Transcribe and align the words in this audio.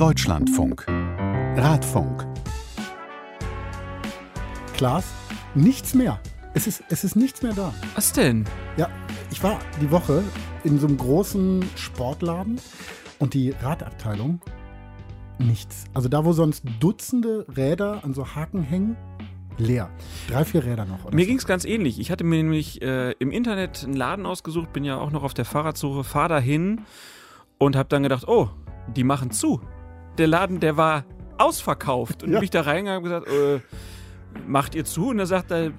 Deutschlandfunk. 0.00 0.86
Radfunk. 1.58 2.26
Klaas, 4.72 5.12
nichts 5.54 5.92
mehr. 5.92 6.18
Es 6.54 6.66
ist, 6.66 6.82
es 6.88 7.04
ist 7.04 7.16
nichts 7.16 7.42
mehr 7.42 7.52
da. 7.52 7.74
Was 7.94 8.10
denn? 8.14 8.46
Ja, 8.78 8.88
ich 9.30 9.42
war 9.42 9.58
die 9.78 9.90
Woche 9.90 10.24
in 10.64 10.78
so 10.78 10.86
einem 10.86 10.96
großen 10.96 11.62
Sportladen 11.76 12.58
und 13.18 13.34
die 13.34 13.50
Radabteilung, 13.50 14.40
nichts. 15.38 15.84
Also 15.92 16.08
da, 16.08 16.24
wo 16.24 16.32
sonst 16.32 16.64
Dutzende 16.80 17.44
Räder 17.54 18.02
an 18.02 18.14
so 18.14 18.26
Haken 18.34 18.62
hängen, 18.62 18.96
leer. 19.58 19.90
Drei, 20.28 20.46
vier 20.46 20.64
Räder 20.64 20.86
noch. 20.86 21.12
Mir 21.12 21.26
ging 21.26 21.36
es 21.36 21.46
ganz 21.46 21.66
ähnlich. 21.66 22.00
Ich 22.00 22.10
hatte 22.10 22.24
mir 22.24 22.36
nämlich 22.36 22.80
äh, 22.80 23.12
im 23.18 23.30
Internet 23.30 23.84
einen 23.84 23.96
Laden 23.96 24.24
ausgesucht, 24.24 24.72
bin 24.72 24.82
ja 24.82 24.96
auch 24.96 25.10
noch 25.10 25.24
auf 25.24 25.34
der 25.34 25.44
Fahrradsuche, 25.44 26.04
fahr 26.04 26.30
dahin 26.30 26.86
und 27.58 27.76
habe 27.76 27.90
dann 27.90 28.02
gedacht, 28.02 28.26
oh, 28.28 28.48
die 28.96 29.04
machen 29.04 29.30
zu. 29.30 29.60
Der 30.20 30.28
Laden, 30.28 30.60
der 30.60 30.76
war 30.76 31.04
ausverkauft. 31.38 32.22
Und 32.22 32.32
ja. 32.32 32.40
bin 32.40 32.44
ich 32.44 32.50
da 32.50 32.60
reingegangen 32.60 33.02
und 33.02 33.04
gesagt, 33.04 33.28
äh, 33.28 33.60
macht 34.46 34.74
ihr 34.74 34.84
zu? 34.84 35.08
Und 35.08 35.18
er 35.18 35.24
sagt 35.24 35.50
er, 35.50 35.72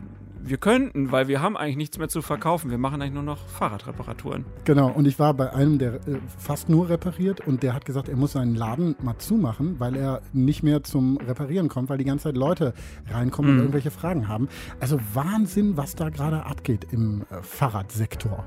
wir 0.44 0.58
könnten, 0.58 1.12
weil 1.12 1.28
wir 1.28 1.44
haben 1.44 1.56
eigentlich 1.56 1.78
nichts 1.78 2.00
mehr 2.00 2.10
zu 2.10 2.24
verkaufen. 2.24 2.72
Wir 2.72 2.80
machen 2.80 3.04
eigentlich 3.04 3.14
nur 3.14 3.22
noch 3.22 3.46
Fahrradreparaturen. 3.46 4.46
Genau, 4.66 4.90
und 4.90 5.08
ich 5.08 5.20
war 5.20 5.36
bei 5.36 5.54
einem, 5.54 5.78
der 5.78 5.94
äh, 5.94 6.18
fast 6.40 6.70
nur 6.70 6.90
repariert 6.90 7.46
und 7.46 7.62
der 7.62 7.76
hat 7.76 7.86
gesagt, 7.86 8.10
er 8.10 8.16
muss 8.16 8.32
seinen 8.32 8.56
Laden 8.56 8.96
mal 9.04 9.20
zumachen, 9.20 9.80
weil 9.80 9.96
er 9.96 10.24
nicht 10.34 10.64
mehr 10.64 10.82
zum 10.82 11.18
Reparieren 11.18 11.70
kommt, 11.70 11.90
weil 11.90 12.00
die 12.00 12.06
ganze 12.06 12.24
Zeit 12.24 12.36
Leute 12.38 12.74
reinkommen 13.12 13.52
mhm. 13.52 13.58
und 13.58 13.64
irgendwelche 13.66 13.92
Fragen 13.92 14.28
haben. 14.28 14.50
Also 14.80 15.00
Wahnsinn, 15.14 15.78
was 15.78 15.94
da 15.94 16.10
gerade 16.10 16.48
abgeht 16.48 16.88
im 16.90 17.22
äh, 17.30 17.44
Fahrradsektor. 17.44 18.44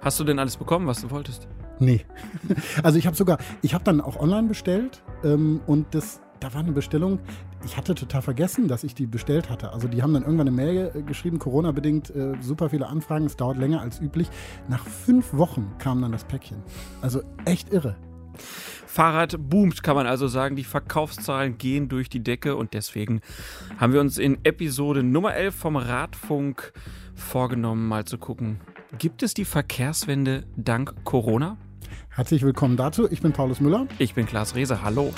Hast 0.00 0.20
du 0.20 0.22
denn 0.22 0.38
alles 0.38 0.56
bekommen, 0.56 0.86
was 0.86 1.00
du 1.00 1.10
wolltest? 1.10 1.48
Nee. 1.78 2.04
Also 2.82 2.98
ich 2.98 3.06
habe 3.06 3.16
sogar, 3.16 3.38
ich 3.62 3.74
habe 3.74 3.84
dann 3.84 4.00
auch 4.00 4.18
online 4.18 4.48
bestellt 4.48 5.02
ähm, 5.22 5.60
und 5.66 5.94
das 5.94 6.20
da 6.44 6.52
war 6.52 6.60
eine 6.60 6.72
Bestellung, 6.72 7.20
ich 7.64 7.78
hatte 7.78 7.94
total 7.94 8.20
vergessen, 8.20 8.68
dass 8.68 8.84
ich 8.84 8.94
die 8.94 9.06
bestellt 9.06 9.48
hatte. 9.48 9.72
Also 9.72 9.88
die 9.88 10.02
haben 10.02 10.12
dann 10.12 10.24
irgendwann 10.24 10.48
eine 10.48 10.56
Mail 10.56 10.92
äh, 10.94 11.02
geschrieben, 11.02 11.38
Corona-bedingt, 11.38 12.10
äh, 12.10 12.34
super 12.40 12.68
viele 12.68 12.86
Anfragen, 12.86 13.24
es 13.24 13.36
dauert 13.36 13.56
länger 13.56 13.80
als 13.80 13.98
üblich. 13.98 14.28
Nach 14.68 14.84
fünf 14.84 15.32
Wochen 15.32 15.72
kam 15.78 16.02
dann 16.02 16.12
das 16.12 16.24
Päckchen. 16.24 16.62
Also 17.00 17.22
echt 17.46 17.72
irre. 17.72 17.96
Fahrrad 18.86 19.36
boomt, 19.38 19.82
kann 19.82 19.96
man 19.96 20.06
also 20.06 20.28
sagen. 20.28 20.54
Die 20.54 20.64
Verkaufszahlen 20.64 21.56
gehen 21.56 21.88
durch 21.88 22.10
die 22.10 22.22
Decke 22.22 22.56
und 22.56 22.74
deswegen 22.74 23.22
haben 23.78 23.94
wir 23.94 24.00
uns 24.00 24.18
in 24.18 24.38
Episode 24.44 25.02
Nummer 25.02 25.34
11 25.34 25.54
vom 25.54 25.76
Radfunk 25.76 26.72
vorgenommen, 27.14 27.88
mal 27.88 28.04
zu 28.04 28.18
gucken, 28.18 28.60
gibt 28.98 29.22
es 29.22 29.34
die 29.34 29.44
Verkehrswende 29.44 30.44
dank 30.56 31.04
Corona? 31.04 31.56
Herzlich 32.16 32.44
willkommen 32.44 32.76
dazu. 32.76 33.10
Ich 33.10 33.22
bin 33.22 33.32
Paulus 33.32 33.60
Müller. 33.60 33.88
Ich 33.98 34.14
bin 34.14 34.24
Klaas 34.24 34.54
Rehse. 34.54 34.84
Hallo. 34.84 35.12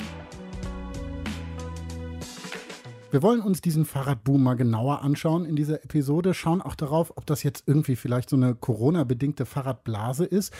Wir 3.11 3.21
wollen 3.21 3.41
uns 3.41 3.61
diesen 3.61 3.85
Fahrradboom 3.85 4.41
mal 4.41 4.55
genauer 4.55 5.03
anschauen 5.03 5.45
in 5.45 5.55
dieser 5.55 5.83
Episode, 5.83 6.33
schauen 6.33 6.59
auch 6.59 6.73
darauf, 6.73 7.15
ob 7.15 7.27
das 7.27 7.43
jetzt 7.43 7.65
irgendwie 7.67 7.95
vielleicht 7.95 8.31
so 8.31 8.35
eine 8.35 8.55
Corona-bedingte 8.55 9.45
Fahrradblase 9.45 10.25
ist 10.25 10.51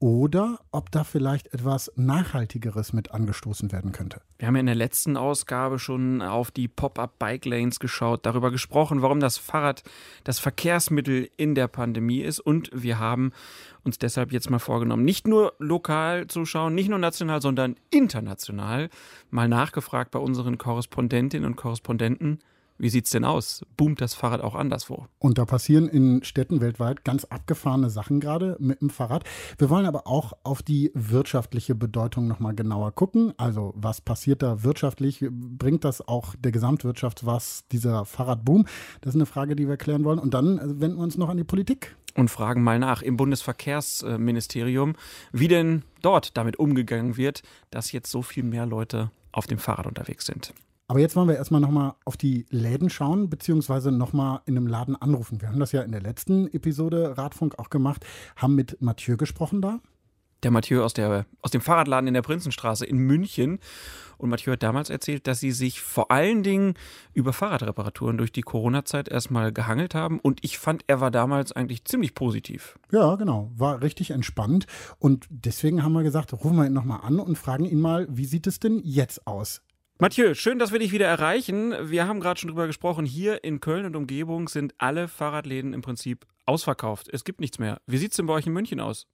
oder 0.00 0.58
ob 0.72 0.90
da 0.90 1.04
vielleicht 1.04 1.52
etwas 1.52 1.92
Nachhaltigeres 1.94 2.94
mit 2.94 3.12
angestoßen 3.12 3.70
werden 3.70 3.92
könnte. 3.92 4.22
Wir 4.38 4.48
haben 4.48 4.56
ja 4.56 4.60
in 4.60 4.66
der 4.66 4.74
letzten 4.74 5.18
Ausgabe 5.18 5.78
schon 5.78 6.22
auf 6.22 6.50
die 6.50 6.68
Pop-up-Bike-Lanes 6.68 7.78
geschaut, 7.80 8.24
darüber 8.24 8.50
gesprochen, 8.50 9.02
warum 9.02 9.20
das 9.20 9.36
Fahrrad 9.36 9.82
das 10.24 10.38
Verkehrsmittel 10.38 11.28
in 11.36 11.54
der 11.54 11.68
Pandemie 11.68 12.22
ist 12.22 12.40
und 12.40 12.70
wir 12.72 12.98
haben 12.98 13.32
uns 13.84 13.98
deshalb 13.98 14.32
jetzt 14.32 14.48
mal 14.48 14.58
vorgenommen, 14.58 15.04
nicht 15.04 15.28
nur 15.28 15.52
lokal 15.58 16.26
zu 16.26 16.46
schauen, 16.46 16.74
nicht 16.74 16.88
nur 16.88 16.98
national, 16.98 17.42
sondern 17.42 17.76
international 17.90 18.88
mal 19.30 19.48
nachgefragt 19.48 20.10
bei 20.10 20.18
unseren 20.18 20.56
Korrespondentinnen 20.56 21.46
und 21.46 21.56
Korrespondenten, 21.56 22.40
wie 22.80 22.88
sieht's 22.88 23.10
denn 23.10 23.24
aus? 23.24 23.62
Boomt 23.76 24.00
das 24.00 24.14
Fahrrad 24.14 24.40
auch 24.40 24.54
anderswo? 24.54 25.06
Und 25.18 25.36
da 25.36 25.44
passieren 25.44 25.86
in 25.86 26.24
Städten 26.24 26.62
weltweit 26.62 27.04
ganz 27.04 27.24
abgefahrene 27.26 27.90
Sachen 27.90 28.20
gerade 28.20 28.56
mit 28.58 28.80
dem 28.80 28.88
Fahrrad. 28.88 29.24
Wir 29.58 29.68
wollen 29.68 29.84
aber 29.84 30.06
auch 30.06 30.32
auf 30.44 30.62
die 30.62 30.90
wirtschaftliche 30.94 31.74
Bedeutung 31.74 32.26
nochmal 32.26 32.54
genauer 32.54 32.92
gucken. 32.92 33.34
Also 33.36 33.74
was 33.76 34.00
passiert 34.00 34.42
da 34.42 34.62
wirtschaftlich? 34.62 35.24
Bringt 35.30 35.84
das 35.84 36.06
auch 36.06 36.34
der 36.38 36.52
Gesamtwirtschaft 36.52 37.26
was, 37.26 37.64
dieser 37.70 38.06
Fahrradboom? 38.06 38.66
Das 39.02 39.14
ist 39.14 39.16
eine 39.16 39.26
Frage, 39.26 39.56
die 39.56 39.68
wir 39.68 39.76
klären 39.76 40.04
wollen. 40.04 40.18
Und 40.18 40.32
dann 40.32 40.80
wenden 40.80 40.96
wir 40.96 41.04
uns 41.04 41.18
noch 41.18 41.28
an 41.28 41.36
die 41.36 41.44
Politik. 41.44 41.96
Und 42.16 42.28
fragen 42.28 42.62
mal 42.62 42.78
nach 42.78 43.02
im 43.02 43.16
Bundesverkehrsministerium, 43.16 44.94
wie 45.32 45.48
denn 45.48 45.84
dort 46.02 46.36
damit 46.36 46.58
umgegangen 46.58 47.16
wird, 47.16 47.42
dass 47.70 47.92
jetzt 47.92 48.10
so 48.10 48.22
viel 48.22 48.42
mehr 48.42 48.66
Leute 48.66 49.10
auf 49.32 49.46
dem 49.46 49.58
Fahrrad 49.58 49.86
unterwegs 49.86 50.26
sind. 50.26 50.52
Aber 50.90 50.98
jetzt 50.98 51.14
wollen 51.14 51.28
wir 51.28 51.36
erstmal 51.36 51.60
nochmal 51.60 51.94
auf 52.04 52.16
die 52.16 52.46
Läden 52.50 52.90
schauen, 52.90 53.30
beziehungsweise 53.30 53.92
nochmal 53.92 54.40
in 54.46 54.56
einem 54.56 54.66
Laden 54.66 55.00
anrufen. 55.00 55.40
Wir 55.40 55.48
haben 55.48 55.60
das 55.60 55.70
ja 55.70 55.82
in 55.82 55.92
der 55.92 56.00
letzten 56.00 56.52
Episode 56.52 57.16
Radfunk 57.16 57.60
auch 57.60 57.70
gemacht, 57.70 58.04
haben 58.34 58.56
mit 58.56 58.82
Mathieu 58.82 59.16
gesprochen 59.16 59.62
da. 59.62 59.78
Der 60.42 60.50
Mathieu 60.50 60.82
aus, 60.82 60.92
der, 60.92 61.26
aus 61.42 61.52
dem 61.52 61.60
Fahrradladen 61.60 62.08
in 62.08 62.14
der 62.14 62.22
Prinzenstraße 62.22 62.84
in 62.84 62.98
München. 62.98 63.60
Und 64.18 64.30
Mathieu 64.30 64.54
hat 64.54 64.64
damals 64.64 64.90
erzählt, 64.90 65.28
dass 65.28 65.38
sie 65.38 65.52
sich 65.52 65.80
vor 65.80 66.10
allen 66.10 66.42
Dingen 66.42 66.74
über 67.14 67.32
Fahrradreparaturen 67.32 68.18
durch 68.18 68.32
die 68.32 68.42
Corona-Zeit 68.42 69.06
erstmal 69.06 69.52
gehangelt 69.52 69.94
haben. 69.94 70.18
Und 70.18 70.40
ich 70.42 70.58
fand, 70.58 70.82
er 70.88 71.00
war 71.00 71.12
damals 71.12 71.52
eigentlich 71.52 71.84
ziemlich 71.84 72.16
positiv. 72.16 72.80
Ja, 72.90 73.14
genau. 73.14 73.52
War 73.54 73.80
richtig 73.80 74.10
entspannt. 74.10 74.66
Und 74.98 75.28
deswegen 75.30 75.84
haben 75.84 75.92
wir 75.92 76.02
gesagt, 76.02 76.32
rufen 76.32 76.56
wir 76.56 76.66
ihn 76.66 76.72
nochmal 76.72 77.02
an 77.04 77.20
und 77.20 77.38
fragen 77.38 77.64
ihn 77.64 77.78
mal, 77.78 78.08
wie 78.10 78.24
sieht 78.24 78.48
es 78.48 78.58
denn 78.58 78.80
jetzt 78.82 79.28
aus? 79.28 79.62
Mathieu, 80.02 80.32
schön, 80.32 80.58
dass 80.58 80.72
wir 80.72 80.78
dich 80.78 80.92
wieder 80.92 81.04
erreichen. 81.04 81.74
Wir 81.90 82.08
haben 82.08 82.20
gerade 82.20 82.40
schon 82.40 82.48
drüber 82.48 82.66
gesprochen. 82.66 83.04
Hier 83.04 83.44
in 83.44 83.60
Köln 83.60 83.84
und 83.84 83.94
Umgebung 83.94 84.48
sind 84.48 84.72
alle 84.78 85.08
Fahrradläden 85.08 85.74
im 85.74 85.82
Prinzip 85.82 86.24
ausverkauft. 86.46 87.10
Es 87.12 87.22
gibt 87.22 87.38
nichts 87.38 87.58
mehr. 87.58 87.82
Wie 87.86 87.98
sieht 87.98 88.12
es 88.12 88.16
denn 88.16 88.24
bei 88.24 88.32
euch 88.32 88.46
in 88.46 88.54
München 88.54 88.80
aus? 88.80 89.06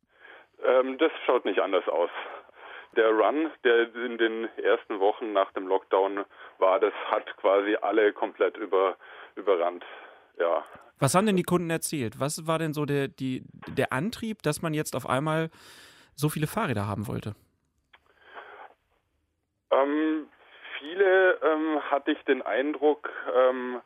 Ähm, 0.64 0.96
das 0.98 1.10
schaut 1.26 1.44
nicht 1.44 1.58
anders 1.58 1.88
aus. 1.88 2.08
Der 2.94 3.10
Run, 3.10 3.50
der 3.64 3.92
in 3.96 4.16
den 4.16 4.44
ersten 4.62 5.00
Wochen 5.00 5.32
nach 5.32 5.50
dem 5.54 5.66
Lockdown 5.66 6.25
war, 6.58 6.78
das 6.78 6.94
hat 7.10 7.36
quasi 7.38 7.75
alle 7.82 8.12
komplett 8.12 8.56
über, 8.56 8.96
überrannt. 9.34 9.84
Ja. 10.38 10.64
Was 11.00 11.16
haben 11.16 11.26
denn 11.26 11.34
die 11.34 11.42
Kunden 11.42 11.69
erzählt? 11.69 12.20
Was 12.20 12.46
war 12.46 12.60
denn 12.60 12.75
so 12.75 12.86
der, 12.86 13.08
die, 13.08 13.42
der 13.76 13.92
Antrieb, 13.92 14.41
dass 14.44 14.62
man 14.62 14.72
jetzt 14.72 14.94
auf 14.94 15.08
einmal 15.08 15.50
so 16.14 16.28
viele 16.28 16.46
Fahrräder 16.46 16.86
haben 16.86 17.08
wollte? 17.08 17.34
Ähm, 19.72 20.28
viele 20.96 21.38
ähm, 21.42 21.80
hatte 21.90 22.12
ich 22.12 22.22
den 22.24 22.42
Eindruck, 22.42 23.10
ähm, 23.34 23.80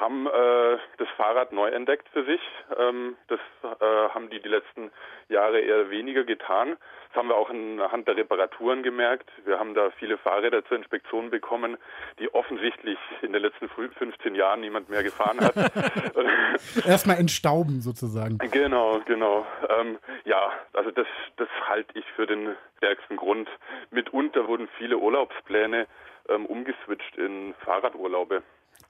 haben 0.00 0.26
äh, 0.26 0.78
das 0.98 1.08
Fahrrad 1.16 1.52
neu 1.52 1.68
entdeckt 1.68 2.08
für 2.12 2.24
sich. 2.24 2.40
Ähm, 2.78 3.16
das 3.28 3.40
äh, 3.62 3.84
haben 4.14 4.30
die 4.30 4.40
die 4.40 4.48
letzten 4.48 4.90
Jahre 5.28 5.60
eher 5.60 5.90
weniger 5.90 6.24
getan. 6.24 6.76
Das 7.08 7.18
haben 7.18 7.28
wir 7.28 7.36
auch 7.36 7.50
anhand 7.50 8.08
der 8.08 8.16
Reparaturen 8.16 8.82
gemerkt. 8.82 9.30
Wir 9.44 9.58
haben 9.58 9.74
da 9.74 9.90
viele 9.98 10.16
Fahrräder 10.16 10.64
zur 10.64 10.78
Inspektion 10.78 11.28
bekommen, 11.28 11.76
die 12.18 12.32
offensichtlich 12.32 12.98
in 13.20 13.34
den 13.34 13.42
letzten 13.42 13.68
15 13.68 14.34
Jahren 14.34 14.60
niemand 14.60 14.88
mehr 14.88 15.02
gefahren 15.02 15.40
hat. 15.40 15.54
Erstmal 16.86 17.18
entstauben 17.18 17.82
sozusagen. 17.82 18.38
Genau, 18.50 19.00
genau. 19.04 19.46
Ähm, 19.68 19.98
ja, 20.24 20.52
also 20.72 20.90
das, 20.90 21.06
das 21.36 21.48
halte 21.68 21.98
ich 21.98 22.06
für 22.16 22.26
den 22.26 22.56
stärksten 22.78 23.16
Grund. 23.16 23.48
Mitunter 23.90 24.48
wurden 24.48 24.68
viele 24.78 24.96
Urlaubspläne 24.96 25.86
ähm, 26.28 26.46
umgeswitcht 26.46 27.16
in 27.16 27.54
Fahrradurlaube. 27.64 28.42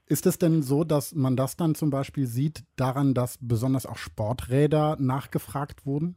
Ist 0.09 0.27
es 0.27 0.39
denn 0.39 0.63
so, 0.63 0.85
dass 0.85 1.15
man 1.15 1.37
das 1.37 1.57
dann 1.57 1.75
zum 1.75 1.91
Beispiel 1.91 2.27
sieht 2.27 2.65
daran, 2.77 3.15
dass 3.15 3.39
besonders 3.41 3.87
auch 3.87 3.97
Sporträder 3.97 4.97
nachgefragt 4.99 5.87
wurden? 5.87 6.17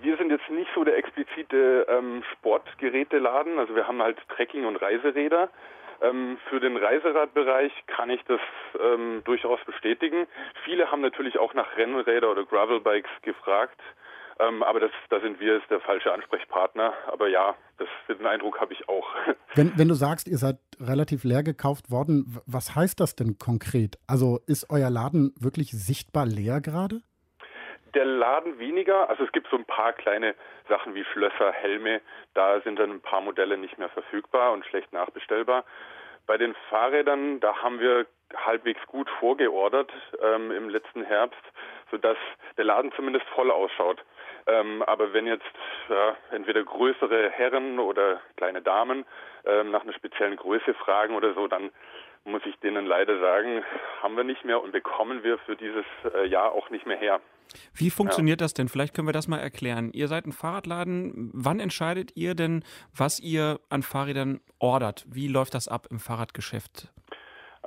Wir 0.00 0.16
sind 0.16 0.30
jetzt 0.30 0.48
nicht 0.50 0.70
so 0.74 0.84
der 0.84 0.96
explizite 0.96 1.86
ähm, 1.88 2.22
Sportgeräteladen. 2.32 3.58
Also 3.58 3.74
wir 3.74 3.88
haben 3.88 4.00
halt 4.02 4.18
Trekking- 4.28 4.66
und 4.66 4.76
Reiseräder. 4.76 5.50
Ähm, 6.00 6.38
für 6.48 6.60
den 6.60 6.76
Reiseradbereich 6.76 7.72
kann 7.88 8.10
ich 8.10 8.22
das 8.24 8.40
ähm, 8.80 9.22
durchaus 9.24 9.58
bestätigen. 9.64 10.26
Viele 10.64 10.90
haben 10.90 11.00
natürlich 11.00 11.38
auch 11.38 11.54
nach 11.54 11.76
Rennräder 11.76 12.30
oder 12.30 12.44
Gravelbikes 12.44 13.10
gefragt. 13.22 13.80
Ähm, 14.40 14.62
aber 14.62 14.80
das, 14.80 14.90
da 15.10 15.20
sind 15.20 15.40
wir 15.40 15.56
ist 15.56 15.68
der 15.70 15.80
falsche 15.80 16.12
Ansprechpartner. 16.12 16.94
Aber 17.06 17.28
ja, 17.28 17.56
das, 17.78 17.88
den 18.08 18.26
Eindruck 18.26 18.60
habe 18.60 18.72
ich 18.72 18.88
auch. 18.88 19.08
Wenn, 19.54 19.72
wenn 19.76 19.88
du 19.88 19.94
sagst, 19.94 20.28
ihr 20.28 20.38
seid 20.38 20.58
relativ 20.78 21.24
leer 21.24 21.42
gekauft 21.42 21.90
worden, 21.90 22.40
was 22.46 22.76
heißt 22.76 23.00
das 23.00 23.16
denn 23.16 23.38
konkret? 23.38 23.98
Also 24.06 24.38
ist 24.46 24.70
euer 24.70 24.90
Laden 24.90 25.34
wirklich 25.40 25.72
sichtbar 25.72 26.26
leer 26.26 26.60
gerade? 26.60 27.00
Der 27.94 28.04
Laden 28.04 28.58
weniger. 28.58 29.08
Also 29.08 29.24
es 29.24 29.32
gibt 29.32 29.48
so 29.50 29.56
ein 29.56 29.64
paar 29.64 29.92
kleine 29.94 30.34
Sachen 30.68 30.94
wie 30.94 31.04
Schlösser, 31.04 31.50
Helme. 31.52 32.00
Da 32.34 32.60
sind 32.60 32.78
dann 32.78 32.90
ein 32.90 33.00
paar 33.00 33.20
Modelle 33.20 33.56
nicht 33.56 33.78
mehr 33.78 33.88
verfügbar 33.88 34.52
und 34.52 34.64
schlecht 34.66 34.92
nachbestellbar. 34.92 35.64
Bei 36.26 36.36
den 36.36 36.54
Fahrrädern, 36.68 37.40
da 37.40 37.56
haben 37.56 37.80
wir 37.80 38.06
halbwegs 38.36 38.84
gut 38.86 39.08
vorgeordert 39.18 39.90
ähm, 40.22 40.50
im 40.50 40.68
letzten 40.68 41.02
Herbst, 41.02 41.40
sodass 41.90 42.18
der 42.56 42.64
Laden 42.64 42.92
zumindest 42.92 43.26
voll 43.34 43.50
ausschaut. 43.50 44.04
Ähm, 44.48 44.82
aber 44.82 45.12
wenn 45.12 45.26
jetzt 45.26 45.44
ja, 45.88 46.16
entweder 46.30 46.64
größere 46.64 47.30
Herren 47.30 47.78
oder 47.78 48.20
kleine 48.36 48.62
Damen 48.62 49.04
ähm, 49.44 49.70
nach 49.70 49.82
einer 49.82 49.92
speziellen 49.92 50.36
Größe 50.36 50.74
fragen 50.74 51.14
oder 51.14 51.34
so, 51.34 51.48
dann 51.48 51.70
muss 52.24 52.42
ich 52.46 52.56
denen 52.60 52.86
leider 52.86 53.20
sagen, 53.20 53.62
haben 54.02 54.16
wir 54.16 54.24
nicht 54.24 54.44
mehr 54.44 54.62
und 54.62 54.72
bekommen 54.72 55.22
wir 55.22 55.38
für 55.38 55.56
dieses 55.56 55.84
äh, 56.14 56.26
Jahr 56.26 56.52
auch 56.52 56.70
nicht 56.70 56.86
mehr 56.86 56.96
her. 56.96 57.20
Wie 57.74 57.90
funktioniert 57.90 58.40
ja. 58.40 58.44
das 58.44 58.54
denn? 58.54 58.68
Vielleicht 58.68 58.94
können 58.94 59.08
wir 59.08 59.12
das 59.12 59.28
mal 59.28 59.38
erklären. 59.38 59.90
Ihr 59.92 60.08
seid 60.08 60.26
ein 60.26 60.32
Fahrradladen. 60.32 61.30
Wann 61.32 61.60
entscheidet 61.60 62.12
ihr 62.14 62.34
denn, 62.34 62.64
was 62.94 63.20
ihr 63.20 63.60
an 63.70 63.82
Fahrrädern 63.82 64.40
ordert? 64.58 65.06
Wie 65.08 65.28
läuft 65.28 65.54
das 65.54 65.68
ab 65.68 65.86
im 65.90 65.98
Fahrradgeschäft? 65.98 66.88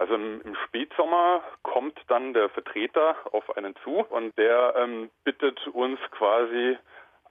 Also 0.02 0.16
im, 0.16 0.58
Spätsommer 0.66 1.44
kommt 1.62 1.96
dann 2.08 2.34
der 2.34 2.50
Vertreter 2.50 3.16
auf 3.34 3.56
einen 3.56 3.76
zu 3.84 4.00
und 4.10 4.36
der 4.36 4.74
ähm, 4.76 5.12
bittet 5.24 5.68
uns 5.68 6.00
quasi 6.10 6.76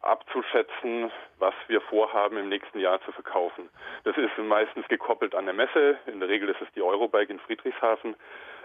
abzuschätzen, 0.03 1.11
was 1.41 1.53
wir 1.67 1.81
vorhaben 1.81 2.37
im 2.37 2.49
nächsten 2.49 2.79
Jahr 2.79 3.01
zu 3.03 3.11
verkaufen. 3.11 3.69
Das 4.05 4.17
ist 4.17 4.39
meistens 4.39 4.87
gekoppelt 4.87 5.35
an 5.35 5.47
der 5.47 5.55
Messe. 5.55 5.99
In 6.07 6.21
der 6.21 6.29
Regel 6.29 6.49
ist 6.49 6.63
es 6.63 6.69
die 6.77 6.83
Eurobike 6.83 7.33
in 7.33 7.41
Friedrichshafen. 7.41 8.15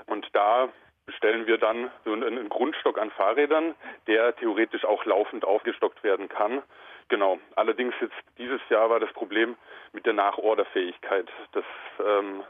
Und 0.05 0.27
da 0.33 0.69
bestellen 1.07 1.47
wir 1.47 1.57
dann 1.57 1.89
so 2.03 2.13
einen 2.13 2.47
Grundstock 2.47 2.99
an 2.99 3.09
Fahrrädern, 3.09 3.73
der 4.05 4.35
theoretisch 4.35 4.85
auch 4.85 5.03
laufend 5.05 5.45
aufgestockt 5.45 6.03
werden 6.03 6.29
kann. 6.29 6.61
Genau. 7.09 7.39
Allerdings 7.55 7.95
jetzt 7.99 8.13
dieses 8.37 8.61
Jahr 8.69 8.91
war 8.91 8.99
das 8.99 9.11
Problem 9.13 9.55
mit 9.93 10.05
der 10.05 10.13
Nachorderfähigkeit. 10.13 11.27
Das 11.53 11.65
ähm, 12.05 12.43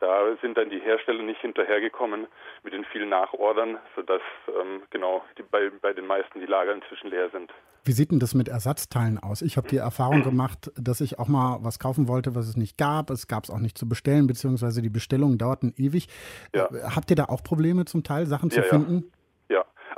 da 0.00 0.36
sind 0.40 0.56
dann 0.56 0.70
die 0.70 0.80
Hersteller 0.80 1.22
nicht 1.22 1.40
hinterhergekommen 1.40 2.26
mit 2.62 2.72
den 2.72 2.84
vielen 2.84 3.08
Nachordern, 3.08 3.78
sodass 3.96 4.22
ähm, 4.48 4.82
genau 4.90 5.22
die, 5.36 5.42
bei, 5.42 5.70
bei 5.82 5.92
den 5.92 6.06
meisten 6.06 6.40
die 6.40 6.46
Lager 6.46 6.74
inzwischen 6.74 7.10
leer 7.10 7.30
sind. 7.30 7.52
Wie 7.84 7.92
sieht 7.92 8.10
denn 8.10 8.18
das 8.18 8.34
mit 8.34 8.48
Ersatzteilen 8.48 9.18
aus? 9.18 9.40
Ich 9.40 9.56
habe 9.56 9.68
die 9.68 9.78
Erfahrung 9.78 10.22
gemacht, 10.22 10.70
dass 10.76 11.00
ich 11.00 11.18
auch 11.18 11.28
mal 11.28 11.58
was 11.62 11.78
kaufen 11.78 12.06
wollte, 12.06 12.34
was 12.34 12.46
es 12.46 12.56
nicht 12.56 12.76
gab. 12.76 13.10
Es 13.10 13.28
gab 13.28 13.44
es 13.44 13.50
auch 13.50 13.60
nicht 13.60 13.78
zu 13.78 13.88
bestellen, 13.88 14.26
beziehungsweise 14.26 14.82
die 14.82 14.90
Bestellungen 14.90 15.38
dauerten 15.38 15.72
ewig. 15.76 16.08
Ja. 16.54 16.66
Äh, 16.66 16.82
habt 16.94 17.10
ihr 17.10 17.16
da 17.16 17.24
auch 17.24 17.42
Probleme 17.42 17.84
zum 17.86 18.02
Teil, 18.04 18.26
Sachen 18.26 18.50
zu 18.50 18.60
ja, 18.60 18.66
finden? 18.66 19.04
Ja. 19.04 19.17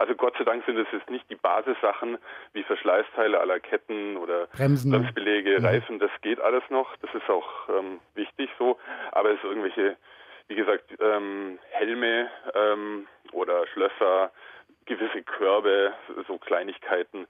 Also 0.01 0.15
Gott 0.15 0.35
sei 0.39 0.45
Dank 0.45 0.65
sind 0.65 0.79
es 0.79 0.87
jetzt 0.93 1.11
nicht 1.11 1.29
die 1.29 1.35
Basissachen 1.35 2.17
wie 2.55 2.63
Verschleißteile 2.63 3.39
aller 3.39 3.61
Ketten 3.61 4.17
oder 4.17 4.47
Bremsen, 4.47 4.93
Bremsbeläge, 4.93 5.59
mhm. 5.59 5.67
Reifen, 5.67 5.99
das 5.99 6.11
geht 6.23 6.41
alles 6.41 6.63
noch. 6.71 6.97
Das 7.03 7.15
ist 7.15 7.29
auch 7.29 7.69
ähm, 7.69 8.01
wichtig 8.15 8.49
so. 8.59 8.79
Aber 9.13 9.29
es 9.29 9.37
ist 9.37 9.45
irgendwelche, 9.45 9.99
wie 10.49 10.55
gesagt, 10.55 10.85
ähm, 11.01 11.59
Helme 11.69 12.31
ähm, 12.55 13.09
oder 13.33 13.67
Schlösser, 13.67 14.33
gewisse 14.87 15.23
Körbe, 15.23 15.93
so 16.27 16.39
Kleinigkeiten. 16.39 17.27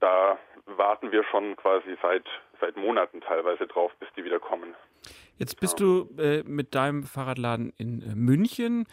Da 0.00 0.38
warten 0.66 1.10
wir 1.10 1.24
schon 1.24 1.56
quasi 1.56 1.96
seit, 2.02 2.26
seit 2.60 2.76
Monaten 2.76 3.22
teilweise 3.22 3.66
drauf, 3.66 3.92
bis 3.98 4.10
die 4.14 4.24
wieder 4.24 4.40
kommen. 4.40 4.74
Jetzt 5.38 5.58
bist 5.58 5.80
ja. 5.80 5.86
du 5.86 6.22
äh, 6.22 6.42
mit 6.42 6.74
deinem 6.74 7.04
Fahrradladen 7.04 7.72
in 7.78 8.02
äh, 8.02 8.14
München. 8.14 8.84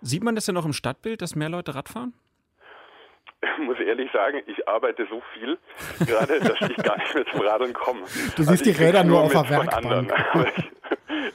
Sieht 0.00 0.24
man 0.24 0.34
das 0.34 0.48
ja 0.48 0.52
noch 0.52 0.64
im 0.66 0.72
Stadtbild, 0.72 1.22
dass 1.22 1.36
mehr 1.36 1.48
Leute 1.48 1.76
Radfahren? 1.76 2.12
muss 3.58 3.78
ehrlich 3.78 4.10
sagen, 4.12 4.42
ich 4.46 4.68
arbeite 4.68 5.06
so 5.08 5.22
viel 5.34 5.58
gerade, 6.06 6.40
dass 6.40 6.70
ich 6.70 6.76
gar 6.76 6.98
nicht 6.98 7.14
mehr 7.14 7.26
zum 7.26 7.40
Radeln 7.40 7.72
komme. 7.72 8.00
Du 8.00 8.42
siehst 8.42 8.48
also 8.48 8.64
die 8.64 8.70
Räder 8.70 9.04
nur 9.04 9.22
auf 9.22 9.32
der 9.32 9.48
Werkbank. 9.48 10.12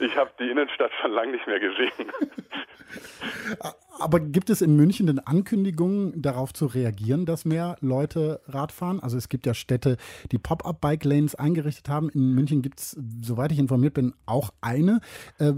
ich 0.00 0.16
habe 0.16 0.30
die 0.38 0.50
Innenstadt 0.50 0.90
schon 1.00 1.12
lange 1.12 1.32
nicht 1.32 1.46
mehr 1.46 1.60
gesehen. 1.60 2.12
Aber 4.00 4.20
gibt 4.20 4.50
es 4.50 4.62
in 4.62 4.76
München 4.76 5.06
denn 5.06 5.20
Ankündigungen, 5.20 6.20
darauf 6.20 6.52
zu 6.52 6.66
reagieren, 6.66 7.24
dass 7.24 7.44
mehr 7.44 7.76
Leute 7.80 8.40
Rad 8.46 8.72
fahren? 8.72 9.00
Also 9.00 9.16
es 9.16 9.28
gibt 9.28 9.46
ja 9.46 9.54
Städte, 9.54 9.96
die 10.32 10.38
Pop-up-Bike-Lanes 10.38 11.34
eingerichtet 11.34 11.88
haben. 11.88 12.08
In 12.10 12.34
München 12.34 12.62
gibt 12.62 12.80
es, 12.80 12.90
soweit 13.22 13.52
ich 13.52 13.58
informiert 13.58 13.94
bin, 13.94 14.14
auch 14.26 14.50
eine. 14.60 15.00
Äh, 15.38 15.52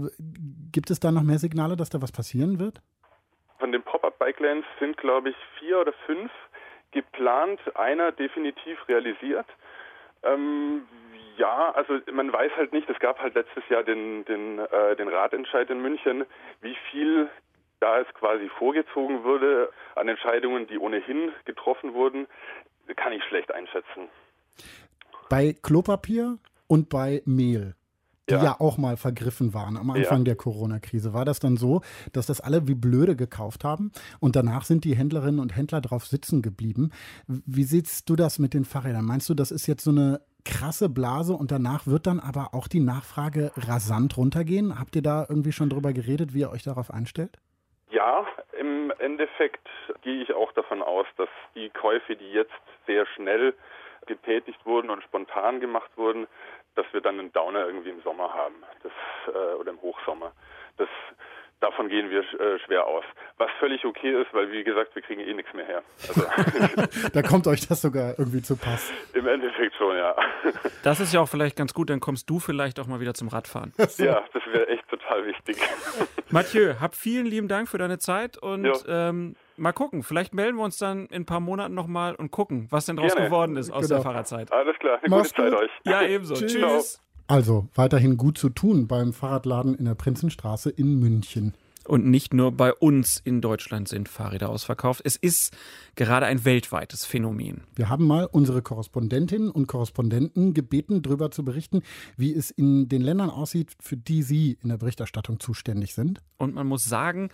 gibt 0.71 0.91
es 0.91 0.99
da 0.99 1.11
noch 1.11 1.23
mehr 1.23 1.39
Signale, 1.39 1.75
dass 1.75 1.89
da 1.89 2.01
was 2.01 2.11
passieren 2.11 2.59
wird? 2.59 2.81
Von 3.59 3.71
den 3.71 3.81
Pop-up-Bike-Lanes 3.83 4.65
sind, 4.79 4.97
glaube 4.97 5.29
ich, 5.29 5.35
vier 5.59 5.79
oder 5.79 5.93
fünf 6.05 6.31
geplant, 6.95 7.59
einer 7.75 8.11
definitiv 8.11 8.79
realisiert. 8.87 9.45
Ähm, 10.23 10.87
ja, 11.37 11.71
also 11.71 11.99
man 12.11 12.31
weiß 12.31 12.51
halt 12.57 12.73
nicht, 12.73 12.89
es 12.89 12.97
gab 12.99 13.19
halt 13.21 13.35
letztes 13.35 13.67
Jahr 13.69 13.83
den, 13.83 14.25
den, 14.25 14.59
äh, 14.59 14.95
den 14.95 15.09
Ratentscheid 15.09 15.69
in 15.69 15.81
München, 15.81 16.25
wie 16.61 16.75
viel 16.89 17.29
da 17.81 17.99
es 17.99 18.07
quasi 18.15 18.49
vorgezogen 18.57 19.23
wurde 19.23 19.69
an 19.95 20.07
Entscheidungen, 20.07 20.65
die 20.65 20.79
ohnehin 20.79 21.33
getroffen 21.43 21.93
wurden, 21.93 22.25
kann 22.95 23.13
ich 23.13 23.23
schlecht 23.25 23.53
einschätzen. 23.53 24.07
Bei 25.29 25.53
Klopapier 25.61 26.37
und 26.67 26.89
bei 26.89 27.21
Mehl 27.25 27.75
ja. 28.29 28.43
ja. 28.43 28.55
auch 28.59 28.77
mal 28.77 28.97
vergriffen 28.97 29.53
waren 29.53 29.77
am 29.77 29.89
Anfang 29.89 30.19
ja. 30.19 30.23
der 30.25 30.35
Corona-Krise. 30.35 31.13
War 31.13 31.25
das 31.25 31.39
dann 31.39 31.57
so, 31.57 31.81
dass 32.13 32.25
das 32.25 32.41
alle 32.41 32.67
wie 32.67 32.75
blöde 32.75 33.15
gekauft 33.15 33.63
haben 33.63 33.91
und 34.19 34.35
danach 34.35 34.63
sind 34.63 34.83
die 34.83 34.95
Händlerinnen 34.95 35.39
und 35.39 35.55
Händler 35.55 35.81
drauf 35.81 36.05
sitzen 36.05 36.41
geblieben? 36.41 36.91
Wie 37.27 37.63
siehst 37.63 38.09
du 38.09 38.15
das 38.15 38.39
mit 38.39 38.53
den 38.53 38.65
Fahrrädern? 38.65 39.05
Meinst 39.05 39.29
du, 39.29 39.33
das 39.33 39.51
ist 39.51 39.67
jetzt 39.67 39.83
so 39.83 39.91
eine 39.91 40.21
krasse 40.45 40.89
Blase 40.89 41.33
und 41.33 41.51
danach 41.51 41.87
wird 41.87 42.07
dann 42.07 42.19
aber 42.19 42.53
auch 42.53 42.67
die 42.67 42.79
Nachfrage 42.79 43.51
rasant 43.55 44.15
runtergehen? 44.17 44.79
Habt 44.79 44.95
ihr 44.95 45.01
da 45.01 45.25
irgendwie 45.27 45.51
schon 45.51 45.69
drüber 45.69 45.93
geredet, 45.93 46.33
wie 46.33 46.41
ihr 46.41 46.51
euch 46.51 46.63
darauf 46.63 46.91
einstellt? 46.91 47.37
Ja, 47.89 48.25
im 48.59 48.91
Endeffekt 48.99 49.67
gehe 50.01 50.21
ich 50.21 50.33
auch 50.33 50.51
davon 50.53 50.81
aus, 50.81 51.05
dass 51.17 51.29
die 51.55 51.69
Käufe, 51.69 52.15
die 52.15 52.31
jetzt 52.31 52.53
sehr 52.87 53.05
schnell 53.15 53.53
getätigt 54.05 54.65
wurden 54.65 54.89
und 54.89 55.03
spontan 55.03 55.59
gemacht 55.59 55.89
wurden, 55.95 56.27
dass 56.75 56.85
wir 56.91 57.01
dann 57.01 57.19
einen 57.19 57.31
Downer 57.33 57.65
irgendwie 57.65 57.89
im 57.89 58.01
Sommer 58.01 58.33
haben 58.33 58.55
das, 58.83 58.91
äh, 59.33 59.55
oder 59.55 59.71
im 59.71 59.81
Hochsommer. 59.81 60.31
Das, 60.77 60.89
davon 61.61 61.87
gehen 61.89 62.09
wir 62.09 62.19
äh, 62.19 62.59
schwer 62.65 62.85
aus. 62.85 63.03
Was 63.37 63.49
völlig 63.59 63.85
okay 63.85 64.21
ist, 64.21 64.33
weil 64.33 64.51
wie 64.51 64.63
gesagt, 64.63 64.93
wir 64.95 65.01
kriegen 65.01 65.21
eh 65.21 65.33
nichts 65.33 65.53
mehr 65.53 65.65
her. 65.65 65.83
Also, 66.07 67.09
da 67.13 67.21
kommt 67.21 67.47
euch 67.47 67.67
das 67.67 67.81
sogar 67.81 68.19
irgendwie 68.19 68.41
zu 68.41 68.57
Pass. 68.57 68.91
Im 69.13 69.27
Endeffekt 69.27 69.75
schon, 69.75 69.97
ja. 69.97 70.15
Das 70.83 70.99
ist 70.99 71.13
ja 71.13 71.21
auch 71.21 71.29
vielleicht 71.29 71.55
ganz 71.55 71.73
gut, 71.73 71.89
dann 71.89 71.99
kommst 71.99 72.29
du 72.29 72.39
vielleicht 72.39 72.79
auch 72.79 72.87
mal 72.87 72.99
wieder 72.99 73.13
zum 73.13 73.27
Radfahren. 73.29 73.73
So. 73.77 74.03
Ja, 74.03 74.23
das 74.33 74.43
wäre 74.47 74.67
echt 74.67 74.87
total 74.89 75.25
wichtig. 75.25 75.57
Mathieu, 76.29 76.75
hab 76.79 76.95
vielen 76.95 77.25
lieben 77.25 77.47
Dank 77.47 77.69
für 77.69 77.77
deine 77.77 77.97
Zeit 77.97 78.37
und 78.37 78.85
ähm, 78.87 79.35
mal 79.57 79.71
gucken. 79.71 80.03
Vielleicht 80.03 80.33
melden 80.33 80.57
wir 80.57 80.63
uns 80.63 80.77
dann 80.77 81.07
in 81.07 81.23
ein 81.23 81.25
paar 81.25 81.39
Monaten 81.39 81.73
nochmal 81.73 82.15
und 82.15 82.31
gucken, 82.31 82.67
was 82.69 82.85
denn 82.85 82.97
draus 82.97 83.13
Gerne. 83.13 83.29
geworden 83.29 83.57
ist 83.57 83.71
aus 83.71 83.83
genau. 83.87 83.95
der 83.95 84.03
Fahrradzeit. 84.03 84.51
Alles 84.51 84.77
klar, 84.79 84.99
eine 85.01 85.09
Mach's 85.09 85.33
gute 85.33 85.51
Zeit 85.51 85.59
euch. 85.59 85.71
Ja, 85.85 86.03
ebenso. 86.03 86.35
Tschüss. 86.35 86.53
Tschüss. 86.53 87.01
Also 87.27 87.67
weiterhin 87.73 88.17
gut 88.17 88.37
zu 88.37 88.49
tun 88.49 88.87
beim 88.87 89.11
Fahrradladen 89.11 89.75
in 89.75 89.85
der 89.85 89.95
Prinzenstraße 89.95 90.69
in 90.69 90.99
München. 90.99 91.55
Und 91.87 92.05
nicht 92.05 92.33
nur 92.33 92.51
bei 92.51 92.73
uns 92.73 93.21
in 93.23 93.41
Deutschland 93.41 93.87
sind 93.87 94.09
Fahrräder 94.09 94.49
ausverkauft. 94.49 95.01
Es 95.03 95.15
ist 95.15 95.55
gerade 95.95 96.25
ein 96.25 96.43
weltweites 96.43 97.05
Phänomen. 97.05 97.61
Wir 97.75 97.89
haben 97.89 98.07
mal 98.07 98.25
unsere 98.25 98.61
Korrespondentinnen 98.61 99.49
und 99.49 99.67
Korrespondenten 99.67 100.53
gebeten, 100.53 101.01
darüber 101.01 101.31
zu 101.31 101.45
berichten, 101.45 101.83
wie 102.17 102.33
es 102.33 102.49
in 102.49 102.89
den 102.89 103.01
Ländern 103.01 103.29
aussieht, 103.29 103.73
für 103.79 103.97
die 103.97 104.23
sie 104.23 104.57
in 104.63 104.69
der 104.69 104.77
Berichterstattung 104.77 105.39
zuständig 105.39 105.93
sind. 105.93 106.21
Und 106.37 106.55
man 106.55 106.67
muss 106.67 106.85
sagen, 106.85 107.29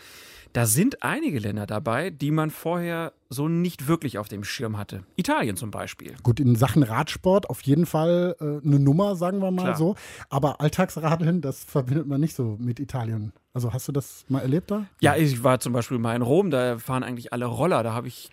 da 0.54 0.66
sind 0.66 1.04
einige 1.04 1.40
Länder 1.40 1.66
dabei, 1.66 2.10
die 2.10 2.32
man 2.32 2.52
vorher 2.52 3.14
so 3.32 3.48
nicht 3.48 3.88
wirklich 3.88 4.18
auf 4.18 4.28
dem 4.28 4.44
Schirm 4.44 4.78
hatte. 4.78 5.04
Italien 5.16 5.56
zum 5.56 5.72
Beispiel. 5.72 6.16
Gut, 6.22 6.40
in 6.40 6.56
Sachen 6.56 6.84
Radsport 6.84 7.50
auf 7.50 7.62
jeden 7.62 7.86
Fall 7.86 8.36
äh, 8.40 8.66
eine 8.66 8.80
Nummer, 8.80 9.16
sagen 9.16 9.40
wir 9.40 9.52
mal 9.52 9.64
Klar. 9.64 9.78
so. 9.78 9.96
Aber 10.30 10.60
Alltagsradeln, 10.60 11.42
das 11.42 11.64
verbindet 11.64 12.08
man 12.08 12.20
nicht 12.20 12.36
so 12.36 12.58
mit 12.60 12.80
Italien. 12.80 13.32
Also 13.54 13.74
hast 13.74 13.88
du 13.88 13.94
das 13.94 14.26
mal 14.28 14.42
erlebt 14.42 14.70
da? 14.70 14.86
Ja, 15.00 15.16
ich 15.16 15.44
war 15.44 15.60
zum 15.60 15.74
Beispiel 15.74 15.98
mal 15.98 16.16
in 16.16 16.22
Rom, 16.22 16.52
da 16.52 16.78
fahren 16.78 17.04
eigentlich 17.04 17.32
alle 17.32 17.46
Roller. 17.46 17.84
Da 17.84 17.94
habe 17.94 18.10
ich 18.10 18.30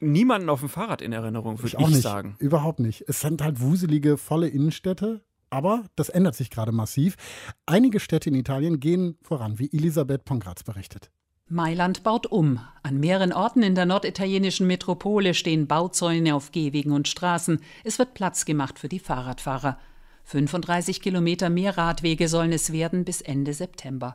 niemanden 0.00 0.48
auf 0.48 0.60
dem 0.60 0.68
Fahrrad 0.68 1.02
in 1.02 1.12
Erinnerung, 1.12 1.58
würde 1.58 1.68
ich, 1.68 1.78
ich 1.78 1.86
nicht, 1.86 2.02
sagen. 2.02 2.34
Überhaupt 2.38 2.80
nicht. 2.80 3.04
Es 3.06 3.20
sind 3.20 3.42
halt 3.42 3.60
wuselige, 3.60 4.16
volle 4.16 4.48
Innenstädte. 4.48 5.20
Aber 5.50 5.84
das 5.96 6.10
ändert 6.10 6.34
sich 6.34 6.50
gerade 6.50 6.72
massiv. 6.72 7.16
Einige 7.64 8.00
Städte 8.00 8.28
in 8.28 8.34
Italien 8.34 8.80
gehen 8.80 9.16
voran, 9.22 9.58
wie 9.58 9.70
Elisabeth 9.72 10.26
Pongratz 10.26 10.62
berichtet. 10.62 11.10
Mailand 11.50 12.02
baut 12.02 12.26
um. 12.26 12.60
An 12.82 13.00
mehreren 13.00 13.32
Orten 13.32 13.62
in 13.62 13.74
der 13.74 13.86
norditalienischen 13.86 14.66
Metropole 14.66 15.32
stehen 15.32 15.66
Bauzäune 15.66 16.34
auf 16.34 16.52
Gehwegen 16.52 16.92
und 16.92 17.08
Straßen. 17.08 17.62
Es 17.84 17.98
wird 17.98 18.12
Platz 18.12 18.44
gemacht 18.44 18.78
für 18.78 18.90
die 18.90 18.98
Fahrradfahrer. 18.98 19.78
35 20.24 21.00
Kilometer 21.00 21.48
mehr 21.48 21.78
Radwege 21.78 22.28
sollen 22.28 22.52
es 22.52 22.70
werden 22.70 23.06
bis 23.06 23.22
Ende 23.22 23.54
September. 23.54 24.14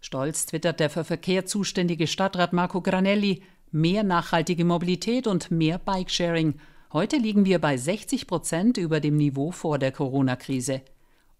Stolz 0.00 0.46
twittert 0.46 0.80
der 0.80 0.90
für 0.90 1.04
Verkehr 1.04 1.46
zuständige 1.46 2.08
Stadtrat 2.08 2.52
Marco 2.52 2.80
Granelli, 2.80 3.42
mehr 3.70 4.02
nachhaltige 4.02 4.64
Mobilität 4.64 5.28
und 5.28 5.52
mehr 5.52 5.78
Bikesharing. 5.78 6.54
Heute 6.92 7.16
liegen 7.16 7.44
wir 7.44 7.60
bei 7.60 7.76
60 7.76 8.26
Prozent 8.26 8.76
über 8.76 8.98
dem 8.98 9.16
Niveau 9.16 9.52
vor 9.52 9.78
der 9.78 9.92
Corona-Krise. 9.92 10.82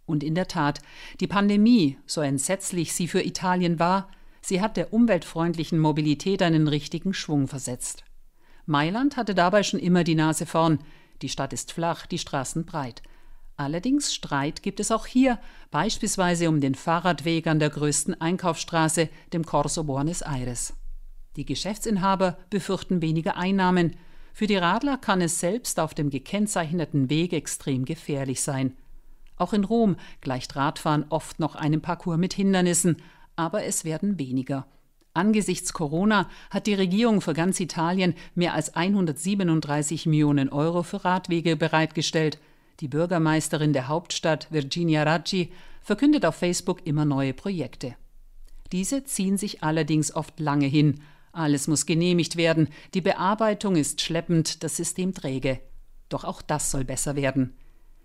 Und 0.06 0.22
in 0.22 0.36
der 0.36 0.46
Tat, 0.46 0.78
die 1.18 1.26
Pandemie, 1.26 1.98
so 2.06 2.20
entsetzlich 2.20 2.92
sie 2.92 3.08
für 3.08 3.22
Italien 3.22 3.80
war, 3.80 4.08
sie 4.42 4.60
hat 4.60 4.76
der 4.76 4.92
umweltfreundlichen 4.92 5.78
Mobilität 5.78 6.42
einen 6.42 6.68
richtigen 6.68 7.14
Schwung 7.14 7.48
versetzt. 7.48 8.04
Mailand 8.66 9.16
hatte 9.16 9.34
dabei 9.34 9.62
schon 9.62 9.80
immer 9.80 10.04
die 10.04 10.14
Nase 10.14 10.46
vorn. 10.46 10.78
Die 11.22 11.28
Stadt 11.28 11.52
ist 11.52 11.72
flach, 11.72 12.06
die 12.06 12.18
Straßen 12.18 12.64
breit. 12.64 13.02
Allerdings 13.56 14.14
Streit 14.14 14.62
gibt 14.62 14.80
es 14.80 14.90
auch 14.90 15.06
hier, 15.06 15.38
beispielsweise 15.70 16.48
um 16.48 16.60
den 16.60 16.74
Fahrradweg 16.74 17.46
an 17.46 17.58
der 17.58 17.70
größten 17.70 18.20
Einkaufsstraße, 18.20 19.08
dem 19.32 19.44
Corso 19.44 19.84
Buenos 19.84 20.22
Aires. 20.22 20.74
Die 21.36 21.44
Geschäftsinhaber 21.44 22.38
befürchten 22.50 23.02
weniger 23.02 23.36
Einnahmen. 23.36 23.96
Für 24.32 24.46
die 24.46 24.56
Radler 24.56 24.96
kann 24.98 25.20
es 25.20 25.40
selbst 25.40 25.78
auf 25.78 25.94
dem 25.94 26.10
gekennzeichneten 26.10 27.10
Weg 27.10 27.32
extrem 27.32 27.84
gefährlich 27.84 28.42
sein. 28.42 28.76
Auch 29.36 29.52
in 29.52 29.64
Rom 29.64 29.96
gleicht 30.20 30.56
Radfahren 30.56 31.06
oft 31.08 31.38
noch 31.40 31.54
einem 31.54 31.80
Parcours 31.80 32.18
mit 32.18 32.34
Hindernissen, 32.34 32.96
aber 33.36 33.64
es 33.64 33.84
werden 33.84 34.18
weniger. 34.18 34.66
Angesichts 35.14 35.72
Corona 35.74 36.28
hat 36.50 36.66
die 36.66 36.74
Regierung 36.74 37.20
für 37.20 37.34
ganz 37.34 37.60
Italien 37.60 38.14
mehr 38.34 38.54
als 38.54 38.74
137 38.74 40.06
Millionen 40.06 40.48
Euro 40.48 40.82
für 40.82 41.04
Radwege 41.04 41.56
bereitgestellt. 41.56 42.38
Die 42.80 42.88
Bürgermeisterin 42.88 43.74
der 43.74 43.88
Hauptstadt, 43.88 44.50
Virginia 44.50 45.02
Raggi, 45.02 45.52
verkündet 45.82 46.24
auf 46.24 46.36
Facebook 46.36 46.86
immer 46.86 47.04
neue 47.04 47.34
Projekte. 47.34 47.94
Diese 48.72 49.04
ziehen 49.04 49.36
sich 49.36 49.62
allerdings 49.62 50.14
oft 50.14 50.40
lange 50.40 50.66
hin. 50.66 51.00
Alles 51.32 51.68
muss 51.68 51.84
genehmigt 51.84 52.36
werden, 52.36 52.68
die 52.94 53.02
Bearbeitung 53.02 53.76
ist 53.76 54.00
schleppend, 54.00 54.62
das 54.62 54.76
System 54.76 55.12
träge. 55.12 55.60
Doch 56.08 56.24
auch 56.24 56.40
das 56.40 56.70
soll 56.70 56.84
besser 56.84 57.16
werden. 57.16 57.54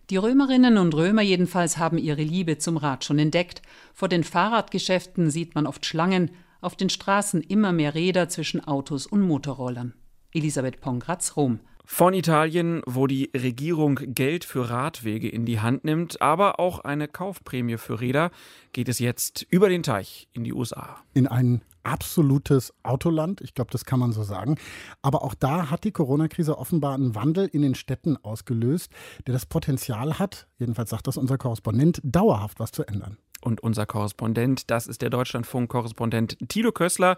Die 0.10 0.16
Römerinnen 0.16 0.78
und 0.78 0.96
Römer 0.96 1.22
jedenfalls 1.22 1.78
haben 1.78 1.98
ihre 1.98 2.24
Liebe 2.24 2.58
zum 2.58 2.78
Rad 2.78 3.04
schon 3.04 3.20
entdeckt. 3.20 3.62
Vor 3.94 4.08
den 4.08 4.24
Fahrradgeschäften 4.24 5.30
sieht 5.30 5.54
man 5.54 5.68
oft 5.68 5.86
Schlangen, 5.86 6.32
auf 6.62 6.78
den 6.78 6.90
Straßen 6.90 7.42
immer 7.42 7.74
mehr 7.74 7.94
Räder 7.94 8.30
zwischen 8.30 8.66
Autos 8.66 9.06
und 9.06 9.22
Motorrollern. 9.22 9.94
Elisabeth 10.34 10.80
Pongratz, 10.80 11.36
Rom. 11.36 11.60
Von 11.84 12.14
Italien, 12.14 12.82
wo 12.86 13.08
die 13.08 13.32
Regierung 13.36 14.00
Geld 14.08 14.46
für 14.46 14.70
Radwege 14.70 15.30
in 15.30 15.46
die 15.46 15.60
Hand 15.60 15.84
nimmt, 15.84 16.22
aber 16.22 16.60
auch 16.60 16.80
eine 16.80 17.08
Kaufprämie 17.10 17.78
für 17.78 18.00
Räder, 18.00 18.32
geht 18.72 18.88
es 18.88 19.00
jetzt 19.00 19.46
über 19.50 19.68
den 19.68 19.84
Teich 19.84 20.30
in 20.32 20.46
die 20.46 20.54
USA. 20.54 21.04
In 21.14 21.28
ein 21.28 21.62
absolutes 21.88 22.74
Autoland, 22.84 23.42
ich 23.42 23.54
glaube, 23.54 23.72
das 23.72 23.86
kann 23.86 24.00
man 24.00 24.12
so 24.12 24.24
sagen. 24.24 24.58
Aber 25.02 25.24
auch 25.24 25.34
da 25.34 25.70
hat 25.70 25.84
die 25.84 25.92
Corona-Krise 25.92 26.58
offenbar 26.58 26.94
einen 26.94 27.16
Wandel 27.16 27.48
in 27.48 27.62
den 27.62 27.76
Städten 27.76 28.18
ausgelöst, 28.18 28.92
der 29.26 29.34
das 29.34 29.46
Potenzial 29.46 30.20
hat, 30.20 30.48
jedenfalls 30.58 30.90
sagt 30.90 31.08
das 31.08 31.18
unser 31.18 31.38
Korrespondent, 31.38 32.02
dauerhaft 32.04 32.60
was 32.60 32.72
zu 32.72 32.84
ändern. 32.84 33.18
Und 33.42 33.62
unser 33.62 33.86
Korrespondent, 33.86 34.70
das 34.70 34.88
ist 34.88 35.02
der 35.02 35.10
Deutschlandfunk-Korrespondent 35.10 36.38
Tilo 36.50 36.72
Kössler. 36.72 37.18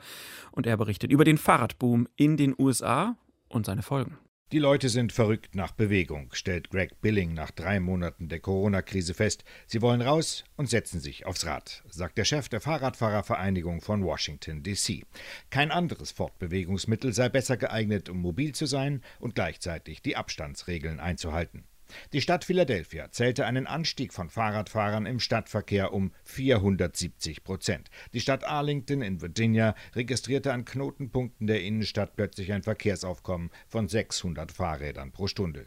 Und 0.51 0.67
er 0.67 0.77
berichtet 0.77 1.11
über 1.11 1.23
den 1.23 1.37
Fahrradboom 1.37 2.07
in 2.15 2.37
den 2.37 2.53
USA 2.57 3.15
und 3.47 3.65
seine 3.65 3.81
Folgen. 3.81 4.17
Die 4.51 4.57
Leute 4.57 4.89
sind 4.89 5.13
verrückt 5.13 5.53
nach 5.53 5.73
Bewegung, 5.73 6.31
stellt 6.33 6.71
Greg 6.71 6.99
Billing 7.01 7.35
nach 7.35 7.51
drei 7.51 7.79
Monaten 7.79 8.29
der 8.29 8.39
Corona-Krise 8.39 9.13
fest. 9.13 9.43
Sie 9.67 9.79
wollen 9.83 10.01
raus 10.01 10.43
und 10.55 10.67
setzen 10.67 10.99
sich 10.99 11.27
aufs 11.27 11.45
Rad, 11.45 11.83
sagt 11.87 12.17
der 12.17 12.25
Chef 12.25 12.49
der 12.49 12.59
Fahrradfahrervereinigung 12.59 13.79
von 13.81 14.03
Washington, 14.03 14.63
D.C. 14.63 15.05
Kein 15.51 15.69
anderes 15.69 16.09
Fortbewegungsmittel 16.09 17.13
sei 17.13 17.29
besser 17.29 17.57
geeignet, 17.57 18.09
um 18.09 18.21
mobil 18.21 18.55
zu 18.55 18.65
sein 18.65 19.03
und 19.19 19.35
gleichzeitig 19.35 20.01
die 20.01 20.15
Abstandsregeln 20.15 20.99
einzuhalten. 20.99 21.68
Die 22.13 22.21
Stadt 22.21 22.45
Philadelphia 22.45 23.11
zählte 23.11 23.45
einen 23.45 23.67
Anstieg 23.67 24.13
von 24.13 24.29
Fahrradfahrern 24.29 25.05
im 25.05 25.19
Stadtverkehr 25.19 25.93
um 25.93 26.13
470 26.23 27.43
Prozent. 27.43 27.89
Die 28.13 28.21
Stadt 28.21 28.43
Arlington 28.43 29.01
in 29.01 29.21
Virginia 29.21 29.75
registrierte 29.95 30.53
an 30.53 30.65
Knotenpunkten 30.65 31.47
der 31.47 31.63
Innenstadt 31.63 32.15
plötzlich 32.15 32.51
ein 32.51 32.63
Verkehrsaufkommen 32.63 33.49
von 33.67 33.87
600 33.87 34.51
Fahrrädern 34.51 35.11
pro 35.11 35.27
Stunde. 35.27 35.65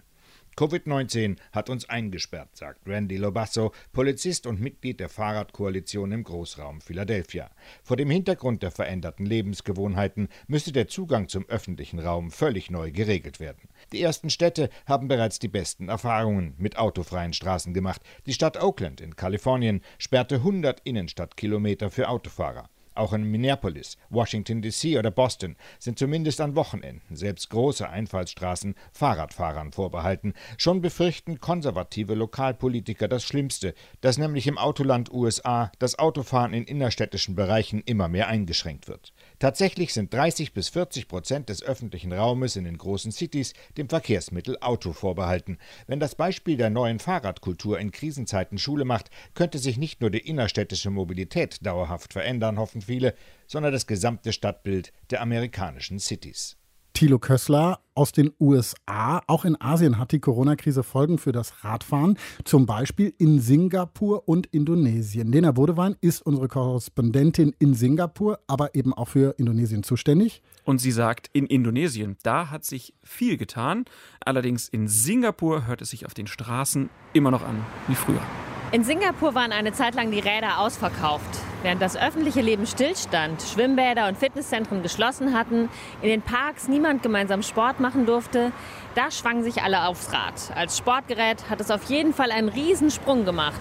Covid-19 0.56 1.38
hat 1.52 1.71
uns 1.71 1.88
eingesperrt, 1.88 2.56
sagt 2.56 2.87
Randy 2.87 3.16
Lobasso, 3.16 3.73
Polizist 3.92 4.47
und 4.47 4.61
Mitglied 4.61 5.00
der 5.00 5.09
Fahrradkoalition 5.09 6.12
im 6.12 6.25
Großraum 6.25 6.80
Philadelphia. 6.82 7.50
Vor 7.82 7.97
dem 7.97 8.11
Hintergrund 8.11 8.62
der 8.62 8.71
veränderten 8.71 9.25
Lebensgewohnheiten 9.25 10.28
müsse 10.47 10.73
der 10.73 10.88
Zugang 10.88 11.28
zum 11.28 11.49
öffentlichen 11.49 11.99
Raum 11.99 12.30
völlig 12.30 12.71
neu 12.71 12.92
geregelt 12.92 13.40
werden. 13.40 13.68
Die 13.92 14.02
ersten 14.02 14.28
Städte 14.28 14.68
haben 14.87 15.09
bereits 15.09 15.38
die 15.38 15.49
besten 15.49 15.88
Erfahrungen 15.88 16.54
mit 16.59 16.76
autofreien 16.76 17.32
Straßen 17.32 17.73
gemacht. 17.73 18.02
Die 18.26 18.35
Stadt 18.35 18.62
Oakland 18.62 19.00
in 19.00 19.16
Kalifornien 19.16 19.80
sperrte 19.99 20.37
100 20.37 20.80
Innenstadtkilometer 20.85 21.90
für 21.90 22.09
Autofahrer. 22.09 22.68
Auch 22.94 23.12
in 23.12 23.25
Minneapolis, 23.25 23.96
Washington 24.11 24.62
DC 24.62 24.99
oder 24.99 25.11
Boston 25.11 25.56
sind 25.78 25.99
zumindest 25.99 26.40
an 26.40 26.56
Wochenenden 26.56 27.16
selbst 27.16 27.49
große 27.50 27.88
Einfallsstraßen 27.88 28.75
Fahrradfahrern 28.92 29.72
vorbehalten. 29.72 30.34
Schon 30.58 30.82
befürchten 30.82 31.40
konservative 31.40 32.14
Lokalpolitiker 32.14 33.08
das 33.08 33.25
Schlimmste, 33.25 33.75
dass 34.00 34.18
nämlich 34.18 34.46
im 34.46 34.58
Autoland 34.58 35.12
USA 35.12 35.72
das 35.78 35.99
Autofahren 35.99 36.52
in 36.52 36.64
innerstädtischen 36.64 37.34
Bereichen 37.34 37.82
immer 37.84 38.08
mehr 38.08 38.28
eingeschränkt 38.28 38.88
wird. 38.88 39.12
Tatsächlich 39.42 39.92
sind 39.92 40.14
30 40.14 40.52
bis 40.52 40.68
40 40.68 41.08
Prozent 41.08 41.49
des 41.49 41.64
öffentlichen 41.64 42.12
Raumes 42.12 42.54
in 42.54 42.62
den 42.62 42.78
großen 42.78 43.11
Cities 43.11 43.54
dem 43.76 43.88
Verkehrsmittel 43.88 44.56
Auto 44.61 44.92
vorbehalten. 44.92 45.58
Wenn 45.88 45.99
das 45.99 46.14
Beispiel 46.14 46.56
der 46.56 46.70
neuen 46.70 47.00
Fahrradkultur 47.00 47.80
in 47.80 47.90
Krisenzeiten 47.90 48.56
Schule 48.56 48.84
macht, 48.84 49.11
könnte 49.34 49.58
sich 49.58 49.78
nicht 49.78 50.00
nur 50.00 50.11
die 50.11 50.25
innerstädtische 50.25 50.90
Mobilität 50.90 51.66
dauerhaft 51.66 52.12
verändern, 52.12 52.56
hoffen 52.56 52.82
viele, 52.82 53.16
sondern 53.49 53.72
das 53.72 53.88
gesamte 53.88 54.32
Stadtbild 54.32 54.92
der 55.11 55.20
amerikanischen 55.20 55.99
Cities. 55.99 56.56
Thilo 57.02 57.18
Kössler 57.18 57.80
aus 57.97 58.12
den 58.12 58.30
USA. 58.38 59.23
Auch 59.26 59.44
in 59.44 59.61
Asien 59.61 59.99
hat 59.99 60.12
die 60.12 60.21
Corona-Krise 60.21 60.85
Folgen 60.85 61.18
für 61.18 61.32
das 61.32 61.64
Radfahren, 61.64 62.16
zum 62.44 62.64
Beispiel 62.64 63.12
in 63.18 63.40
Singapur 63.40 64.28
und 64.28 64.47
Indonesien. 64.47 65.32
Lena 65.32 65.50
Bodewein 65.50 65.97
ist 66.00 66.23
unsere 66.25 66.47
Korrespondentin 66.47 67.56
in 67.59 67.75
Singapur, 67.75 68.38
aber 68.47 68.76
eben 68.76 68.94
auch 68.94 69.09
für 69.09 69.35
Indonesien 69.37 69.82
zuständig. 69.82 70.42
Und 70.62 70.80
sie 70.80 70.92
sagt, 70.92 71.28
in 71.32 71.47
Indonesien, 71.47 72.18
da 72.23 72.50
hat 72.52 72.64
sich 72.64 72.94
viel 73.02 73.37
getan. 73.37 73.85
Allerdings 74.25 74.68
in 74.68 74.87
Singapur 74.87 75.66
hört 75.66 75.82
es 75.82 75.90
sich 75.90 76.06
auf 76.06 76.14
den 76.14 76.28
Straßen 76.28 76.88
immer 77.14 77.32
noch 77.32 77.42
an 77.42 77.56
wie 77.88 77.97
früher. 77.97 78.23
In 78.72 78.84
Singapur 78.84 79.34
waren 79.34 79.52
eine 79.52 79.74
Zeit 79.74 79.94
lang 79.94 80.10
die 80.10 80.18
Räder 80.18 80.58
ausverkauft. 80.58 81.28
Während 81.62 81.82
das 81.82 81.94
öffentliche 81.94 82.40
Leben 82.40 82.66
stillstand, 82.66 83.42
Schwimmbäder 83.42 84.08
und 84.08 84.16
Fitnesszentren 84.16 84.82
geschlossen 84.82 85.36
hatten, 85.36 85.68
in 86.00 86.08
den 86.08 86.22
Parks 86.22 86.68
niemand 86.68 87.02
gemeinsam 87.02 87.42
Sport 87.42 87.80
machen 87.80 88.06
durfte, 88.06 88.50
da 88.94 89.10
schwangen 89.10 89.44
sich 89.44 89.62
alle 89.62 89.86
aufs 89.86 90.10
Rad. 90.14 90.56
Als 90.56 90.78
Sportgerät 90.78 91.50
hat 91.50 91.60
es 91.60 91.70
auf 91.70 91.84
jeden 91.90 92.14
Fall 92.14 92.30
einen 92.30 92.48
Riesensprung 92.48 93.26
gemacht. 93.26 93.60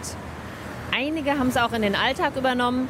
Einige 0.95 1.37
haben 1.37 1.49
es 1.49 1.57
auch 1.57 1.73
in 1.73 1.81
den 1.81 1.97
Alltag 1.97 2.37
übernommen, 2.37 2.87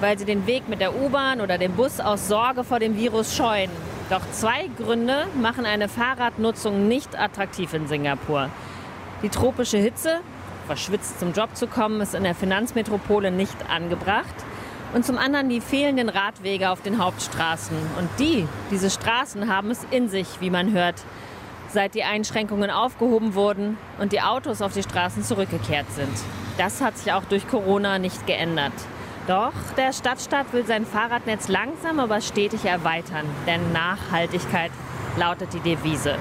weil 0.00 0.18
sie 0.18 0.24
den 0.24 0.48
Weg 0.48 0.68
mit 0.68 0.80
der 0.80 0.96
U-Bahn 1.00 1.40
oder 1.40 1.56
dem 1.56 1.74
Bus 1.74 2.00
aus 2.00 2.26
Sorge 2.26 2.64
vor 2.64 2.80
dem 2.80 2.96
Virus 2.96 3.36
scheuen. 3.36 3.70
Doch 4.10 4.28
zwei 4.32 4.68
Gründe 4.76 5.28
machen 5.40 5.64
eine 5.66 5.88
Fahrradnutzung 5.88 6.88
nicht 6.88 7.16
attraktiv 7.16 7.72
in 7.74 7.86
Singapur. 7.86 8.50
Die 9.22 9.28
tropische 9.28 9.78
Hitze 9.78 10.20
verschwitzt 10.70 11.18
zum 11.18 11.32
Job 11.32 11.56
zu 11.56 11.66
kommen, 11.66 12.00
ist 12.00 12.14
in 12.14 12.22
der 12.22 12.36
Finanzmetropole 12.36 13.32
nicht 13.32 13.56
angebracht. 13.68 14.36
Und 14.94 15.04
zum 15.04 15.18
anderen 15.18 15.48
die 15.48 15.60
fehlenden 15.60 16.08
Radwege 16.08 16.70
auf 16.70 16.80
den 16.80 17.02
Hauptstraßen. 17.02 17.76
Und 17.98 18.08
die, 18.20 18.46
diese 18.70 18.88
Straßen 18.88 19.52
haben 19.52 19.72
es 19.72 19.84
in 19.90 20.08
sich, 20.08 20.28
wie 20.38 20.48
man 20.48 20.72
hört, 20.72 20.94
seit 21.72 21.96
die 21.96 22.04
Einschränkungen 22.04 22.70
aufgehoben 22.70 23.34
wurden 23.34 23.78
und 23.98 24.12
die 24.12 24.20
Autos 24.20 24.62
auf 24.62 24.72
die 24.72 24.84
Straßen 24.84 25.24
zurückgekehrt 25.24 25.90
sind. 25.90 26.12
Das 26.56 26.80
hat 26.80 26.96
sich 26.98 27.12
auch 27.12 27.24
durch 27.24 27.48
Corona 27.48 27.98
nicht 27.98 28.28
geändert. 28.28 28.72
Doch 29.26 29.52
der 29.76 29.92
Stadtstaat 29.92 30.52
will 30.52 30.64
sein 30.66 30.86
Fahrradnetz 30.86 31.48
langsam 31.48 31.98
aber 31.98 32.20
stetig 32.20 32.64
erweitern, 32.64 33.26
denn 33.44 33.72
Nachhaltigkeit 33.72 34.70
lautet 35.16 35.52
die 35.52 35.60
Devise. 35.60 36.16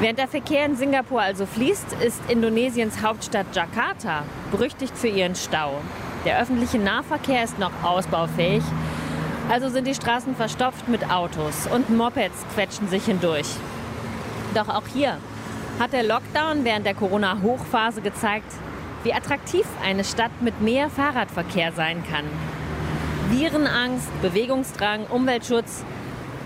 Während 0.00 0.18
der 0.18 0.28
Verkehr 0.28 0.64
in 0.64 0.76
Singapur 0.76 1.20
also 1.20 1.44
fließt, 1.44 1.92
ist 2.02 2.22
Indonesiens 2.28 3.02
Hauptstadt 3.02 3.54
Jakarta 3.54 4.22
berüchtigt 4.50 4.96
für 4.96 5.08
ihren 5.08 5.34
Stau. 5.34 5.74
Der 6.24 6.40
öffentliche 6.40 6.78
Nahverkehr 6.78 7.44
ist 7.44 7.58
noch 7.58 7.72
ausbaufähig, 7.82 8.62
also 9.50 9.68
sind 9.68 9.86
die 9.86 9.94
Straßen 9.94 10.34
verstopft 10.34 10.88
mit 10.88 11.10
Autos 11.10 11.66
und 11.66 11.90
Mopeds 11.90 12.46
quetschen 12.54 12.88
sich 12.88 13.04
hindurch. 13.04 13.48
Doch 14.54 14.70
auch 14.70 14.86
hier 14.90 15.18
hat 15.78 15.92
der 15.92 16.04
Lockdown 16.04 16.64
während 16.64 16.86
der 16.86 16.94
Corona-Hochphase 16.94 18.00
gezeigt, 18.00 18.50
wie 19.02 19.12
attraktiv 19.12 19.66
eine 19.84 20.04
Stadt 20.04 20.40
mit 20.40 20.62
mehr 20.62 20.88
Fahrradverkehr 20.88 21.72
sein 21.72 22.02
kann. 22.10 22.24
Virenangst, 23.28 24.08
Bewegungsdrang, 24.22 25.04
Umweltschutz 25.10 25.84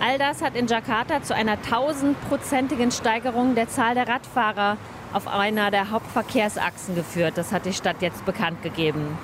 All 0.01 0.19
das 0.19 0.43
hat 0.43 0.57
in 0.57 0.67
Jakarta 0.67 1.23
zu 1.23 1.35
einer 1.35 1.61
tausendprozentigen 1.63 2.91
Steigerung 2.91 3.55
der 3.55 3.69
Zahl 3.69 3.95
der 3.95 4.09
Radfahrer 4.09 4.77
auf 5.13 5.29
einer 5.29 5.71
der 5.71 5.91
Hauptverkehrsachsen 5.91 6.95
geführt. 6.95 7.35
Das 7.37 7.53
hat 7.53 7.65
die 7.65 7.73
Stadt 7.73 8.03
jetzt 8.03 8.25
bekannt 8.25 8.63
gegeben. 8.63 9.17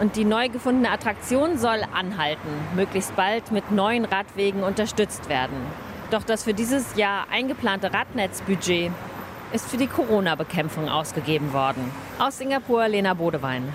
Und 0.00 0.16
die 0.16 0.24
neu 0.24 0.48
gefundene 0.48 0.90
Attraktion 0.90 1.56
soll 1.56 1.80
anhalten, 1.94 2.48
möglichst 2.74 3.16
bald 3.16 3.52
mit 3.52 3.70
neuen 3.70 4.04
Radwegen 4.04 4.62
unterstützt 4.62 5.28
werden. 5.28 5.56
Doch 6.10 6.22
das 6.22 6.44
für 6.44 6.52
dieses 6.52 6.96
Jahr 6.96 7.26
eingeplante 7.30 7.92
Radnetzbudget 7.94 8.90
ist 9.52 9.68
für 9.68 9.76
die 9.76 9.86
Corona-Bekämpfung 9.86 10.88
ausgegeben 10.88 11.52
worden. 11.52 11.90
Aus 12.18 12.38
Singapur 12.38 12.88
Lena 12.88 13.14
Bodewein. 13.14 13.72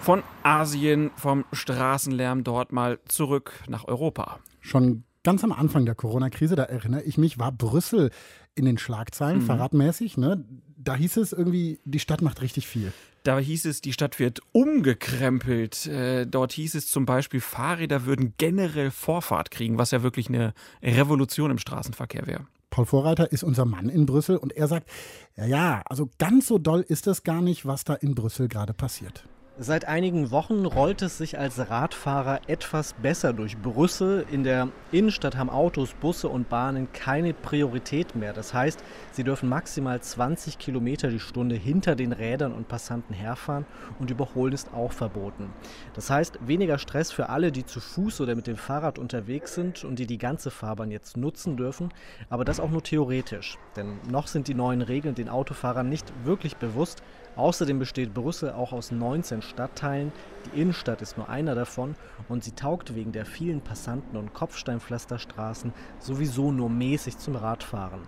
Von 0.00 0.22
Asien, 0.42 1.10
vom 1.16 1.44
Straßenlärm 1.52 2.42
dort 2.42 2.72
mal 2.72 2.98
zurück 3.06 3.52
nach 3.68 3.86
Europa. 3.86 4.38
Schon 4.60 5.04
ganz 5.26 5.42
am 5.42 5.50
Anfang 5.50 5.84
der 5.86 5.96
Corona-Krise, 5.96 6.54
da 6.54 6.62
erinnere 6.62 7.02
ich 7.02 7.18
mich, 7.18 7.36
war 7.36 7.50
Brüssel 7.50 8.10
in 8.54 8.64
den 8.64 8.78
Schlagzeilen, 8.78 9.40
mhm. 9.40 9.46
fahrradmäßig. 9.46 10.16
Ne? 10.16 10.44
Da 10.76 10.94
hieß 10.94 11.16
es 11.16 11.32
irgendwie, 11.32 11.80
die 11.84 11.98
Stadt 11.98 12.22
macht 12.22 12.42
richtig 12.42 12.68
viel. 12.68 12.92
Da 13.24 13.36
hieß 13.36 13.64
es, 13.64 13.80
die 13.80 13.92
Stadt 13.92 14.20
wird 14.20 14.38
umgekrempelt. 14.52 15.86
Äh, 15.88 16.28
dort 16.28 16.52
hieß 16.52 16.76
es 16.76 16.88
zum 16.88 17.06
Beispiel, 17.06 17.40
Fahrräder 17.40 18.06
würden 18.06 18.34
generell 18.38 18.92
Vorfahrt 18.92 19.50
kriegen, 19.50 19.78
was 19.78 19.90
ja 19.90 20.04
wirklich 20.04 20.28
eine 20.28 20.54
Revolution 20.80 21.50
im 21.50 21.58
Straßenverkehr 21.58 22.28
wäre. 22.28 22.46
Paul 22.70 22.86
Vorreiter 22.86 23.32
ist 23.32 23.42
unser 23.42 23.64
Mann 23.64 23.88
in 23.88 24.06
Brüssel 24.06 24.36
und 24.36 24.52
er 24.52 24.68
sagt, 24.68 24.88
ja, 25.36 25.46
ja, 25.46 25.82
also 25.86 26.08
ganz 26.18 26.46
so 26.46 26.58
doll 26.58 26.84
ist 26.86 27.08
es 27.08 27.24
gar 27.24 27.42
nicht, 27.42 27.66
was 27.66 27.82
da 27.82 27.94
in 27.94 28.14
Brüssel 28.14 28.46
gerade 28.46 28.74
passiert. 28.74 29.24
Seit 29.58 29.88
einigen 29.88 30.30
Wochen 30.32 30.66
rollt 30.66 31.00
es 31.00 31.16
sich 31.16 31.38
als 31.38 31.70
Radfahrer 31.70 32.40
etwas 32.46 32.92
besser 32.92 33.32
durch 33.32 33.56
Brüssel. 33.56 34.26
In 34.30 34.44
der 34.44 34.68
Innenstadt 34.92 35.34
haben 35.34 35.48
Autos, 35.48 35.94
Busse 35.94 36.28
und 36.28 36.50
Bahnen 36.50 36.92
keine 36.92 37.32
Priorität 37.32 38.14
mehr. 38.14 38.34
Das 38.34 38.52
heißt, 38.52 38.84
sie 39.12 39.24
dürfen 39.24 39.48
maximal 39.48 39.98
20 39.98 40.58
Kilometer 40.58 41.08
die 41.08 41.20
Stunde 41.20 41.54
hinter 41.54 41.96
den 41.96 42.12
Rädern 42.12 42.52
und 42.52 42.68
Passanten 42.68 43.14
herfahren 43.14 43.64
und 43.98 44.10
überholen 44.10 44.52
ist 44.52 44.74
auch 44.74 44.92
verboten. 44.92 45.50
Das 45.94 46.10
heißt, 46.10 46.46
weniger 46.46 46.76
Stress 46.76 47.10
für 47.10 47.30
alle, 47.30 47.50
die 47.50 47.64
zu 47.64 47.80
Fuß 47.80 48.20
oder 48.20 48.34
mit 48.34 48.46
dem 48.46 48.58
Fahrrad 48.58 48.98
unterwegs 48.98 49.54
sind 49.54 49.84
und 49.84 49.98
die 49.98 50.06
die 50.06 50.18
ganze 50.18 50.50
Fahrbahn 50.50 50.90
jetzt 50.90 51.16
nutzen 51.16 51.56
dürfen, 51.56 51.94
aber 52.28 52.44
das 52.44 52.60
auch 52.60 52.70
nur 52.70 52.82
theoretisch. 52.82 53.56
Denn 53.74 54.00
noch 54.10 54.26
sind 54.26 54.48
die 54.48 54.54
neuen 54.54 54.82
Regeln 54.82 55.14
den 55.14 55.30
Autofahrern 55.30 55.88
nicht 55.88 56.12
wirklich 56.26 56.58
bewusst 56.58 57.02
Außerdem 57.36 57.78
besteht 57.78 58.14
Brüssel 58.14 58.52
auch 58.52 58.72
aus 58.72 58.90
19 58.90 59.42
Stadtteilen. 59.42 60.10
Die 60.46 60.60
Innenstadt 60.60 61.02
ist 61.02 61.18
nur 61.18 61.28
einer 61.28 61.54
davon 61.54 61.94
und 62.28 62.42
sie 62.42 62.52
taugt 62.52 62.94
wegen 62.94 63.12
der 63.12 63.26
vielen 63.26 63.60
Passanten 63.60 64.16
und 64.16 64.32
Kopfsteinpflasterstraßen 64.32 65.72
sowieso 66.00 66.50
nur 66.50 66.70
mäßig 66.70 67.18
zum 67.18 67.36
Radfahren. 67.36 68.00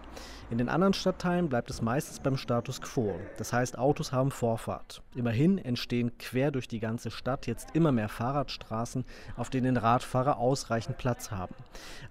In 0.50 0.56
den 0.56 0.70
anderen 0.70 0.94
Stadtteilen 0.94 1.50
bleibt 1.50 1.68
es 1.68 1.82
meistens 1.82 2.20
beim 2.20 2.38
Status 2.38 2.80
quo. 2.80 3.14
Das 3.36 3.52
heißt, 3.52 3.76
Autos 3.76 4.12
haben 4.12 4.30
Vorfahrt. 4.30 5.02
Immerhin 5.14 5.58
entstehen 5.58 6.16
quer 6.16 6.50
durch 6.50 6.68
die 6.68 6.80
ganze 6.80 7.10
Stadt 7.10 7.46
jetzt 7.46 7.74
immer 7.74 7.92
mehr 7.92 8.08
Fahrradstraßen, 8.08 9.04
auf 9.36 9.50
denen 9.50 9.76
Radfahrer 9.76 10.38
ausreichend 10.38 10.96
Platz 10.96 11.30
haben. 11.30 11.54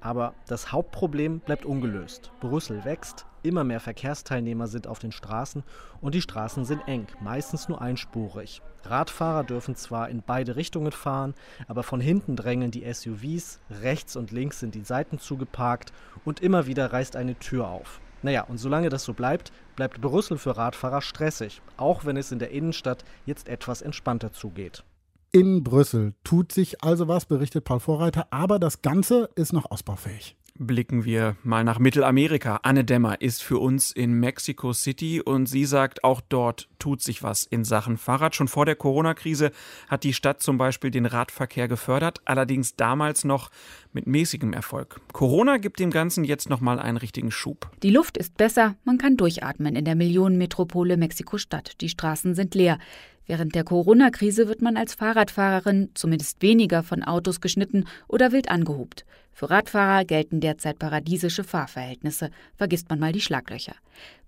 Aber 0.01 0.35
das 0.47 0.71
Hauptproblem 0.71 1.39
bleibt 1.39 1.65
ungelöst. 1.65 2.31
Brüssel 2.39 2.85
wächst, 2.85 3.25
Immer 3.47 3.63
mehr 3.63 3.79
Verkehrsteilnehmer 3.79 4.67
sind 4.67 4.87
auf 4.87 4.99
den 4.99 5.13
Straßen 5.13 5.63
und 6.01 6.13
die 6.13 6.21
Straßen 6.21 6.65
sind 6.65 6.85
eng, 6.85 7.07
meistens 7.21 7.69
nur 7.69 7.81
einspurig. 7.81 8.61
Radfahrer 8.83 9.45
dürfen 9.45 9.77
zwar 9.77 10.09
in 10.09 10.21
beide 10.21 10.57
Richtungen 10.57 10.91
fahren, 10.91 11.33
aber 11.65 11.83
von 11.83 12.01
hinten 12.01 12.35
drängen 12.35 12.71
die 12.71 12.83
SUVs, 12.93 13.61
rechts 13.69 14.17
und 14.17 14.31
links 14.31 14.59
sind 14.59 14.75
die 14.75 14.83
Seiten 14.83 15.17
zugeparkt 15.17 15.93
und 16.25 16.41
immer 16.41 16.67
wieder 16.67 16.91
reißt 16.91 17.15
eine 17.15 17.39
Tür 17.39 17.69
auf. 17.69 18.01
Naja, 18.21 18.43
und 18.43 18.57
solange 18.57 18.89
das 18.89 19.05
so 19.05 19.13
bleibt, 19.13 19.53
bleibt 19.77 20.01
Brüssel 20.01 20.37
für 20.37 20.57
Radfahrer 20.57 21.01
stressig, 21.01 21.61
auch 21.77 22.03
wenn 22.03 22.17
es 22.17 22.33
in 22.33 22.39
der 22.39 22.51
Innenstadt 22.51 23.05
jetzt 23.25 23.47
etwas 23.47 23.81
entspannter 23.81 24.33
zugeht. 24.33 24.83
In 25.31 25.63
Brüssel 25.63 26.15
tut 26.25 26.51
sich 26.51 26.83
also 26.83 27.07
was, 27.07 27.25
berichtet 27.25 27.63
Paul 27.63 27.79
Vorreiter, 27.79 28.27
aber 28.29 28.59
das 28.59 28.81
Ganze 28.81 29.29
ist 29.35 29.53
noch 29.53 29.71
ausbaufähig 29.71 30.35
blicken 30.59 31.05
wir 31.05 31.35
mal 31.43 31.63
nach 31.63 31.79
Mittelamerika. 31.79 32.59
Anne 32.63 32.83
Dämmer 32.83 33.21
ist 33.21 33.43
für 33.43 33.59
uns 33.59 33.91
in 33.91 34.13
Mexico 34.13 34.73
City 34.73 35.21
und 35.21 35.47
sie 35.47 35.65
sagt, 35.65 36.03
auch 36.03 36.21
dort 36.21 36.67
tut 36.79 37.01
sich 37.01 37.23
was 37.23 37.43
in 37.43 37.63
Sachen 37.63 37.97
Fahrrad. 37.97 38.35
Schon 38.35 38.47
vor 38.47 38.65
der 38.65 38.75
Corona-Krise 38.75 39.51
hat 39.87 40.03
die 40.03 40.13
Stadt 40.13 40.41
zum 40.41 40.57
Beispiel 40.57 40.91
den 40.91 41.05
Radverkehr 41.05 41.67
gefördert, 41.67 42.21
allerdings 42.25 42.75
damals 42.75 43.23
noch 43.23 43.49
mit 43.93 44.07
mäßigem 44.07 44.53
Erfolg. 44.53 45.01
Corona 45.13 45.57
gibt 45.57 45.79
dem 45.79 45.91
Ganzen 45.91 46.23
jetzt 46.23 46.49
nochmal 46.49 46.79
einen 46.79 46.97
richtigen 46.97 47.31
Schub. 47.31 47.71
Die 47.83 47.89
Luft 47.89 48.17
ist 48.17 48.37
besser, 48.37 48.75
man 48.83 48.97
kann 48.97 49.17
durchatmen 49.17 49.75
in 49.75 49.85
der 49.85 49.95
Millionenmetropole 49.95 50.97
Mexiko-Stadt. 50.97 51.81
Die 51.81 51.89
Straßen 51.89 52.35
sind 52.35 52.55
leer. 52.55 52.79
Während 53.27 53.55
der 53.55 53.65
Corona-Krise 53.65 54.47
wird 54.47 54.61
man 54.61 54.77
als 54.77 54.93
Fahrradfahrerin 54.95 55.89
zumindest 55.93 56.41
weniger 56.41 56.81
von 56.81 57.03
Autos 57.03 57.41
geschnitten 57.41 57.83
oder 58.07 58.31
wild 58.31 58.49
angehobt. 58.49 59.05
Für 59.33 59.49
Radfahrer 59.49 60.05
gelten 60.05 60.39
derzeit 60.39 60.79
paradiesische 60.79 61.43
Fahrverhältnisse, 61.43 62.31
vergisst 62.55 62.89
man 62.89 62.99
mal 62.99 63.11
die 63.11 63.21
Schlaglöcher. 63.21 63.75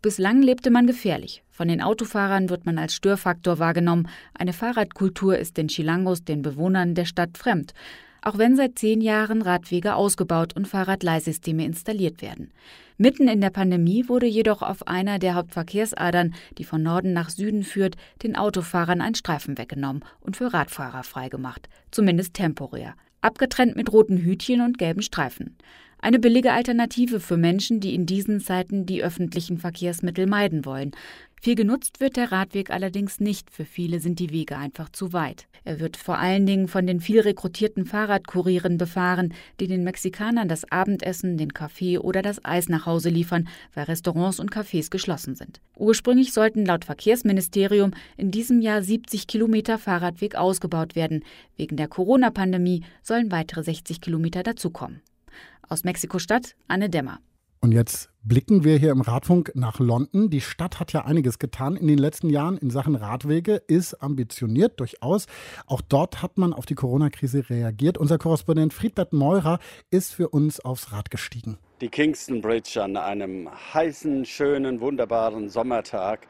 Bislang 0.02 0.42
lebte 0.42 0.70
man 0.70 0.86
gefährlich. 0.86 1.44
Von 1.50 1.70
den 1.70 1.82
Autofahrern 1.82 2.50
wird 2.50 2.66
man 2.66 2.78
als 2.78 2.94
Störfaktor 2.94 3.58
wahrgenommen. 3.58 4.08
Eine 4.34 4.54
Fahrradkultur 4.54 5.38
ist 5.38 5.58
den 5.58 5.70
Chilangos, 5.70 6.24
den 6.26 6.42
Bewohnern 6.42 6.94
der 6.94 7.06
Stadt, 7.06 7.38
fremd 7.38 7.74
auch 8.22 8.38
wenn 8.38 8.56
seit 8.56 8.78
zehn 8.78 9.02
Jahren 9.02 9.42
Radwege 9.42 9.96
ausgebaut 9.96 10.56
und 10.56 10.68
Fahrradleihsysteme 10.68 11.66
installiert 11.66 12.22
werden. 12.22 12.52
Mitten 12.98 13.30
in 13.30 13.40
der 13.40 13.50
Pandemie 13.50 14.10
wurde 14.10 14.26
jedoch 14.26 14.62
auf 14.62 14.88
einer 14.88 15.20
der 15.20 15.36
Hauptverkehrsadern, 15.36 16.34
die 16.58 16.66
von 16.66 16.84
Norden 16.84 17.14
nach 17.14 17.30
Süden 17.30 17.64
führt, 17.64 17.96
den 18.24 18.36
Autofahrern 18.36 19.00
ein 19.00 19.16
Streifen 19.16 19.58
weggenommen 19.58 20.04
und 20.20 20.36
für 20.36 20.54
Radfahrer 20.54 21.04
freigemacht, 21.04 21.70
zumindest 21.92 22.34
temporär, 22.34 22.96
abgetrennt 23.22 23.78
mit 23.78 23.94
roten 23.94 24.18
Hütchen 24.18 24.60
und 24.60 24.78
gelben 24.78 25.02
Streifen. 25.02 25.56
Eine 26.02 26.20
billige 26.20 26.54
Alternative 26.54 27.20
für 27.20 27.36
Menschen, 27.36 27.82
die 27.82 27.94
in 27.94 28.06
diesen 28.06 28.40
Zeiten 28.40 28.86
die 28.86 29.04
öffentlichen 29.04 29.58
Verkehrsmittel 29.58 30.28
meiden 30.28 30.64
wollen. 30.64 30.92
Viel 31.41 31.56
genutzt 31.56 32.02
wird 32.02 32.17
der 32.17 32.34
Radweg 32.34 32.69
allerdings 32.69 33.21
nicht. 33.21 33.49
Für 33.49 33.63
viele 33.63 34.02
sind 34.02 34.19
die 34.19 34.32
Wege 34.32 34.58
einfach 34.58 34.89
zu 34.89 35.13
weit. 35.13 35.47
Er 35.63 35.80
wird 35.80 35.95
vor 35.95 36.17
allen 36.17 36.45
Dingen 36.45 36.67
von 36.67 36.86
den 36.86 36.99
viel 36.99 37.21
rekrutierten 37.21 37.86
Fahrradkurieren 37.86 38.78
befahren, 38.78 39.34
die 39.60 39.67
den 39.67 39.84
Mexikanern 39.86 40.49
das 40.49 40.69
Abendessen, 40.69 41.38
den 41.38 41.54
Kaffee 41.54 41.97
oder 41.97 42.21
das 42.21 42.43
Eis 42.43 42.67
nach 42.67 42.86
Hause 42.86 43.10
liefern, 43.10 43.47
weil 43.73 43.86
Restaurants 43.86 44.39
und 44.39 44.52
Cafés 44.52 44.89
geschlossen 44.89 45.36
sind. 45.36 45.62
Ursprünglich 45.78 46.34
sollten 46.34 46.65
laut 46.65 46.84
Verkehrsministerium 46.84 47.91
in 48.17 48.32
diesem 48.32 48.60
Jahr 48.60 48.82
70 48.82 49.28
Kilometer 49.28 49.78
Fahrradweg 49.78 50.36
ausgebaut 50.36 50.95
werden. 50.95 51.23
Wegen 51.56 51.78
der 51.78 51.88
Corona-Pandemie 51.88 52.84
sollen 53.02 53.32
weitere 53.32 53.63
60 53.63 54.02
Kilometer 54.02 54.43
dazukommen. 54.43 55.02
Aus 55.69 55.86
Mexiko-Stadt 55.86 56.56
Anne 56.67 56.89
Dämmer. 56.89 57.19
Und 57.62 57.74
jetzt 57.74 58.10
blicken 58.24 58.63
wir 58.63 58.78
hier 58.78 58.91
im 58.91 59.02
Radfunk 59.02 59.52
nach 59.54 59.80
London. 59.80 60.30
Die 60.30 60.39
Stadt 60.39 60.80
hat 60.80 60.93
ja 60.93 61.04
einiges 61.04 61.39
getan 61.39 61.76
in 61.76 61.88
den 61.88 61.98
letzten 61.98 62.30
Jahren 62.30 62.58
in 62.58 62.69
Sachen 62.69 62.95
Radwege, 62.95 63.56
ist 63.67 63.95
ambitioniert 63.95 64.80
durchaus. 64.80 65.26
Auch 65.67 65.82
dort 65.82 66.22
hat 66.22 66.38
man 66.38 66.54
auf 66.54 66.65
die 66.65 66.76
Corona-Krise 66.76 67.50
reagiert. 67.50 67.98
Unser 67.98 68.17
Korrespondent 68.17 68.74
Friedbert 68.74 69.12
Meurer 69.12 69.60
ist 69.91 70.13
für 70.13 70.30
uns 70.30 70.62
aufs 70.62 70.93
Rad 70.93 71.12
gestiegen. 71.12 71.58
Die 71.82 71.89
Kingston 71.89 72.39
Bridge 72.39 72.82
an 72.82 72.95
einem 72.95 73.50
heißen, 73.74 74.24
schönen, 74.24 74.80
wunderbaren 74.80 75.50
Sommertag 75.50 76.28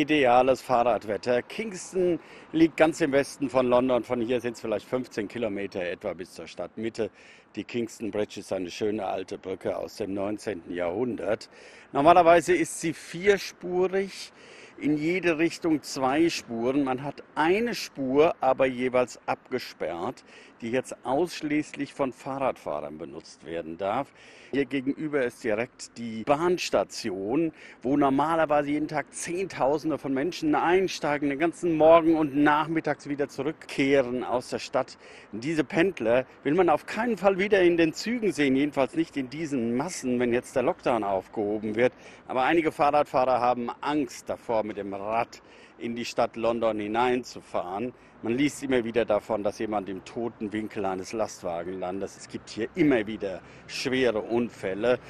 ideales 0.00 0.62
Fahrradwetter. 0.62 1.42
Kingston 1.42 2.20
liegt 2.52 2.76
ganz 2.76 3.00
im 3.00 3.12
Westen 3.12 3.50
von 3.50 3.66
London. 3.66 4.04
Von 4.04 4.20
hier 4.20 4.40
sind 4.40 4.54
es 4.54 4.60
vielleicht 4.60 4.86
15 4.86 5.26
Kilometer 5.26 5.82
etwa 5.82 6.12
bis 6.12 6.32
zur 6.32 6.46
Stadtmitte. 6.46 7.10
Die 7.56 7.64
Kingston 7.64 8.10
Bridge 8.10 8.40
ist 8.40 8.52
eine 8.52 8.70
schöne 8.70 9.06
alte 9.06 9.38
Brücke 9.38 9.76
aus 9.76 9.96
dem 9.96 10.14
19. 10.14 10.72
Jahrhundert. 10.72 11.50
Normalerweise 11.92 12.54
ist 12.54 12.80
sie 12.80 12.92
vierspurig 12.92 14.32
in 14.80 14.96
jede 14.96 15.38
Richtung 15.38 15.82
zwei 15.82 16.28
Spuren. 16.28 16.84
Man 16.84 17.02
hat 17.02 17.22
eine 17.34 17.74
Spur 17.74 18.34
aber 18.40 18.66
jeweils 18.66 19.18
abgesperrt, 19.26 20.24
die 20.60 20.70
jetzt 20.70 20.94
ausschließlich 21.04 21.94
von 21.94 22.12
Fahrradfahrern 22.12 22.98
benutzt 22.98 23.44
werden 23.44 23.78
darf. 23.78 24.12
Hier 24.50 24.64
gegenüber 24.64 25.24
ist 25.24 25.44
direkt 25.44 25.98
die 25.98 26.22
Bahnstation, 26.24 27.52
wo 27.82 27.96
normalerweise 27.96 28.70
jeden 28.70 28.88
Tag 28.88 29.12
Zehntausende 29.12 29.98
von 29.98 30.14
Menschen 30.14 30.54
einsteigen, 30.54 31.28
den 31.28 31.38
ganzen 31.38 31.76
Morgen 31.76 32.16
und 32.16 32.34
nachmittags 32.34 33.08
wieder 33.08 33.28
zurückkehren 33.28 34.24
aus 34.24 34.48
der 34.48 34.58
Stadt. 34.58 34.96
Diese 35.32 35.64
Pendler 35.64 36.24
will 36.44 36.54
man 36.54 36.70
auf 36.70 36.86
keinen 36.86 37.18
Fall 37.18 37.38
wieder 37.38 37.60
in 37.60 37.76
den 37.76 37.92
Zügen 37.92 38.32
sehen, 38.32 38.56
jedenfalls 38.56 38.94
nicht 38.94 39.16
in 39.16 39.28
diesen 39.28 39.76
Massen, 39.76 40.18
wenn 40.18 40.32
jetzt 40.32 40.56
der 40.56 40.62
Lockdown 40.62 41.04
aufgehoben 41.04 41.74
wird. 41.74 41.92
Aber 42.26 42.44
einige 42.44 42.72
Fahrradfahrer 42.72 43.40
haben 43.40 43.70
Angst 43.82 44.30
davor, 44.30 44.64
mit 44.68 44.76
dem 44.76 44.94
Rad 44.94 45.42
in 45.78 45.96
die 45.96 46.04
Stadt 46.04 46.36
London 46.36 46.78
hineinzufahren. 46.78 47.92
Man 48.22 48.36
liest 48.36 48.62
immer 48.62 48.84
wieder 48.84 49.04
davon, 49.04 49.42
dass 49.42 49.58
jemand 49.58 49.88
im 49.88 50.04
toten 50.04 50.52
Winkel 50.52 50.84
eines 50.84 51.12
Lastwagens 51.12 51.78
landet. 51.78 52.10
Es 52.16 52.28
gibt 52.28 52.50
hier 52.50 52.68
immer 52.76 53.06
wieder 53.06 53.40
schwere 53.66 54.20
Unfälle. 54.20 55.00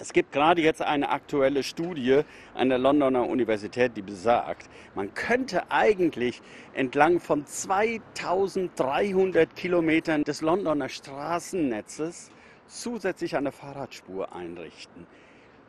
Es 0.00 0.12
gibt 0.12 0.30
gerade 0.30 0.62
jetzt 0.62 0.80
eine 0.80 1.08
aktuelle 1.08 1.64
Studie 1.64 2.20
an 2.54 2.68
der 2.68 2.78
Londoner 2.78 3.28
Universität, 3.28 3.96
die 3.96 4.02
besagt, 4.02 4.70
man 4.94 5.12
könnte 5.14 5.72
eigentlich 5.72 6.40
entlang 6.72 7.18
von 7.18 7.44
2300 7.44 9.56
Kilometern 9.56 10.22
des 10.22 10.40
Londoner 10.40 10.88
Straßennetzes 10.88 12.30
zusätzlich 12.68 13.36
eine 13.36 13.50
Fahrradspur 13.50 14.32
einrichten. 14.32 15.08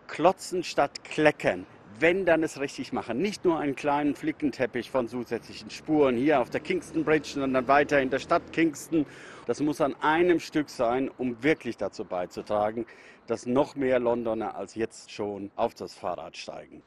Klotzen 0.08 0.64
statt 0.64 1.04
Kleckern 1.04 1.66
wenn 2.00 2.26
dann 2.26 2.44
es 2.44 2.60
richtig 2.60 2.94
machen. 2.94 3.20
Nicht 3.20 3.46
nur 3.46 3.60
einen 3.60 3.76
kleinen 3.76 4.16
Flickenteppich 4.16 4.90
von 4.90 5.08
zusätzlichen 5.08 5.70
Spuren 5.70 6.16
hier 6.16 6.40
auf 6.42 6.50
der 6.50 6.62
Kingston 6.62 7.04
Bridge, 7.04 7.30
sondern 7.34 7.68
weiter 7.68 8.02
in 8.02 8.10
der 8.10 8.20
Stadt 8.20 8.54
Kingston. 8.54 9.06
Das 9.46 9.60
muss 9.60 9.82
an 9.82 9.96
einem 10.02 10.40
Stück 10.40 10.70
sein, 10.70 11.10
um 11.18 11.42
wirklich 11.44 11.78
dazu 11.78 12.06
beizutragen, 12.06 12.86
dass 13.28 13.46
noch 13.46 13.76
mehr 13.76 14.00
Londoner 14.00 14.56
als 14.56 14.76
jetzt 14.76 15.12
schon 15.12 15.52
auf 15.56 15.74
das 15.76 15.94
Fahrrad 15.94 16.38
steigen. 16.38 16.82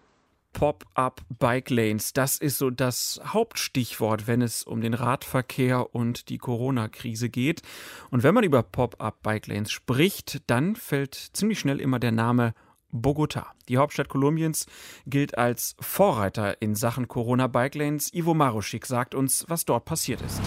Pop-up 0.52 1.22
Bike 1.38 1.70
Lanes, 1.70 2.12
das 2.12 2.38
ist 2.38 2.58
so 2.58 2.70
das 2.70 3.20
Hauptstichwort, 3.24 4.26
wenn 4.26 4.42
es 4.42 4.64
um 4.64 4.80
den 4.80 4.94
Radverkehr 4.94 5.94
und 5.94 6.28
die 6.28 6.38
Corona-Krise 6.38 7.30
geht. 7.30 7.62
Und 8.10 8.22
wenn 8.22 8.34
man 8.34 8.44
über 8.44 8.62
Pop-up 8.62 9.22
Bike 9.22 9.46
Lanes 9.46 9.72
spricht, 9.72 10.42
dann 10.48 10.76
fällt 10.76 11.14
ziemlich 11.14 11.58
schnell 11.58 11.80
immer 11.80 11.98
der 11.98 12.12
Name 12.12 12.54
Bogota. 12.92 13.46
Die 13.68 13.78
Hauptstadt 13.78 14.08
Kolumbiens 14.08 14.66
gilt 15.06 15.36
als 15.36 15.74
Vorreiter 15.80 16.60
in 16.62 16.74
Sachen 16.74 17.08
Corona-Bike 17.08 17.74
Lanes. 17.74 18.12
Ivo 18.14 18.34
Maruschik 18.34 18.86
sagt 18.86 19.14
uns, 19.14 19.44
was 19.48 19.64
dort 19.64 19.84
passiert 19.84 20.20
ist. 20.22 20.40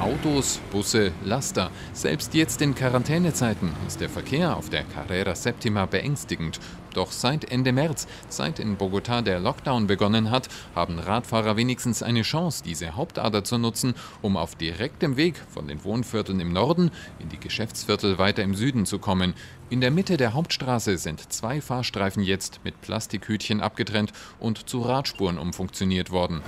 Autos, 0.00 0.60
Busse, 0.70 1.12
Laster. 1.24 1.70
Selbst 1.92 2.32
jetzt 2.34 2.62
in 2.62 2.74
Quarantänezeiten 2.74 3.72
ist 3.86 4.00
der 4.00 4.08
Verkehr 4.08 4.56
auf 4.56 4.68
der 4.70 4.84
Carrera 4.84 5.34
Septima 5.34 5.86
beängstigend. 5.86 6.60
Doch 6.98 7.12
seit 7.12 7.48
Ende 7.52 7.70
März, 7.70 8.08
seit 8.28 8.58
in 8.58 8.76
Bogotá 8.76 9.22
der 9.22 9.38
Lockdown 9.38 9.86
begonnen 9.86 10.32
hat, 10.32 10.48
haben 10.74 10.98
Radfahrer 10.98 11.56
wenigstens 11.56 12.02
eine 12.02 12.22
Chance, 12.22 12.64
diese 12.64 12.96
Hauptader 12.96 13.44
zu 13.44 13.56
nutzen, 13.56 13.94
um 14.20 14.36
auf 14.36 14.56
direktem 14.56 15.16
Weg 15.16 15.36
von 15.48 15.68
den 15.68 15.84
Wohnvierteln 15.84 16.40
im 16.40 16.52
Norden 16.52 16.90
in 17.20 17.28
die 17.28 17.38
Geschäftsviertel 17.38 18.18
weiter 18.18 18.42
im 18.42 18.56
Süden 18.56 18.84
zu 18.84 18.98
kommen. 18.98 19.34
In 19.70 19.80
der 19.80 19.92
Mitte 19.92 20.16
der 20.16 20.32
Hauptstraße 20.32 20.98
sind 20.98 21.32
zwei 21.32 21.60
Fahrstreifen 21.60 22.24
jetzt 22.24 22.64
mit 22.64 22.80
Plastikhütchen 22.80 23.60
abgetrennt 23.60 24.12
und 24.40 24.68
zu 24.68 24.80
Radspuren 24.80 25.38
umfunktioniert 25.38 26.10
worden. 26.10 26.42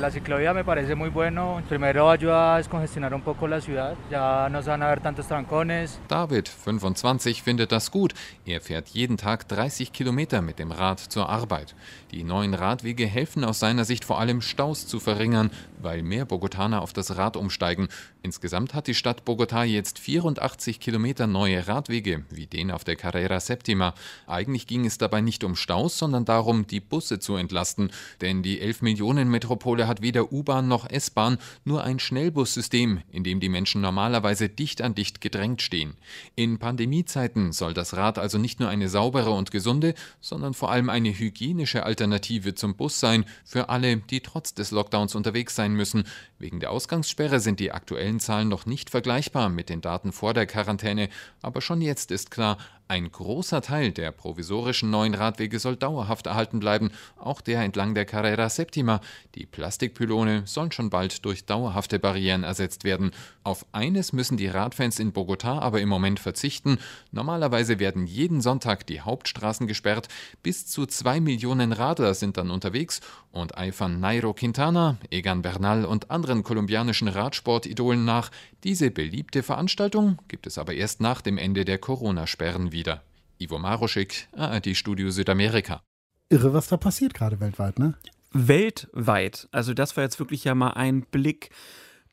La 0.00 0.10
ciclovía 0.10 0.54
me 0.54 0.64
parece 0.64 0.94
muy 0.94 1.10
bueno. 1.10 1.62
Primero 1.68 2.08
ayuda 2.08 2.54
a 2.54 2.56
descongestionar 2.56 3.12
un 3.12 3.20
poco 3.20 3.46
la 3.46 3.60
ciudad. 3.60 3.96
Ya 4.10 4.48
no 4.48 4.62
se 4.62 4.70
van 4.70 4.82
a 4.82 4.88
ver 4.88 5.00
tantos 5.00 5.26
trancones. 5.28 5.98
David, 6.08 6.48
25, 6.48 7.42
findet 7.42 7.70
das 7.70 7.90
gut. 7.90 8.14
Er 8.46 8.62
fährt 8.62 8.88
jeden 8.88 9.18
Tag 9.18 9.39
30 9.44 9.92
Kilometer 9.92 10.42
mit 10.42 10.58
dem 10.58 10.72
Rad 10.72 11.00
zur 11.00 11.28
Arbeit. 11.28 11.74
Die 12.10 12.24
neuen 12.24 12.54
Radwege 12.54 13.06
helfen 13.06 13.44
aus 13.44 13.58
seiner 13.58 13.84
Sicht 13.84 14.04
vor 14.04 14.18
allem 14.18 14.40
Staus 14.40 14.86
zu 14.86 15.00
verringern, 15.00 15.50
weil 15.82 16.02
mehr 16.02 16.24
Bogotaner 16.24 16.82
auf 16.82 16.92
das 16.92 17.16
Rad 17.16 17.36
umsteigen. 17.36 17.88
Insgesamt 18.22 18.74
hat 18.74 18.86
die 18.86 18.94
Stadt 18.94 19.22
Bogotá 19.24 19.64
jetzt 19.64 19.98
84 19.98 20.80
Kilometer 20.80 21.26
neue 21.26 21.66
Radwege, 21.66 22.24
wie 22.30 22.46
den 22.46 22.70
auf 22.70 22.84
der 22.84 22.96
Carrera 22.96 23.40
Septima. 23.40 23.94
Eigentlich 24.26 24.66
ging 24.66 24.84
es 24.84 24.98
dabei 24.98 25.20
nicht 25.20 25.44
um 25.44 25.56
Staus, 25.56 25.98
sondern 25.98 26.24
darum, 26.24 26.66
die 26.66 26.80
Busse 26.80 27.18
zu 27.18 27.36
entlasten. 27.36 27.90
Denn 28.20 28.42
die 28.42 28.60
11 28.60 28.82
Millionen 28.82 29.30
Metropole 29.30 29.86
hat 29.86 30.02
weder 30.02 30.32
U-Bahn 30.32 30.68
noch 30.68 30.88
S-Bahn, 30.88 31.38
nur 31.64 31.84
ein 31.84 31.98
Schnellbussystem, 31.98 33.02
in 33.10 33.24
dem 33.24 33.40
die 33.40 33.48
Menschen 33.48 33.80
normalerweise 33.80 34.48
dicht 34.48 34.82
an 34.82 34.94
dicht 34.94 35.20
gedrängt 35.20 35.62
stehen. 35.62 35.94
In 36.36 36.58
Pandemiezeiten 36.58 37.52
soll 37.52 37.74
das 37.74 37.96
Rad 37.96 38.18
also 38.18 38.38
nicht 38.38 38.60
nur 38.60 38.68
eine 38.68 38.88
saubere 38.88 39.19
und 39.28 39.50
gesunde, 39.50 39.94
sondern 40.20 40.54
vor 40.54 40.70
allem 40.70 40.88
eine 40.88 41.10
hygienische 41.10 41.84
Alternative 41.84 42.54
zum 42.54 42.76
Bus 42.76 43.00
sein, 43.00 43.24
für 43.44 43.68
alle, 43.68 43.98
die 43.98 44.20
trotz 44.20 44.54
des 44.54 44.70
Lockdowns 44.70 45.14
unterwegs 45.14 45.54
sein 45.54 45.74
müssen. 45.74 46.04
Wegen 46.40 46.58
der 46.58 46.70
Ausgangssperre 46.70 47.38
sind 47.38 47.60
die 47.60 47.70
aktuellen 47.70 48.18
Zahlen 48.18 48.48
noch 48.48 48.64
nicht 48.64 48.88
vergleichbar 48.88 49.50
mit 49.50 49.68
den 49.68 49.82
Daten 49.82 50.10
vor 50.10 50.32
der 50.32 50.46
Quarantäne, 50.46 51.10
aber 51.42 51.60
schon 51.60 51.82
jetzt 51.82 52.10
ist 52.10 52.30
klar, 52.30 52.56
ein 52.90 53.12
großer 53.12 53.62
Teil 53.62 53.92
der 53.92 54.10
provisorischen 54.10 54.90
neuen 54.90 55.14
Radwege 55.14 55.60
soll 55.60 55.76
dauerhaft 55.76 56.26
erhalten 56.26 56.58
bleiben, 56.58 56.90
auch 57.16 57.40
der 57.40 57.62
entlang 57.62 57.94
der 57.94 58.04
Carrera 58.04 58.48
Septima. 58.48 59.00
Die 59.36 59.46
Plastikpylone 59.46 60.42
sollen 60.46 60.72
schon 60.72 60.90
bald 60.90 61.24
durch 61.24 61.44
dauerhafte 61.44 62.00
Barrieren 62.00 62.42
ersetzt 62.42 62.82
werden. 62.82 63.12
Auf 63.44 63.64
eines 63.70 64.12
müssen 64.12 64.38
die 64.38 64.48
Radfans 64.48 64.98
in 64.98 65.12
Bogotá 65.12 65.60
aber 65.60 65.80
im 65.80 65.88
Moment 65.88 66.18
verzichten. 66.18 66.78
Normalerweise 67.12 67.78
werden 67.78 68.08
jeden 68.08 68.40
Sonntag 68.40 68.88
die 68.88 69.00
Hauptstraßen 69.02 69.68
gesperrt. 69.68 70.08
Bis 70.42 70.66
zu 70.66 70.84
zwei 70.84 71.20
Millionen 71.20 71.72
Radler 71.72 72.14
sind 72.14 72.38
dann 72.38 72.50
unterwegs 72.50 73.02
und 73.30 73.56
eifern 73.56 74.00
Nairo 74.00 74.34
Quintana, 74.34 74.96
Egan 75.12 75.42
Bernal 75.42 75.84
und 75.84 76.10
anderen 76.30 76.44
kolumbianischen 76.44 77.08
Radsportidolen 77.08 78.04
nach. 78.04 78.30
Diese 78.62 78.92
beliebte 78.92 79.42
Veranstaltung 79.42 80.18
gibt 80.28 80.46
es 80.46 80.58
aber 80.58 80.74
erst 80.74 81.00
nach 81.00 81.20
dem 81.22 81.38
Ende 81.38 81.64
der 81.64 81.78
Corona-Sperren 81.78 82.70
wieder. 82.70 83.02
Ivo 83.38 83.58
Maruschik, 83.58 84.28
ARD 84.36 84.76
Studio 84.76 85.10
Südamerika. 85.10 85.82
Irre, 86.28 86.52
was 86.52 86.68
da 86.68 86.76
passiert 86.76 87.14
gerade 87.14 87.40
weltweit, 87.40 87.80
ne? 87.80 87.94
Weltweit. 88.32 89.48
Also 89.50 89.74
das 89.74 89.96
war 89.96 90.04
jetzt 90.04 90.20
wirklich 90.20 90.44
ja 90.44 90.54
mal 90.54 90.70
ein 90.70 91.02
Blick 91.02 91.50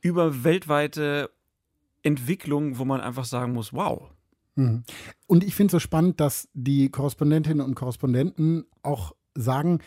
über 0.01 0.43
weltweite 0.43 1.29
Entwicklung, 2.01 2.79
wo 2.79 2.85
man 2.85 3.01
einfach 3.01 3.25
sagen 3.25 3.53
muss, 3.53 3.71
wow. 3.71 4.09
Mhm. 4.55 4.83
Und 5.27 5.43
ich 5.43 5.53
finde 5.53 5.67
es 5.67 5.71
so 5.73 5.79
spannend, 5.79 6.19
dass 6.19 6.49
die 6.55 6.89
Korrespondentinnen 6.89 7.63
und 7.63 7.75
Korrespondenten 7.75 8.65
auch 8.81 9.13
sagen, 9.35 9.79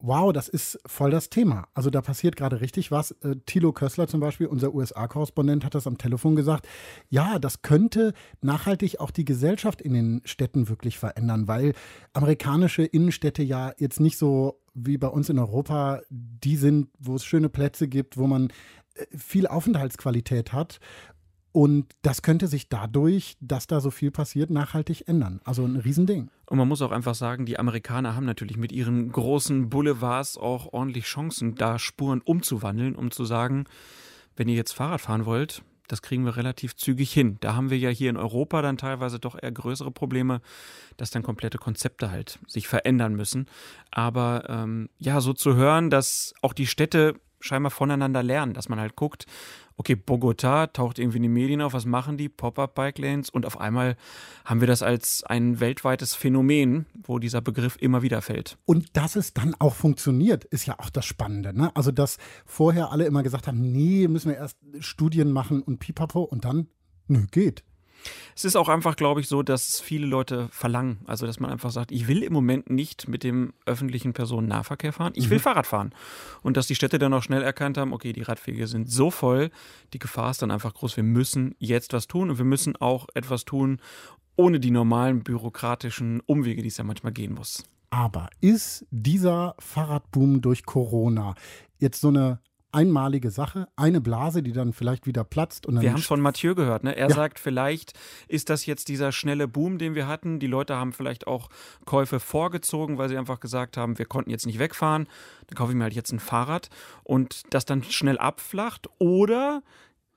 wow, 0.00 0.32
das 0.32 0.48
ist 0.48 0.78
voll 0.86 1.10
das 1.10 1.30
Thema. 1.30 1.68
Also 1.74 1.90
da 1.90 2.00
passiert 2.00 2.36
gerade 2.36 2.60
richtig 2.60 2.90
was. 2.90 3.12
Äh, 3.22 3.36
Thilo 3.46 3.72
Kössler 3.72 4.08
zum 4.08 4.20
Beispiel, 4.20 4.46
unser 4.46 4.74
USA-Korrespondent, 4.74 5.64
hat 5.64 5.74
das 5.74 5.86
am 5.86 5.98
Telefon 5.98 6.36
gesagt. 6.36 6.66
Ja, 7.08 7.38
das 7.38 7.62
könnte 7.62 8.14
nachhaltig 8.40 9.00
auch 9.00 9.10
die 9.10 9.24
Gesellschaft 9.24 9.80
in 9.80 9.92
den 9.92 10.22
Städten 10.24 10.68
wirklich 10.68 10.98
verändern, 10.98 11.48
weil 11.48 11.74
amerikanische 12.12 12.84
Innenstädte 12.84 13.42
ja 13.42 13.72
jetzt 13.78 14.00
nicht 14.00 14.18
so 14.18 14.60
wie 14.74 14.98
bei 14.98 15.08
uns 15.08 15.28
in 15.28 15.38
Europa 15.38 16.00
die 16.10 16.56
sind, 16.56 16.88
wo 16.98 17.16
es 17.16 17.24
schöne 17.24 17.48
Plätze 17.48 17.88
gibt, 17.88 18.16
wo 18.16 18.26
man 18.26 18.48
äh, 18.94 19.06
viel 19.16 19.46
Aufenthaltsqualität 19.46 20.52
hat 20.52 20.80
und 21.52 21.86
das 22.02 22.22
könnte 22.22 22.46
sich 22.46 22.68
dadurch, 22.68 23.36
dass 23.40 23.66
da 23.66 23.80
so 23.80 23.90
viel 23.90 24.10
passiert, 24.10 24.50
nachhaltig 24.50 25.08
ändern. 25.08 25.40
Also 25.44 25.64
ein 25.64 25.76
Riesending. 25.76 26.30
Und 26.46 26.58
man 26.58 26.68
muss 26.68 26.82
auch 26.82 26.92
einfach 26.92 27.14
sagen, 27.14 27.46
die 27.46 27.58
Amerikaner 27.58 28.14
haben 28.14 28.26
natürlich 28.26 28.56
mit 28.56 28.72
ihren 28.72 29.10
großen 29.10 29.68
Boulevards 29.68 30.36
auch 30.36 30.72
ordentlich 30.72 31.04
Chancen, 31.04 31.54
da 31.56 31.78
Spuren 31.78 32.20
umzuwandeln, 32.20 32.94
um 32.94 33.10
zu 33.10 33.24
sagen, 33.24 33.64
wenn 34.36 34.48
ihr 34.48 34.54
jetzt 34.54 34.72
Fahrrad 34.72 35.00
fahren 35.00 35.26
wollt, 35.26 35.62
das 35.88 36.02
kriegen 36.02 36.24
wir 36.24 36.36
relativ 36.36 36.76
zügig 36.76 37.12
hin. 37.12 37.38
Da 37.40 37.56
haben 37.56 37.70
wir 37.70 37.78
ja 37.78 37.90
hier 37.90 38.10
in 38.10 38.16
Europa 38.16 38.62
dann 38.62 38.76
teilweise 38.76 39.18
doch 39.18 39.36
eher 39.40 39.50
größere 39.50 39.90
Probleme, 39.90 40.40
dass 40.96 41.10
dann 41.10 41.24
komplette 41.24 41.58
Konzepte 41.58 42.12
halt 42.12 42.38
sich 42.46 42.68
verändern 42.68 43.16
müssen. 43.16 43.46
Aber 43.90 44.44
ähm, 44.48 44.88
ja, 44.98 45.20
so 45.20 45.32
zu 45.32 45.56
hören, 45.56 45.90
dass 45.90 46.32
auch 46.42 46.52
die 46.52 46.68
Städte 46.68 47.14
scheinbar 47.40 47.70
voneinander 47.70 48.22
lernen, 48.22 48.54
dass 48.54 48.68
man 48.68 48.78
halt 48.78 48.94
guckt, 48.96 49.26
okay, 49.80 49.94
Bogota 49.94 50.66
taucht 50.66 50.98
irgendwie 50.98 51.16
in 51.16 51.22
den 51.22 51.32
Medien 51.32 51.62
auf, 51.62 51.72
was 51.72 51.86
machen 51.86 52.18
die? 52.18 52.28
Pop-up-Bike-Lanes 52.28 53.30
und 53.30 53.46
auf 53.46 53.58
einmal 53.58 53.96
haben 54.44 54.60
wir 54.60 54.66
das 54.66 54.82
als 54.82 55.24
ein 55.24 55.58
weltweites 55.58 56.14
Phänomen, 56.14 56.84
wo 57.02 57.18
dieser 57.18 57.40
Begriff 57.40 57.78
immer 57.80 58.02
wieder 58.02 58.20
fällt. 58.20 58.58
Und 58.66 58.94
dass 58.98 59.16
es 59.16 59.32
dann 59.32 59.56
auch 59.58 59.74
funktioniert, 59.74 60.44
ist 60.44 60.66
ja 60.66 60.78
auch 60.78 60.90
das 60.90 61.06
Spannende. 61.06 61.56
Ne? 61.56 61.74
Also, 61.74 61.92
dass 61.92 62.18
vorher 62.44 62.92
alle 62.92 63.06
immer 63.06 63.22
gesagt 63.22 63.46
haben, 63.46 63.72
nee, 63.72 64.06
müssen 64.06 64.28
wir 64.28 64.36
erst 64.36 64.58
Studien 64.80 65.32
machen 65.32 65.62
und 65.62 65.78
pipapo 65.78 66.24
und 66.24 66.44
dann, 66.44 66.68
nö, 67.08 67.24
geht. 67.30 67.64
Es 68.34 68.44
ist 68.44 68.56
auch 68.56 68.68
einfach, 68.68 68.96
glaube 68.96 69.20
ich, 69.20 69.28
so, 69.28 69.42
dass 69.42 69.80
viele 69.80 70.06
Leute 70.06 70.48
verlangen. 70.50 71.00
Also, 71.06 71.26
dass 71.26 71.40
man 71.40 71.50
einfach 71.50 71.70
sagt, 71.70 71.92
ich 71.92 72.08
will 72.08 72.22
im 72.22 72.32
Moment 72.32 72.70
nicht 72.70 73.08
mit 73.08 73.24
dem 73.24 73.52
öffentlichen 73.66 74.12
Personennahverkehr 74.12 74.92
fahren, 74.92 75.12
ich 75.14 75.30
will 75.30 75.38
mhm. 75.38 75.42
Fahrrad 75.42 75.66
fahren. 75.66 75.94
Und 76.42 76.56
dass 76.56 76.66
die 76.66 76.74
Städte 76.74 76.98
dann 76.98 77.14
auch 77.14 77.22
schnell 77.22 77.42
erkannt 77.42 77.78
haben, 77.78 77.92
okay, 77.92 78.12
die 78.12 78.22
Radwege 78.22 78.66
sind 78.66 78.90
so 78.90 79.10
voll, 79.10 79.50
die 79.92 79.98
Gefahr 79.98 80.30
ist 80.30 80.42
dann 80.42 80.50
einfach 80.50 80.74
groß, 80.74 80.96
wir 80.96 81.04
müssen 81.04 81.54
jetzt 81.58 81.92
was 81.92 82.06
tun 82.06 82.30
und 82.30 82.38
wir 82.38 82.44
müssen 82.44 82.76
auch 82.76 83.06
etwas 83.14 83.44
tun, 83.44 83.80
ohne 84.36 84.60
die 84.60 84.70
normalen 84.70 85.22
bürokratischen 85.22 86.20
Umwege, 86.26 86.62
die 86.62 86.68
es 86.68 86.78
ja 86.78 86.84
manchmal 86.84 87.12
gehen 87.12 87.34
muss. 87.34 87.64
Aber 87.90 88.30
ist 88.40 88.86
dieser 88.90 89.56
Fahrradboom 89.58 90.40
durch 90.40 90.64
Corona 90.64 91.34
jetzt 91.78 92.00
so 92.00 92.08
eine 92.08 92.40
einmalige 92.72 93.30
Sache, 93.30 93.68
eine 93.76 94.00
Blase, 94.00 94.42
die 94.42 94.52
dann 94.52 94.72
vielleicht 94.72 95.06
wieder 95.06 95.24
platzt. 95.24 95.66
Und 95.66 95.76
dann 95.76 95.82
wir 95.82 95.90
haben 95.90 96.00
es 96.00 96.06
von 96.06 96.20
Mathieu 96.20 96.54
gehört. 96.54 96.84
Ne? 96.84 96.96
Er 96.96 97.08
ja. 97.08 97.14
sagt, 97.14 97.38
vielleicht 97.38 97.92
ist 98.28 98.50
das 98.50 98.66
jetzt 98.66 98.88
dieser 98.88 99.12
schnelle 99.12 99.48
Boom, 99.48 99.78
den 99.78 99.94
wir 99.94 100.06
hatten. 100.06 100.40
Die 100.40 100.46
Leute 100.46 100.76
haben 100.76 100.92
vielleicht 100.92 101.26
auch 101.26 101.48
Käufe 101.84 102.20
vorgezogen, 102.20 102.98
weil 102.98 103.08
sie 103.08 103.18
einfach 103.18 103.40
gesagt 103.40 103.76
haben, 103.76 103.98
wir 103.98 104.06
konnten 104.06 104.30
jetzt 104.30 104.46
nicht 104.46 104.58
wegfahren. 104.58 105.08
Dann 105.46 105.56
kaufe 105.56 105.72
ich 105.72 105.76
mir 105.76 105.84
halt 105.84 105.94
jetzt 105.94 106.12
ein 106.12 106.20
Fahrrad 106.20 106.68
und 107.02 107.42
das 107.50 107.64
dann 107.64 107.82
schnell 107.82 108.18
abflacht. 108.18 108.88
Oder 108.98 109.62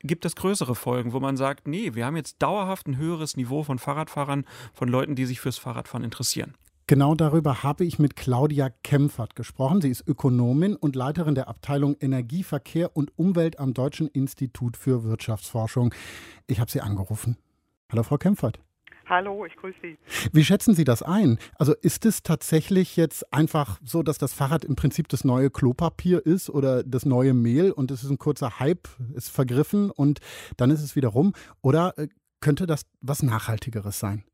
gibt 0.03 0.25
es 0.25 0.35
größere 0.35 0.75
Folgen, 0.75 1.13
wo 1.13 1.19
man 1.19 1.37
sagt, 1.37 1.67
nee, 1.67 1.95
wir 1.95 2.05
haben 2.05 2.17
jetzt 2.17 2.41
dauerhaft 2.41 2.87
ein 2.87 2.97
höheres 2.97 3.37
Niveau 3.37 3.63
von 3.63 3.79
Fahrradfahrern, 3.79 4.45
von 4.73 4.89
Leuten, 4.89 5.15
die 5.15 5.25
sich 5.25 5.39
fürs 5.39 5.57
Fahrradfahren 5.57 6.03
interessieren. 6.03 6.55
Genau 6.93 7.15
darüber 7.15 7.63
habe 7.63 7.85
ich 7.85 7.97
mit 7.97 8.15
Claudia 8.15 8.69
Kempfert 8.69 9.35
gesprochen. 9.35 9.81
Sie 9.81 9.89
ist 9.89 10.07
Ökonomin 10.07 10.75
und 10.75 10.95
Leiterin 10.95 11.33
der 11.33 11.47
Abteilung 11.47 11.97
Energie, 11.99 12.43
Verkehr 12.43 12.95
und 12.95 13.17
Umwelt 13.17 13.57
am 13.57 13.73
Deutschen 13.73 14.07
Institut 14.09 14.77
für 14.77 15.03
Wirtschaftsforschung. 15.03 15.91
Ich 16.45 16.59
habe 16.59 16.69
Sie 16.69 16.81
angerufen. 16.81 17.35
Hallo, 17.91 18.03
Frau 18.03 18.19
Kempfert. 18.19 18.59
Hallo, 19.07 19.43
ich 19.43 19.55
grüße 19.55 19.75
Sie. 19.81 19.97
Wie 20.33 20.45
schätzen 20.45 20.75
Sie 20.75 20.83
das 20.83 21.01
ein? 21.01 21.39
Also 21.55 21.73
ist 21.73 22.05
es 22.05 22.21
tatsächlich 22.21 22.95
jetzt 22.95 23.33
einfach 23.33 23.79
so, 23.83 24.03
dass 24.03 24.19
das 24.19 24.33
Fahrrad 24.33 24.63
im 24.63 24.75
Prinzip 24.75 25.07
das 25.07 25.23
neue 25.23 25.49
Klopapier 25.49 26.23
ist 26.23 26.51
oder 26.51 26.83
das 26.83 27.07
neue 27.07 27.33
Mehl 27.33 27.71
und 27.71 27.89
es 27.89 28.03
ist 28.03 28.11
ein 28.11 28.19
kurzer 28.19 28.59
Hype, 28.59 28.87
ist 29.15 29.29
vergriffen 29.29 29.89
und 29.89 30.19
dann 30.57 30.69
ist 30.69 30.83
es 30.83 30.95
wieder 30.95 31.09
rum? 31.09 31.33
Oder 31.63 31.97
äh, 31.97 32.07
könnte 32.39 32.67
das 32.67 32.85
was 33.01 33.23
Nachhaltigeres 33.23 33.97
sein? 33.97 34.25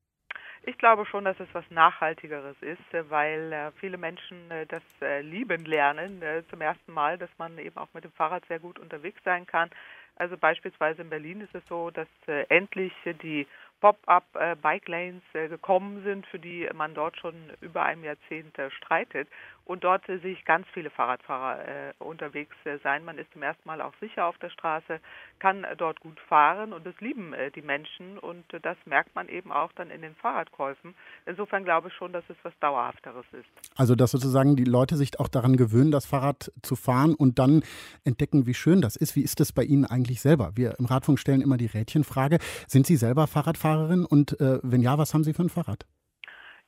Ich 0.63 0.78
glaube 0.78 1.06
schon, 1.06 1.26
dass 1.26 1.39
es 1.39 1.48
was 1.54 1.63
Nachhaltigeres 1.69 2.56
ist, 2.62 2.93
äh, 2.93 3.10
weil 3.10 3.52
äh, 3.52 3.72
viele 3.80 3.98
Menschen 3.98 4.38
das 4.67 4.84
lieben 5.22 5.65
lernen 5.65 6.22
zum 6.50 6.62
ersten 6.62 6.91
Mal, 6.91 7.17
dass 7.17 7.30
man 7.38 7.58
eben 7.58 7.78
auch 7.78 7.88
mit 7.93 8.04
dem 8.04 8.12
Fahrrad 8.12 8.45
sehr 8.48 8.60
gut 8.60 8.80
unterwegs 8.80 9.22
sein 9.24 9.45
kann. 9.45 9.69
Also 10.15 10.38
beispielsweise 10.38 11.02
in 11.02 11.10
Berlin 11.10 11.41
ist 11.41 11.56
es 11.56 11.65
so, 11.67 11.91
dass 11.91 12.08
endlich 12.50 12.91
die 13.24 13.48
Pop-up-Bike-Lanes 13.80 15.24
äh, 15.34 15.45
äh, 15.45 15.48
gekommen 15.48 16.04
sind, 16.04 16.26
für 16.28 16.39
die 16.39 16.69
man 16.74 16.93
dort 16.93 17.17
schon 17.17 17.36
über 17.62 17.84
einem 17.84 18.04
Jahrzehnt 18.04 18.58
äh, 18.60 18.69
streitet. 18.72 19.28
Und 19.69 19.84
dort 19.84 20.05
sehe 20.08 20.32
ich 20.32 20.45
ganz 20.45 20.65
viele 20.73 20.89
Fahrradfahrer 20.89 21.93
unterwegs 21.99 22.55
sein. 22.84 23.05
Man 23.05 23.17
ist 23.17 23.32
zum 23.34 23.43
ersten 23.43 23.67
Mal 23.67 23.82
auch 23.82 23.93
sicher 23.99 24.25
auf 24.25 24.38
der 24.39 24.49
Straße, 24.49 24.99
kann 25.39 25.65
dort 25.77 25.99
gut 25.99 26.19
fahren 26.27 26.73
und 26.73 26.86
das 26.86 26.99
lieben 26.99 27.34
die 27.55 27.62
Menschen. 27.62 28.17
Und 28.17 28.45
das 28.63 28.77
merkt 28.86 29.13
man 29.13 29.29
eben 29.29 29.51
auch 29.51 29.71
dann 29.73 29.91
in 29.91 30.01
den 30.01 30.15
Fahrradkäufen. 30.15 30.95
Insofern 31.25 31.63
glaube 31.63 31.89
ich 31.89 31.93
schon, 31.93 32.13
dass 32.13 32.23
es 32.29 32.38
was 32.43 32.53
Dauerhafteres 32.60 33.25
ist. 33.32 33.47
Also, 33.77 33.95
dass 33.95 34.12
sozusagen 34.12 34.55
die 34.55 34.63
Leute 34.63 34.95
sich 34.95 35.19
auch 35.19 35.27
daran 35.27 35.55
gewöhnen, 35.55 35.91
das 35.91 36.05
Fahrrad 36.05 36.51
zu 36.63 36.75
fahren 36.75 37.13
und 37.13 37.38
dann 37.38 37.63
entdecken, 38.03 38.47
wie 38.47 38.55
schön 38.55 38.82
das 38.82 38.95
ist. 38.95 39.15
Wie 39.15 39.21
ist 39.21 39.39
das 39.39 39.53
bei 39.53 39.63
Ihnen 39.63 39.86
eigentlich 39.86 40.21
selber? 40.21 40.51
Wir 40.55 40.75
im 40.79 40.86
Radfunk 40.86 41.19
stellen 41.19 41.41
immer 41.41 41.58
die 41.58 41.67
Rädchenfrage. 41.67 42.39
Sind 42.67 42.88
Sie 42.88 42.95
selber 42.95 43.27
Fahrradfahrer? 43.27 43.60
Fahrradfahrerin 43.60 44.05
und 44.05 44.39
äh, 44.39 44.60
wenn 44.63 44.82
ja, 44.82 44.97
was 44.97 45.13
haben 45.13 45.23
Sie 45.23 45.34
für 45.34 45.43
ein 45.43 45.49
Fahrrad? 45.49 45.86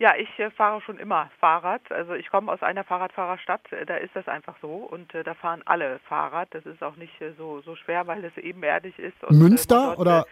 Ja, 0.01 0.15
ich 0.17 0.39
äh, 0.39 0.49
fahre 0.49 0.81
schon 0.81 0.97
immer 0.97 1.29
Fahrrad. 1.39 1.91
Also 1.91 2.13
ich 2.13 2.27
komme 2.31 2.51
aus 2.51 2.63
einer 2.63 2.83
Fahrradfahrerstadt, 2.83 3.71
äh, 3.71 3.85
da 3.85 3.97
ist 3.97 4.15
das 4.15 4.27
einfach 4.27 4.55
so 4.59 4.77
und 4.77 5.13
äh, 5.13 5.23
da 5.23 5.35
fahren 5.35 5.61
alle 5.65 5.99
Fahrrad. 6.09 6.47
Das 6.55 6.65
ist 6.65 6.81
auch 6.81 6.95
nicht 6.95 7.21
äh, 7.21 7.33
so 7.37 7.61
so 7.61 7.75
schwer, 7.75 8.07
weil 8.07 8.25
es 8.25 8.35
ebenerdig 8.35 8.97
ist. 8.97 9.23
Und, 9.23 9.37
Münster 9.37 9.99
oder 9.99 10.25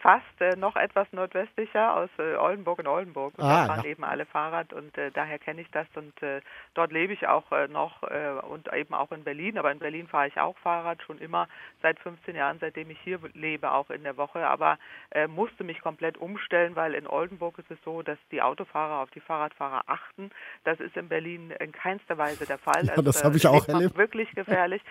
fast 0.00 0.40
äh, 0.40 0.56
noch 0.56 0.74
etwas 0.74 1.06
nordwestlicher 1.12 1.94
aus 1.94 2.10
äh, 2.18 2.34
Oldenburg 2.34 2.80
und 2.80 2.88
Oldenburg. 2.88 3.38
Und 3.38 3.44
ah, 3.44 3.66
da 3.66 3.66
fahren 3.66 3.84
ja. 3.84 3.90
eben 3.90 4.02
alle 4.02 4.26
Fahrrad 4.26 4.72
und 4.72 4.98
äh, 4.98 5.12
daher 5.12 5.38
kenne 5.38 5.60
ich 5.60 5.70
das 5.70 5.86
und 5.94 6.20
äh, 6.24 6.40
dort 6.74 6.90
lebe 6.90 7.12
ich 7.12 7.28
auch 7.28 7.52
äh, 7.52 7.68
noch 7.68 8.02
äh, 8.02 8.30
und 8.48 8.72
eben 8.72 8.94
auch 8.94 9.12
in 9.12 9.22
Berlin. 9.22 9.58
Aber 9.58 9.70
in 9.70 9.78
Berlin 9.78 10.08
fahre 10.08 10.26
ich 10.26 10.40
auch 10.40 10.58
Fahrrad 10.58 11.02
schon 11.02 11.18
immer 11.18 11.46
seit 11.82 12.00
15 12.00 12.34
Jahren, 12.34 12.58
seitdem 12.58 12.90
ich 12.90 12.98
hier 13.04 13.20
lebe, 13.34 13.70
auch 13.70 13.90
in 13.90 14.02
der 14.02 14.16
Woche. 14.16 14.46
Aber 14.46 14.78
musste 15.28 15.64
mich 15.64 15.80
komplett 15.80 16.18
umstellen, 16.18 16.74
weil 16.74 16.94
in 16.94 17.06
Oldenburg 17.06 17.58
ist 17.58 17.70
es 17.70 17.78
so, 17.84 18.02
dass 18.02 18.18
die 18.30 18.42
Autofahrer 18.42 19.02
auf 19.02 19.10
die 19.10 19.20
Fahrradfahrer 19.20 19.84
achten. 19.86 20.30
Das 20.64 20.80
ist 20.80 20.96
in 20.96 21.08
Berlin 21.08 21.52
in 21.58 21.72
keinster 21.72 22.18
Weise 22.18 22.44
der 22.44 22.58
Fall. 22.58 22.84
Ja, 22.84 22.90
also, 22.90 23.02
das 23.02 23.24
habe 23.24 23.36
ich 23.36 23.46
auch 23.46 23.66
erlebt. 23.68 23.96
Wirklich 23.96 24.30
gefährlich. 24.32 24.82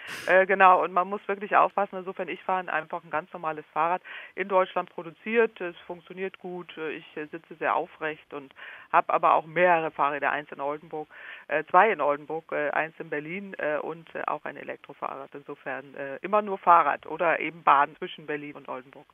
genau 0.48 0.84
und 0.84 0.94
man 0.94 1.08
muss 1.10 1.22
wirklich 1.28 1.56
aufpassen. 1.56 1.98
Insofern 1.98 2.28
ich 2.28 2.42
fahre 2.44 2.72
einfach 2.72 3.04
ein 3.04 3.10
ganz 3.10 3.32
normales 3.34 3.66
Fahrrad 3.74 4.02
in 4.36 4.48
Deutschland 4.48 4.85
Deutschland 4.86 4.90
produziert. 4.90 5.60
Es 5.62 5.76
funktioniert 5.88 6.40
gut. 6.40 6.74
Ich 6.96 7.06
sitze 7.16 7.56
sehr 7.60 7.76
aufrecht 7.76 8.34
und 8.34 8.54
habe 8.92 9.14
aber 9.14 9.34
auch 9.34 9.46
mehrere 9.46 9.92
Fahrräder, 9.92 10.32
eins 10.32 10.52
in 10.52 10.62
Oldenburg, 10.62 11.08
äh, 11.48 11.64
zwei 11.70 11.92
in 11.92 12.02
Oldenburg, 12.02 12.52
äh, 12.52 12.70
eins 12.72 12.94
in 13.00 13.10
Berlin 13.10 13.56
äh, 13.58 13.78
und 13.78 14.14
äh, 14.16 14.24
auch 14.28 14.46
ein 14.46 14.58
Elektrofahrrad. 14.58 15.30
Insofern 15.34 15.94
äh, 15.96 16.18
immer 16.22 16.42
nur 16.42 16.58
Fahrrad 16.58 17.06
oder 17.06 17.40
eben 17.40 17.64
Bahn 17.64 17.96
zwischen 17.98 18.26
Berlin 18.26 18.56
und 18.56 18.70
Oldenburg. 18.70 19.06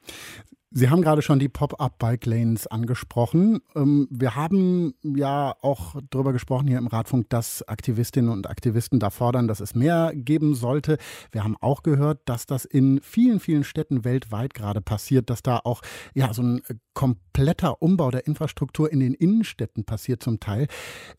Sie 0.73 0.89
haben 0.89 1.01
gerade 1.01 1.21
schon 1.21 1.37
die 1.37 1.49
Pop-up-Bike-Lanes 1.49 2.67
angesprochen. 2.67 3.59
Ähm, 3.75 4.07
wir 4.09 4.37
haben 4.37 4.93
ja 5.03 5.53
auch 5.61 5.95
darüber 6.09 6.31
gesprochen 6.31 6.67
hier 6.69 6.77
im 6.77 6.87
Radfunk, 6.87 7.29
dass 7.29 7.67
Aktivistinnen 7.67 8.31
und 8.31 8.49
Aktivisten 8.49 8.97
da 8.97 9.09
fordern, 9.09 9.49
dass 9.49 9.59
es 9.59 9.75
mehr 9.75 10.13
geben 10.15 10.55
sollte. 10.55 10.97
Wir 11.33 11.43
haben 11.43 11.57
auch 11.59 11.83
gehört, 11.83 12.21
dass 12.23 12.45
das 12.45 12.63
in 12.63 13.01
vielen, 13.01 13.41
vielen 13.41 13.65
Städten 13.65 14.05
weltweit 14.05 14.53
gerade 14.53 14.79
passiert, 14.79 15.29
dass 15.29 15.43
da 15.43 15.59
auch 15.65 15.81
ja 16.13 16.33
so 16.33 16.41
ein 16.41 16.61
kompletter 16.93 17.81
Umbau 17.81 18.11
der 18.11 18.27
Infrastruktur 18.27 18.91
in 18.91 18.99
den 18.99 19.13
Innenstädten 19.13 19.85
passiert 19.85 20.21
zum 20.21 20.39
Teil. 20.39 20.67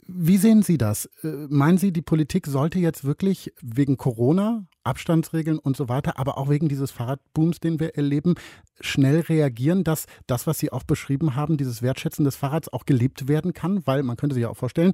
Wie 0.06 0.36
sehen 0.36 0.62
Sie 0.62 0.78
das? 0.78 1.06
Äh, 1.22 1.46
meinen 1.48 1.78
Sie, 1.78 1.92
die 1.92 2.02
Politik 2.02 2.46
sollte 2.46 2.78
jetzt 2.78 3.04
wirklich 3.04 3.52
wegen 3.60 3.96
Corona 3.96 4.66
Abstandsregeln 4.84 5.58
und 5.58 5.76
so 5.76 5.88
weiter, 5.88 6.18
aber 6.18 6.38
auch 6.38 6.48
wegen 6.48 6.68
dieses 6.68 6.90
Fahrradbooms, 6.90 7.60
den 7.60 7.78
wir 7.78 7.94
erleben, 7.96 8.34
schnell 8.80 9.20
reagieren, 9.20 9.84
dass 9.84 10.06
das, 10.26 10.46
was 10.46 10.58
Sie 10.58 10.72
auch 10.72 10.82
beschrieben 10.82 11.36
haben, 11.36 11.56
dieses 11.56 11.82
Wertschätzen 11.82 12.24
des 12.24 12.36
Fahrrads 12.36 12.72
auch 12.72 12.84
gelebt 12.84 13.28
werden 13.28 13.52
kann, 13.52 13.86
weil 13.86 14.02
man 14.02 14.16
könnte 14.16 14.34
sich 14.34 14.42
ja 14.42 14.48
auch 14.48 14.56
vorstellen, 14.56 14.92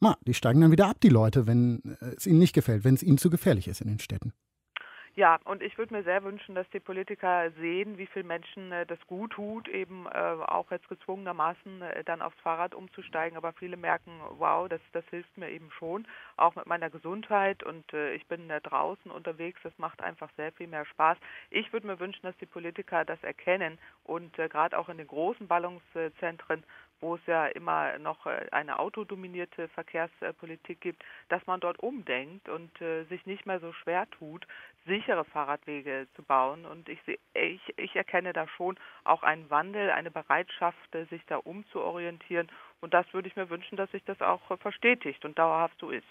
na, 0.00 0.16
die 0.26 0.34
steigen 0.34 0.60
dann 0.60 0.72
wieder 0.72 0.88
ab, 0.88 0.98
die 1.00 1.08
Leute, 1.08 1.46
wenn 1.46 1.80
es 2.16 2.26
ihnen 2.26 2.40
nicht 2.40 2.54
gefällt, 2.54 2.84
wenn 2.84 2.94
es 2.94 3.02
ihnen 3.02 3.18
zu 3.18 3.30
gefährlich 3.30 3.68
ist 3.68 3.80
in 3.80 3.88
den 3.88 4.00
Städten. 4.00 4.32
Ja, 5.14 5.38
und 5.44 5.62
ich 5.62 5.76
würde 5.76 5.92
mir 5.92 6.04
sehr 6.04 6.24
wünschen, 6.24 6.54
dass 6.54 6.66
die 6.70 6.80
Politiker 6.80 7.50
sehen, 7.60 7.98
wie 7.98 8.06
viel 8.06 8.22
Menschen 8.22 8.72
äh, 8.72 8.86
das 8.86 8.98
gut 9.06 9.32
tut, 9.32 9.68
eben 9.68 10.06
äh, 10.06 10.08
auch 10.08 10.70
jetzt 10.70 10.88
gezwungenermaßen 10.88 11.82
äh, 11.82 12.02
dann 12.04 12.22
aufs 12.22 12.40
Fahrrad 12.40 12.74
umzusteigen. 12.74 13.36
Aber 13.36 13.52
viele 13.52 13.76
merken, 13.76 14.10
wow, 14.38 14.66
das, 14.70 14.80
das 14.92 15.04
hilft 15.10 15.36
mir 15.36 15.50
eben 15.50 15.70
schon, 15.72 16.06
auch 16.38 16.54
mit 16.54 16.64
meiner 16.64 16.88
Gesundheit. 16.88 17.62
Und 17.62 17.92
ich 17.92 18.26
bin 18.26 18.48
äh, 18.48 18.62
draußen 18.62 19.10
unterwegs, 19.10 19.60
das 19.62 19.76
macht 19.76 20.00
einfach 20.00 20.30
sehr 20.38 20.50
viel 20.52 20.66
mehr 20.66 20.86
Spaß. 20.86 21.18
Ich 21.50 21.70
würde 21.74 21.88
mir 21.88 22.00
wünschen, 22.00 22.22
dass 22.22 22.36
die 22.38 22.46
Politiker 22.46 23.04
das 23.04 23.22
erkennen 23.22 23.78
und 24.04 24.34
gerade 24.36 24.78
auch 24.78 24.88
in 24.88 24.96
den 24.96 25.06
großen 25.08 25.46
Ballungszentren 25.46 26.64
wo 27.02 27.16
es 27.16 27.26
ja 27.26 27.46
immer 27.48 27.98
noch 27.98 28.26
äh, 28.26 28.46
eine 28.52 28.78
autodominierte 28.78 29.68
Verkehrspolitik 29.68 30.80
gibt, 30.80 31.04
dass 31.28 31.46
man 31.46 31.60
dort 31.60 31.80
umdenkt 31.80 32.48
und 32.48 32.80
äh, 32.80 33.04
sich 33.04 33.26
nicht 33.26 33.44
mehr 33.44 33.60
so 33.60 33.72
schwer 33.72 34.08
tut, 34.10 34.46
sichere 34.86 35.24
Fahrradwege 35.24 36.06
zu 36.14 36.22
bauen. 36.22 36.64
Und 36.64 36.88
ich, 36.88 37.00
ich, 37.34 37.60
ich 37.76 37.96
erkenne 37.96 38.32
da 38.32 38.46
schon 38.48 38.78
auch 39.04 39.22
einen 39.22 39.50
Wandel, 39.50 39.90
eine 39.90 40.10
Bereitschaft, 40.10 40.94
äh, 40.94 41.04
sich 41.06 41.22
da 41.26 41.36
umzuorientieren 41.36 42.48
und 42.82 42.92
das 42.92 43.06
würde 43.12 43.28
ich 43.28 43.36
mir 43.36 43.48
wünschen, 43.48 43.76
dass 43.76 43.90
sich 43.92 44.02
das 44.04 44.20
auch 44.20 44.40
verstetigt 44.60 45.24
und 45.24 45.38
dauerhaft 45.38 45.78
so 45.80 45.90
ist. 45.90 46.02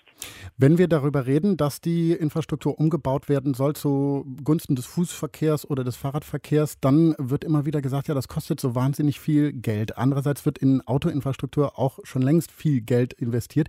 Wenn 0.57 0.77
wir 0.77 0.87
darüber 0.87 1.25
reden, 1.25 1.57
dass 1.57 1.81
die 1.81 2.13
Infrastruktur 2.13 2.79
umgebaut 2.79 3.29
werden 3.29 3.53
soll 3.53 3.75
zugunsten 3.75 4.75
des 4.75 4.85
Fußverkehrs 4.85 5.69
oder 5.69 5.83
des 5.83 5.97
Fahrradverkehrs, 5.97 6.79
dann 6.79 7.13
wird 7.17 7.43
immer 7.43 7.65
wieder 7.65 7.81
gesagt, 7.81 8.07
ja, 8.07 8.13
das 8.13 8.27
kostet 8.27 8.59
so 8.59 8.73
wahnsinnig 8.73 9.19
viel 9.19 9.51
Geld. 9.51 9.97
Andererseits 9.97 10.45
wird 10.45 10.57
in 10.57 10.81
Autoinfrastruktur 10.87 11.77
auch 11.77 11.99
schon 12.03 12.21
längst 12.21 12.51
viel 12.51 12.81
Geld 12.81 13.13
investiert. 13.13 13.67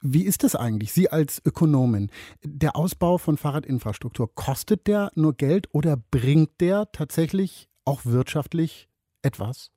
Wie 0.00 0.24
ist 0.24 0.44
das 0.44 0.54
eigentlich, 0.54 0.92
Sie 0.92 1.10
als 1.10 1.42
Ökonomin? 1.44 2.10
Der 2.42 2.76
Ausbau 2.76 3.18
von 3.18 3.38
Fahrradinfrastruktur, 3.38 4.32
kostet 4.34 4.86
der 4.86 5.10
nur 5.14 5.34
Geld 5.34 5.68
oder 5.72 5.96
bringt 5.96 6.60
der 6.60 6.92
tatsächlich 6.92 7.68
auch 7.86 8.04
wirtschaftlich 8.04 8.88
etwas? 9.22 9.72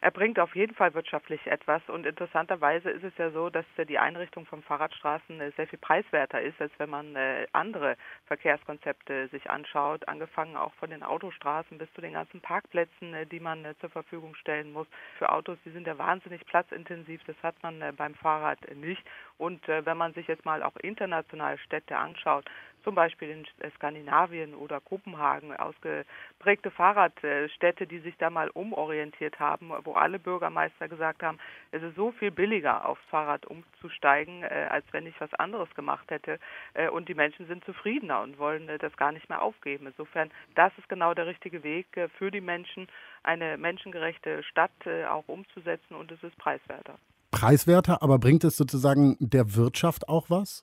Er 0.00 0.10
bringt 0.12 0.38
auf 0.38 0.54
jeden 0.54 0.74
Fall 0.74 0.94
wirtschaftlich 0.94 1.44
etwas 1.46 1.82
und 1.88 2.06
interessanterweise 2.06 2.90
ist 2.90 3.04
es 3.04 3.16
ja 3.18 3.30
so, 3.30 3.50
dass 3.50 3.64
die 3.88 3.98
Einrichtung 3.98 4.46
von 4.46 4.62
Fahrradstraßen 4.62 5.40
äh, 5.40 5.50
sehr 5.56 5.66
viel 5.66 5.78
preiswerter 5.78 6.40
ist, 6.40 6.60
als 6.60 6.72
wenn 6.78 6.90
man 6.90 7.16
äh, 7.16 7.46
andere 7.52 7.96
Verkehrskonzepte 8.26 9.28
sich 9.28 9.50
anschaut, 9.50 10.06
angefangen 10.06 10.56
auch 10.56 10.72
von 10.74 10.90
den 10.90 11.02
Autostraßen 11.02 11.78
bis 11.78 11.92
zu 11.94 12.00
den 12.00 12.12
ganzen 12.12 12.40
Parkplätzen, 12.40 13.12
äh, 13.14 13.26
die 13.26 13.40
man 13.40 13.66
zur 13.80 13.90
Verfügung 13.90 14.34
stellen 14.36 14.72
muss. 14.72 14.86
Für 15.18 15.32
Autos, 15.32 15.58
die 15.64 15.70
sind 15.70 15.86
ja 15.86 15.98
wahnsinnig 15.98 16.46
platzintensiv, 16.46 17.22
das 17.24 17.36
hat 17.42 17.60
man 17.62 17.82
beim 17.96 18.14
Fahrrad 18.14 18.58
nicht. 18.76 19.02
Und 19.36 19.66
wenn 19.68 19.96
man 19.96 20.14
sich 20.14 20.26
jetzt 20.26 20.44
mal 20.44 20.62
auch 20.62 20.76
international 20.76 21.58
Städte 21.58 21.96
anschaut, 21.96 22.44
zum 22.88 22.94
Beispiel 22.94 23.28
in 23.28 23.70
Skandinavien 23.76 24.54
oder 24.54 24.80
Kopenhagen, 24.80 25.54
ausgeprägte 25.54 26.70
Fahrradstädte, 26.70 27.86
die 27.86 27.98
sich 27.98 28.16
da 28.16 28.30
mal 28.30 28.48
umorientiert 28.48 29.38
haben, 29.38 29.72
wo 29.84 29.92
alle 29.92 30.18
Bürgermeister 30.18 30.88
gesagt 30.88 31.22
haben, 31.22 31.36
es 31.70 31.82
ist 31.82 31.96
so 31.96 32.12
viel 32.12 32.30
billiger 32.30 32.88
aufs 32.88 33.04
Fahrrad 33.10 33.44
umzusteigen, 33.44 34.42
äh, 34.42 34.68
als 34.70 34.86
wenn 34.92 35.06
ich 35.06 35.20
was 35.20 35.34
anderes 35.34 35.68
gemacht 35.74 36.10
hätte. 36.10 36.38
Äh, 36.72 36.88
und 36.88 37.10
die 37.10 37.14
Menschen 37.14 37.46
sind 37.46 37.62
zufriedener 37.66 38.22
und 38.22 38.38
wollen 38.38 38.70
äh, 38.70 38.78
das 38.78 38.96
gar 38.96 39.12
nicht 39.12 39.28
mehr 39.28 39.42
aufgeben. 39.42 39.88
Insofern, 39.88 40.30
das 40.54 40.72
ist 40.78 40.88
genau 40.88 41.12
der 41.12 41.26
richtige 41.26 41.62
Weg 41.62 41.88
für 42.16 42.30
die 42.30 42.40
Menschen, 42.40 42.88
eine 43.22 43.58
menschengerechte 43.58 44.42
Stadt 44.44 44.70
auch 45.10 45.28
umzusetzen 45.28 45.94
und 45.94 46.10
es 46.10 46.22
ist 46.22 46.38
preiswerter. 46.38 46.98
Preiswerter, 47.30 48.02
aber 48.02 48.18
bringt 48.18 48.44
es 48.44 48.56
sozusagen 48.56 49.18
der 49.20 49.54
Wirtschaft 49.56 50.08
auch 50.08 50.30
was? 50.30 50.62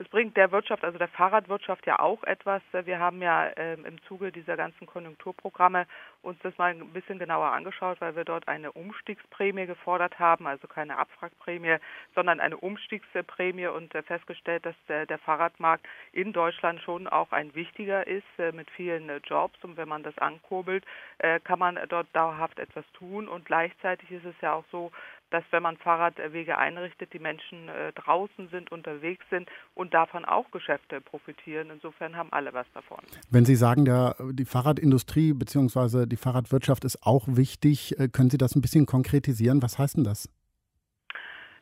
Es 0.00 0.08
bringt 0.08 0.34
der 0.38 0.50
Wirtschaft, 0.50 0.82
also 0.82 0.96
der 0.96 1.08
Fahrradwirtschaft 1.08 1.86
ja 1.86 1.98
auch 1.98 2.24
etwas. 2.24 2.62
Wir 2.72 2.98
haben 2.98 3.20
ja 3.20 3.50
ähm, 3.58 3.84
im 3.84 4.02
Zuge 4.04 4.32
dieser 4.32 4.56
ganzen 4.56 4.86
Konjunkturprogramme 4.86 5.86
uns 6.22 6.38
das 6.42 6.56
mal 6.56 6.70
ein 6.70 6.88
bisschen 6.94 7.18
genauer 7.18 7.52
angeschaut, 7.52 8.00
weil 8.00 8.16
wir 8.16 8.24
dort 8.24 8.48
eine 8.48 8.72
Umstiegsprämie 8.72 9.66
gefordert 9.66 10.18
haben, 10.18 10.46
also 10.46 10.66
keine 10.68 10.96
Abwrackprämie, 10.96 11.76
sondern 12.14 12.40
eine 12.40 12.56
Umstiegsprämie 12.56 13.66
und 13.66 13.94
äh, 13.94 14.02
festgestellt, 14.02 14.64
dass 14.64 14.74
der, 14.88 15.04
der, 15.04 15.18
Fahrradmarkt 15.18 15.86
in 16.12 16.32
Deutschland 16.32 16.80
schon 16.80 17.06
auch 17.06 17.32
ein 17.32 17.54
wichtiger 17.54 18.06
ist 18.06 18.24
äh, 18.38 18.52
mit 18.52 18.70
vielen 18.70 19.10
äh, 19.10 19.18
Jobs 19.18 19.62
und 19.62 19.76
wenn 19.76 19.88
man 19.88 20.02
das 20.02 20.16
ankurbelt, 20.16 20.82
äh, 21.18 21.40
kann 21.40 21.58
man 21.58 21.78
dort 21.90 22.06
dauerhaft 22.14 22.58
etwas 22.58 22.86
tun 22.94 23.28
und 23.28 23.44
gleichzeitig 23.44 24.10
ist 24.10 24.24
es 24.24 24.40
ja 24.40 24.54
auch 24.54 24.64
so, 24.72 24.92
dass 25.30 25.44
wenn 25.50 25.62
man 25.62 25.76
Fahrradwege 25.76 26.58
einrichtet, 26.58 27.12
die 27.12 27.18
Menschen 27.18 27.68
äh, 27.68 27.92
draußen 27.92 28.48
sind, 28.48 28.72
unterwegs 28.72 29.24
sind 29.30 29.48
und 29.74 29.94
davon 29.94 30.24
auch 30.24 30.50
Geschäfte 30.50 31.00
profitieren. 31.00 31.70
Insofern 31.70 32.16
haben 32.16 32.32
alle 32.32 32.52
was 32.52 32.66
davon. 32.74 32.98
Wenn 33.30 33.44
Sie 33.44 33.54
sagen, 33.54 33.84
der, 33.84 34.16
die 34.32 34.44
Fahrradindustrie 34.44 35.32
bzw. 35.32 36.06
die 36.06 36.16
Fahrradwirtschaft 36.16 36.84
ist 36.84 37.06
auch 37.06 37.24
wichtig, 37.28 37.98
äh, 37.98 38.08
können 38.08 38.30
Sie 38.30 38.38
das 38.38 38.56
ein 38.56 38.60
bisschen 38.60 38.86
konkretisieren? 38.86 39.62
Was 39.62 39.78
heißt 39.78 39.96
denn 39.96 40.04
das? 40.04 40.28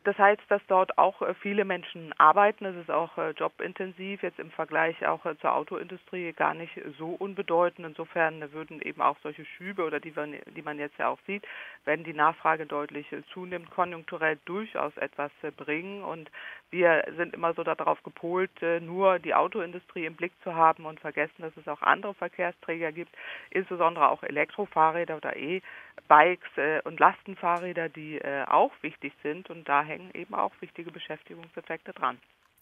Das 0.05 0.17
heißt, 0.17 0.41
dass 0.47 0.61
dort 0.67 0.97
auch 0.97 1.21
äh, 1.21 1.33
viele 1.35 1.65
Menschen 1.65 2.13
arbeiten. 2.17 2.63
Es 2.65 2.75
ist 2.75 2.89
auch 2.89 3.17
äh, 3.17 3.31
jobintensiv, 3.31 4.23
jetzt 4.23 4.39
im 4.39 4.49
Vergleich 4.51 5.05
auch 5.05 5.25
äh, 5.25 5.37
zur 5.39 5.53
Autoindustrie 5.53 6.31
gar 6.31 6.53
nicht 6.53 6.71
so 6.97 7.09
unbedeutend. 7.09 7.85
Insofern 7.85 8.51
würden 8.53 8.81
eben 8.81 9.01
auch 9.01 9.17
solche 9.23 9.43
Schübe 9.43 9.83
oder 9.83 9.99
die, 9.99 10.13
die 10.55 10.61
man 10.61 10.79
jetzt 10.79 10.97
ja 10.97 11.09
auch 11.09 11.19
sieht, 11.27 11.45
wenn 11.83 12.05
die 12.05 12.13
Nachfrage 12.13 12.65
deutlich 12.65 13.07
zunimmt, 13.33 13.71
konjunkturell 13.71 14.39
durchaus 14.45 14.95
etwas 14.97 15.31
bringen. 15.57 16.01
Und 16.03 16.31
wir 16.71 17.03
sind 17.17 17.33
immer 17.33 17.53
so 17.53 17.63
darauf 17.63 18.01
gepolt, 18.03 18.51
nur 18.81 19.19
die 19.19 19.33
Autoindustrie 19.33 20.05
im 20.05 20.15
Blick 20.15 20.31
zu 20.43 20.55
haben 20.55 20.85
und 20.85 20.99
vergessen, 20.99 21.41
dass 21.41 21.55
es 21.57 21.67
auch 21.67 21.81
andere 21.81 22.13
Verkehrsträger 22.13 22.91
gibt, 22.91 23.15
insbesondere 23.51 24.09
auch 24.09 24.23
Elektrofahrräder 24.23 25.17
oder 25.17 25.35
E-Bikes 25.35 26.49
und 26.83 26.99
Lastenfahrräder, 26.99 27.89
die 27.89 28.21
auch 28.47 28.71
wichtig 28.81 29.13
sind. 29.23 29.49
Und 29.49 29.67
da 29.67 29.83
hängen 29.83 30.11
eben 30.13 30.33
auch 30.33 30.51
wichtige 30.59 30.91
Beschäftigungseffekte 30.91 31.93
dran. 31.93 32.19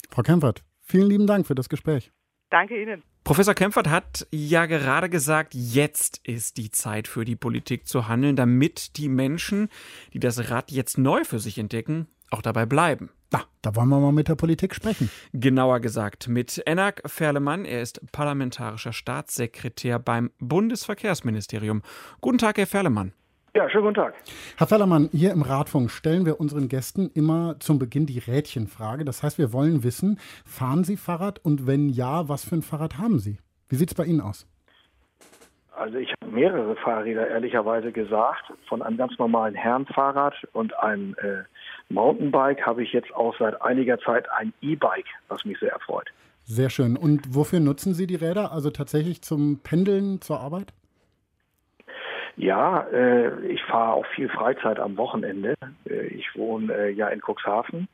Frau 0.09 0.21
Kempfert, 0.21 0.63
vielen 0.81 1.09
lieben 1.09 1.27
Dank 1.27 1.45
für 1.45 1.55
das 1.55 1.69
Gespräch. 1.69 2.11
Danke 2.49 2.81
Ihnen. 2.81 3.03
Professor 3.25 3.53
Kempfert 3.53 3.89
hat 3.89 4.25
ja 4.31 4.67
gerade 4.67 5.09
gesagt, 5.09 5.53
jetzt 5.53 6.25
ist 6.25 6.55
die 6.55 6.71
Zeit 6.71 7.09
für 7.09 7.25
die 7.25 7.35
Politik 7.35 7.85
zu 7.85 8.07
handeln, 8.07 8.37
damit 8.37 8.95
die 8.95 9.09
Menschen, 9.09 9.67
die 10.13 10.19
das 10.19 10.49
Rad 10.49 10.71
jetzt 10.71 10.97
neu 10.97 11.25
für 11.25 11.39
sich 11.39 11.57
entdecken, 11.57 12.07
auch 12.31 12.41
dabei 12.41 12.65
bleiben. 12.65 13.09
Na, 13.31 13.41
da 13.61 13.75
wollen 13.75 13.89
wir 13.89 13.99
mal 13.99 14.11
mit 14.11 14.29
der 14.29 14.35
Politik 14.35 14.73
sprechen. 14.73 15.09
Genauer 15.33 15.79
gesagt 15.79 16.27
mit 16.27 16.61
Enak 16.65 17.01
Ferlemann. 17.05 17.65
Er 17.65 17.81
ist 17.81 17.99
parlamentarischer 18.11 18.93
Staatssekretär 18.93 19.99
beim 19.99 20.31
Bundesverkehrsministerium. 20.39 21.81
Guten 22.21 22.37
Tag, 22.37 22.57
Herr 22.57 22.67
Ferlemann. 22.67 23.13
Ja, 23.57 23.67
schönen 23.69 23.85
guten 23.85 23.95
Tag. 23.95 24.13
Herr 24.55 24.67
Fellermann, 24.67 25.09
hier 25.11 25.31
im 25.31 25.41
Radfunk 25.41 25.89
stellen 25.89 26.27
wir 26.27 26.39
unseren 26.39 26.67
Gästen 26.69 27.09
immer 27.15 27.55
zum 27.59 27.79
Beginn 27.79 28.05
die 28.05 28.19
Rädchenfrage. 28.19 29.03
Das 29.03 29.23
heißt, 29.23 29.39
wir 29.39 29.51
wollen 29.51 29.83
wissen, 29.83 30.19
fahren 30.45 30.83
Sie 30.83 30.95
Fahrrad 30.95 31.39
und 31.43 31.65
wenn 31.65 31.89
ja, 31.89 32.29
was 32.29 32.47
für 32.47 32.55
ein 32.55 32.61
Fahrrad 32.61 32.99
haben 32.99 33.17
Sie? 33.17 33.39
Wie 33.67 33.75
sieht 33.75 33.89
es 33.89 33.95
bei 33.95 34.05
Ihnen 34.05 34.21
aus? 34.21 34.45
Also 35.75 35.97
ich 35.97 36.11
habe 36.11 36.31
mehrere 36.31 36.75
Fahrräder 36.75 37.27
ehrlicherweise 37.29 37.91
gesagt. 37.91 38.53
Von 38.67 38.83
einem 38.83 38.97
ganz 38.97 39.17
normalen 39.17 39.55
Herrenfahrrad 39.55 40.35
und 40.53 40.77
einem 40.77 41.15
äh, 41.21 41.43
Mountainbike 41.89 42.65
habe 42.65 42.83
ich 42.83 42.91
jetzt 42.93 43.13
auch 43.15 43.35
seit 43.37 43.61
einiger 43.61 43.97
Zeit 43.99 44.29
ein 44.31 44.53
E-Bike, 44.61 45.07
was 45.29 45.45
mich 45.45 45.57
sehr 45.59 45.71
erfreut. 45.71 46.09
Sehr 46.43 46.69
schön. 46.69 46.95
Und 46.95 47.35
wofür 47.35 47.59
nutzen 47.59 47.93
Sie 47.93 48.07
die 48.07 48.15
Räder? 48.15 48.51
Also 48.51 48.69
tatsächlich 48.69 49.21
zum 49.21 49.59
Pendeln 49.59 50.21
zur 50.21 50.39
Arbeit? 50.39 50.73
Ja, 52.37 52.81
äh, 52.93 53.45
ich 53.47 53.63
fahre 53.63 53.93
auch 53.93 54.05
viel 54.15 54.29
Freizeit 54.29 54.79
am 54.79 54.95
Wochenende. 54.95 55.55
Äh, 55.89 56.07
ich 56.07 56.27
wohne 56.35 56.71
äh, 56.73 56.89
ja 56.91 57.07
in 57.07 57.19
Cuxhaven 57.19 57.87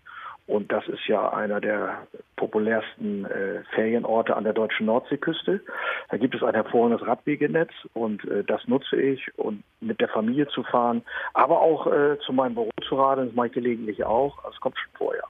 und 0.47 0.71
das 0.71 0.87
ist 0.87 1.07
ja 1.07 1.31
einer 1.31 1.61
der 1.61 2.07
populärsten 2.35 3.25
äh, 3.25 3.63
Ferienorte 3.73 4.35
an 4.35 4.43
der 4.43 4.53
deutschen 4.53 4.85
Nordseeküste. 4.87 5.61
Da 6.09 6.17
gibt 6.17 6.35
es 6.35 6.43
ein 6.43 6.53
hervorragendes 6.53 7.07
Radwegenetz 7.07 7.71
und 7.93 8.25
äh, 8.25 8.43
das 8.43 8.67
nutze 8.67 8.99
ich 9.01 9.37
und 9.37 9.63
mit 9.79 10.01
der 10.01 10.09
Familie 10.09 10.47
zu 10.47 10.63
fahren, 10.63 11.03
aber 11.33 11.61
auch 11.61 11.87
äh, 11.87 12.17
zu 12.25 12.33
meinem 12.33 12.55
Büro 12.55 12.69
zu 12.87 12.95
radeln, 12.95 13.27
das 13.27 13.35
mache 13.35 13.47
ich 13.47 13.53
gelegentlich 13.53 14.03
auch. 14.03 14.43
Das 14.43 14.59
kommt 14.59 14.77
schon 14.77 14.91
vorher. 14.97 15.23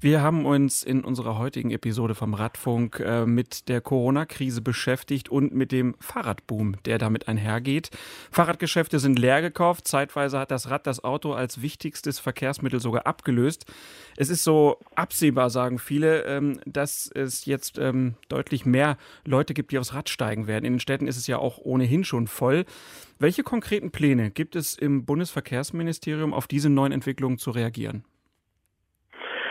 Wir 0.00 0.22
haben 0.22 0.46
uns 0.46 0.84
in 0.84 1.02
unserer 1.02 1.38
heutigen 1.38 1.72
Episode 1.72 2.14
vom 2.14 2.32
Radfunk 2.32 3.00
äh, 3.00 3.26
mit 3.26 3.68
der 3.68 3.80
Corona-Krise 3.80 4.62
beschäftigt 4.62 5.28
und 5.28 5.52
mit 5.52 5.72
dem 5.72 5.96
Fahrradboom, 5.98 6.76
der 6.84 6.98
damit 6.98 7.26
einhergeht. 7.26 7.90
Fahrradgeschäfte 8.30 9.00
sind 9.00 9.18
leer 9.18 9.42
gekauft. 9.42 9.88
Zeitweise 9.88 10.38
hat 10.38 10.52
das 10.52 10.70
Rad 10.70 10.86
das 10.86 11.02
Auto 11.02 11.32
als 11.32 11.62
wichtigstes 11.62 12.20
Verkehrsmittel 12.20 12.78
sogar 12.78 13.08
abgelöst. 13.08 13.66
Es 14.16 14.28
ist 14.30 14.44
so 14.44 14.78
absehbar, 14.94 15.50
sagen 15.50 15.80
viele, 15.80 16.22
ähm, 16.26 16.60
dass 16.64 17.10
es 17.12 17.44
jetzt 17.44 17.76
ähm, 17.78 18.14
deutlich 18.28 18.64
mehr 18.64 18.98
Leute 19.24 19.52
gibt, 19.52 19.72
die 19.72 19.80
aufs 19.80 19.94
Rad 19.94 20.08
steigen 20.08 20.46
werden. 20.46 20.64
In 20.64 20.74
den 20.74 20.80
Städten 20.80 21.08
ist 21.08 21.16
es 21.16 21.26
ja 21.26 21.38
auch 21.38 21.58
ohnehin 21.58 22.04
schon 22.04 22.28
voll. 22.28 22.66
Welche 23.18 23.42
konkreten 23.42 23.90
Pläne 23.90 24.30
gibt 24.30 24.54
es 24.54 24.78
im 24.78 25.04
Bundesverkehrsministerium, 25.04 26.34
auf 26.34 26.46
diese 26.46 26.68
neuen 26.68 26.92
Entwicklungen 26.92 27.38
zu 27.38 27.50
reagieren? 27.50 28.04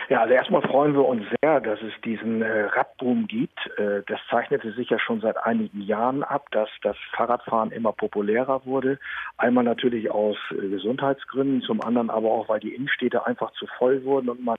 Ja, 0.08 0.22
also 0.22 0.32
erstmal 0.32 0.62
freuen 0.62 0.94
wir 0.94 1.04
uns 1.04 1.26
sehr, 1.42 1.60
dass 1.60 1.82
es 1.82 1.92
diesen 2.02 2.40
äh, 2.40 2.62
Radboom 2.62 3.26
gibt. 3.26 3.58
Äh, 3.76 4.02
das 4.06 4.18
zeichnete 4.30 4.72
sich 4.72 4.88
ja 4.88 4.98
schon 4.98 5.20
seit 5.20 5.36
einigen 5.36 5.82
Jahren 5.82 6.22
ab, 6.22 6.46
dass 6.50 6.70
das 6.80 6.96
Fahrradfahren 7.12 7.72
immer 7.72 7.92
populärer 7.92 8.64
wurde. 8.64 8.98
Einmal 9.36 9.64
natürlich 9.64 10.10
aus 10.10 10.38
äh, 10.50 10.66
Gesundheitsgründen, 10.68 11.60
zum 11.60 11.82
anderen 11.82 12.08
aber 12.08 12.30
auch, 12.30 12.48
weil 12.48 12.60
die 12.60 12.74
Innenstädte 12.74 13.26
einfach 13.26 13.52
zu 13.52 13.66
voll 13.78 14.02
wurden 14.04 14.30
und 14.30 14.42
man 14.42 14.56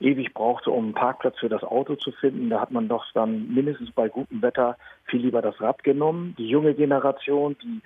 ewig 0.00 0.34
brauchte, 0.34 0.70
um 0.70 0.84
einen 0.84 0.94
Parkplatz 0.94 1.38
für 1.38 1.48
das 1.48 1.62
Auto 1.62 1.94
zu 1.96 2.12
finden. 2.12 2.50
Da 2.50 2.60
hat 2.60 2.70
man 2.70 2.88
doch 2.88 3.04
dann 3.14 3.52
mindestens 3.54 3.90
bei 3.92 4.08
gutem 4.08 4.42
Wetter 4.42 4.76
viel 5.04 5.20
lieber 5.20 5.42
das 5.42 5.60
Rad 5.60 5.84
genommen. 5.84 6.34
Die 6.38 6.48
junge 6.48 6.74
Generation, 6.74 7.56
die 7.62 7.80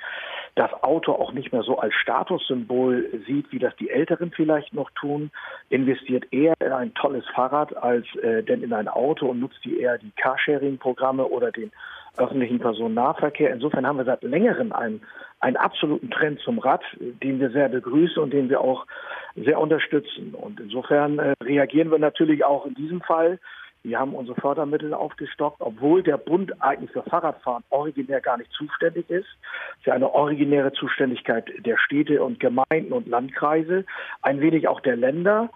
das 0.55 0.73
Auto 0.83 1.13
auch 1.13 1.33
nicht 1.33 1.53
mehr 1.53 1.63
so 1.63 1.79
als 1.79 1.95
Statussymbol 1.95 3.23
sieht, 3.27 3.53
wie 3.53 3.59
das 3.59 3.77
die 3.77 3.91
Älteren 3.91 4.31
vielleicht 4.31 4.73
noch 4.73 4.91
tun, 4.93 5.31
investiert 5.69 6.33
eher 6.33 6.55
in 6.61 6.73
ein 6.73 6.95
tolles 6.95 7.25
Fahrrad 7.35 7.77
als 7.77 8.07
äh, 8.17 8.43
denn 8.43 8.63
in 8.63 8.73
ein 8.73 8.89
Auto 8.89 9.27
und 9.27 9.41
nutzt 9.41 9.65
die 9.65 9.79
eher 9.79 9.99
die 9.99 10.13
Carsharing-Programme 10.13 11.27
oder 11.27 11.53
den 11.53 11.71
öffentlichen 12.19 12.59
Personennahverkehr. 12.59 13.53
Insofern 13.53 13.87
haben 13.87 13.99
wir 13.99 14.05
seit 14.05 14.23
längerem 14.23 14.73
einen, 14.73 15.03
einen 15.41 15.57
absoluten 15.57 16.11
Trend 16.11 16.41
zum 16.41 16.59
Rad, 16.59 16.83
den 16.99 17.41
wir 17.41 17.51
sehr 17.51 17.69
begrüßen 17.69 18.23
und 18.23 18.33
den 18.33 18.49
wir 18.49 18.61
auch 18.61 18.87
sehr 19.35 19.61
unterstützen. 19.61 20.35
Und 20.35 20.61
insofern 20.61 21.19
äh, 21.19 21.35
reagieren 21.43 21.91
wir 21.91 21.99
natürlich 21.99 22.45
auch 22.45 22.67
in 22.67 22.75
diesem 22.75 23.01
Fall. 23.03 23.39
Wir 23.87 24.01
haben 24.01 24.15
unsere 24.15 24.41
Fördermittel 24.41 24.93
aufgestockt, 24.93 25.61
obwohl 25.61 26.03
der 26.03 26.17
Bund 26.17 26.61
eigentlich 26.61 26.91
für 26.91 27.05
Fahrradfahren 27.05 27.63
originär 27.71 28.21
gar 28.21 28.37
nicht 28.37 28.51
zuständig 28.51 29.09
ist. 29.09 29.29
Es 29.29 29.79
ist 29.79 29.87
ja 29.87 29.95
eine 29.95 30.13
originäre 30.13 30.73
Zuständigkeit 30.73 31.45
der 31.65 31.79
Städte 31.79 32.21
und 32.23 32.41
Gemeinden 32.41 32.93
und 32.93 33.07
Landkreise, 33.07 33.85
ein 34.23 34.41
wenig 34.41 34.67
auch 34.67 34.81
der 34.81 34.97
Länder. 34.97 35.51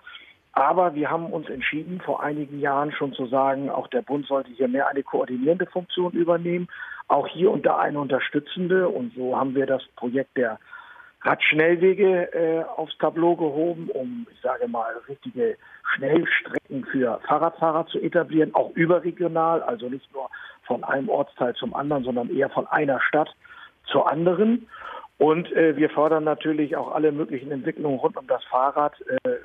Aber 0.53 0.95
wir 0.95 1.11
haben 1.11 1.27
uns 1.27 1.49
entschieden, 1.49 2.01
vor 2.01 2.23
einigen 2.23 2.61
Jahren 2.61 2.93
schon 2.93 3.13
zu 3.13 3.27
sagen, 3.27 3.71
auch 3.71 3.87
der 3.87 4.03
Bund 4.03 4.27
sollte 4.27 4.51
hier 4.51 4.69
mehr 4.69 4.89
eine 4.89 5.03
koordinierende 5.03 5.67
Funktion 5.67 6.13
übernehmen, 6.13 6.69
auch 7.09 7.29
hier 7.29 7.51
und 7.51 7.65
da 7.67 7.79
eine 7.79 8.01
unterstützende. 8.01 8.89
Und 8.89 9.15
so 9.15 9.37
haben 9.37 9.55
wir 9.55 9.67
das 9.67 9.83
Projekt 9.97 10.37
der 10.37 10.59
Radschnellwege 11.23 12.33
äh, 12.33 12.65
aufs 12.77 12.97
Tableau 12.99 13.37
gehoben, 13.37 13.91
um, 13.91 14.27
ich 14.33 14.41
sage 14.41 14.67
mal, 14.67 14.93
richtige 15.09 15.57
Schnellstrecken 15.95 16.85
für 16.87 17.21
Fahrradfahrer 17.29 17.87
zu 17.87 18.01
etablieren, 18.01 18.55
auch 18.55 18.71
überregional, 18.75 19.63
also 19.63 19.89
nicht 19.89 20.13
nur 20.15 20.31
von 20.65 20.83
einem 20.83 21.09
Ortsteil 21.09 21.55
zum 21.55 21.75
anderen, 21.75 22.05
sondern 22.05 22.35
eher 22.35 22.49
von 22.49 22.67
einer 22.69 23.01
Stadt 23.03 23.29
zur 23.85 24.11
anderen. 24.11 24.67
Und 25.19 25.53
äh, 25.53 25.77
wir 25.77 25.91
fördern 25.91 26.25
natürlich 26.25 26.77
auch 26.77 26.95
alle 26.95 27.13
möglichen 27.13 27.53
Entwicklungen 27.53 27.99
rund 27.99 28.17
um 28.17 28.27
das 28.27 28.43
Fahrrad. 28.45 28.95
Äh, 29.25 29.37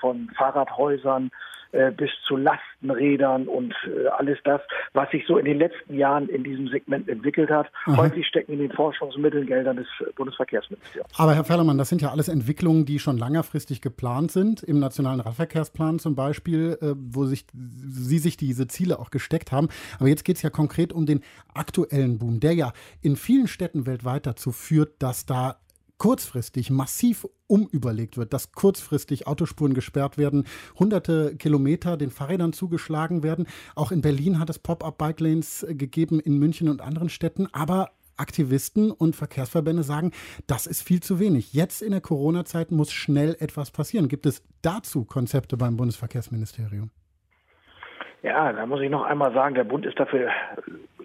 von 0.00 0.30
Fahrradhäusern 0.36 1.30
äh, 1.72 1.90
bis 1.90 2.10
zu 2.26 2.36
Lastenrädern 2.36 3.48
und 3.48 3.74
äh, 3.86 4.06
alles 4.08 4.38
das, 4.44 4.60
was 4.94 5.10
sich 5.10 5.26
so 5.26 5.36
in 5.36 5.44
den 5.44 5.58
letzten 5.58 5.94
Jahren 5.94 6.28
in 6.28 6.44
diesem 6.44 6.68
Segment 6.68 7.08
entwickelt 7.08 7.50
hat. 7.50 7.70
Aha. 7.84 7.96
Häufig 7.96 8.26
stecken 8.26 8.52
in 8.52 8.60
den 8.60 8.72
Forschungsmitteln 8.72 9.46
Geldern 9.46 9.76
des 9.76 9.86
Bundesverkehrsministeriums. 10.14 11.10
Aber 11.18 11.34
Herr 11.34 11.44
Ferlermann, 11.44 11.76
das 11.76 11.88
sind 11.88 12.00
ja 12.00 12.10
alles 12.10 12.28
Entwicklungen, 12.28 12.86
die 12.86 12.98
schon 12.98 13.18
längerfristig 13.18 13.82
geplant 13.82 14.30
sind, 14.30 14.62
im 14.62 14.78
Nationalen 14.78 15.20
Radverkehrsplan 15.20 15.98
zum 15.98 16.14
Beispiel, 16.14 16.78
äh, 16.80 16.94
wo 16.96 17.24
sich, 17.24 17.44
Sie 17.52 18.18
sich 18.18 18.36
diese 18.36 18.68
Ziele 18.68 18.98
auch 18.98 19.10
gesteckt 19.10 19.52
haben. 19.52 19.68
Aber 19.98 20.08
jetzt 20.08 20.24
geht 20.24 20.36
es 20.36 20.42
ja 20.42 20.50
konkret 20.50 20.92
um 20.92 21.04
den 21.04 21.22
aktuellen 21.52 22.18
Boom, 22.18 22.40
der 22.40 22.54
ja 22.54 22.72
in 23.02 23.16
vielen 23.16 23.48
Städten 23.48 23.86
weltweit 23.86 24.26
dazu 24.26 24.52
führt, 24.52 25.02
dass 25.02 25.26
da 25.26 25.56
kurzfristig 25.98 26.70
massiv 26.70 27.26
umüberlegt 27.46 28.16
wird, 28.16 28.32
dass 28.32 28.52
kurzfristig 28.52 29.26
Autospuren 29.26 29.74
gesperrt 29.74 30.18
werden, 30.18 30.44
hunderte 30.78 31.36
Kilometer 31.36 31.96
den 31.96 32.10
Fahrrädern 32.10 32.52
zugeschlagen 32.52 33.22
werden. 33.22 33.46
Auch 33.74 33.92
in 33.92 34.02
Berlin 34.02 34.38
hat 34.38 34.50
es 34.50 34.58
Pop-up-Bike-Lanes 34.58 35.66
gegeben, 35.70 36.20
in 36.20 36.38
München 36.38 36.68
und 36.68 36.80
anderen 36.80 37.08
Städten. 37.08 37.48
Aber 37.52 37.90
Aktivisten 38.16 38.90
und 38.90 39.14
Verkehrsverbände 39.14 39.82
sagen, 39.82 40.12
das 40.46 40.66
ist 40.66 40.82
viel 40.82 41.02
zu 41.02 41.20
wenig. 41.20 41.52
Jetzt 41.52 41.82
in 41.82 41.90
der 41.90 42.00
Corona-Zeit 42.00 42.70
muss 42.70 42.92
schnell 42.92 43.36
etwas 43.40 43.70
passieren. 43.70 44.08
Gibt 44.08 44.26
es 44.26 44.42
dazu 44.62 45.04
Konzepte 45.04 45.56
beim 45.56 45.76
Bundesverkehrsministerium? 45.76 46.90
Ja, 48.22 48.52
da 48.52 48.66
muss 48.66 48.80
ich 48.80 48.90
noch 48.90 49.04
einmal 49.04 49.32
sagen, 49.34 49.54
der 49.54 49.64
Bund 49.64 49.86
ist 49.86 50.00
dafür 50.00 50.30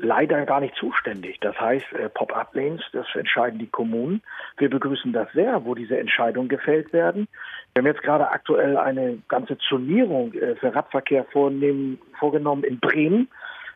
leider 0.02 0.46
gar 0.46 0.60
nicht 0.60 0.76
zuständig. 0.76 1.40
Das 1.40 1.60
heißt, 1.60 1.94
äh, 1.94 2.10
Pop-up-Lanes, 2.10 2.82
das 2.92 3.06
entscheiden 3.14 3.60
die 3.60 3.68
Kommunen. 3.68 4.22
Wir 4.58 4.70
begrüßen 4.70 5.14
das 5.14 5.32
sehr, 5.34 5.64
wo 5.66 5.76
diese 5.76 5.98
Entscheidungen 5.98 6.50
gefällt 6.50 6.92
werden. 6.94 7.28
Wir 7.74 7.82
haben 7.82 7.88
jetzt 7.88 8.04
gerade 8.04 8.30
aktuell 8.30 8.78
eine 8.78 9.20
ganze 9.28 9.58
Zonierung 9.70 10.34
äh, 10.34 10.56
für 10.56 10.76
Radverkehr 10.76 11.26
vorgenommen 11.26 12.64
in 12.64 12.80
Bremen. 12.80 13.30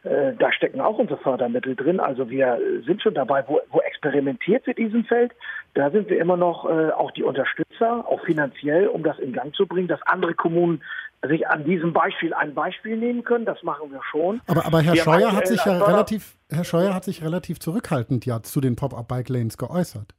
Äh, 0.04 0.34
da 0.38 0.52
stecken 0.52 0.82
auch 0.82 0.98
unsere 0.98 1.20
Fördermittel 1.20 1.76
drin. 1.76 2.00
Also 2.00 2.30
wir 2.30 2.60
sind 2.86 3.02
schon 3.02 3.14
dabei, 3.14 3.44
wo, 3.48 3.62
wo 3.70 3.80
experimentiert 3.82 4.66
wird 4.68 4.80
in 4.80 4.88
diesem 4.88 5.06
Feld. 5.06 5.32
Da 5.74 5.92
sind 5.92 6.10
wir 6.10 6.20
immer 6.20 6.38
noch 6.38 6.64
auch 6.64 7.12
die 7.12 7.24
Unterstützer, 7.24 8.06
auch 8.08 8.24
finanziell, 8.24 8.88
um 8.88 9.04
das 9.04 9.20
in 9.20 9.34
Gang 9.34 9.54
zu 9.54 9.68
bringen, 9.68 9.90
dass 9.90 10.02
andere 10.04 10.34
Kommunen 10.34 10.82
sich 11.28 11.48
an 11.48 11.64
diesem 11.64 11.94
Beispiel 11.94 12.34
ein 12.34 12.54
Beispiel 12.54 12.98
nehmen 12.98 13.24
können. 13.24 13.46
Das 13.46 13.62
machen 13.64 13.92
wir 13.92 14.02
schon. 14.10 14.42
Aber, 14.48 14.66
aber 14.66 14.82
Herr 14.82 14.94
wir 14.94 15.02
Scheuer 15.04 15.32
hat 15.34 15.48
sich 15.48 15.64
ja 15.66 15.84
relativ, 15.84 16.36
Herr 16.50 16.64
Scheuer 16.64 16.94
hat 16.94 17.04
sich 17.04 17.24
relativ 17.24 17.60
zurückhaltend 17.60 18.26
ja 18.26 18.42
zu 18.44 18.62
den 18.62 18.76
Pop-up-Bike-Lanes 18.76 19.58
geäußert. 19.58 20.14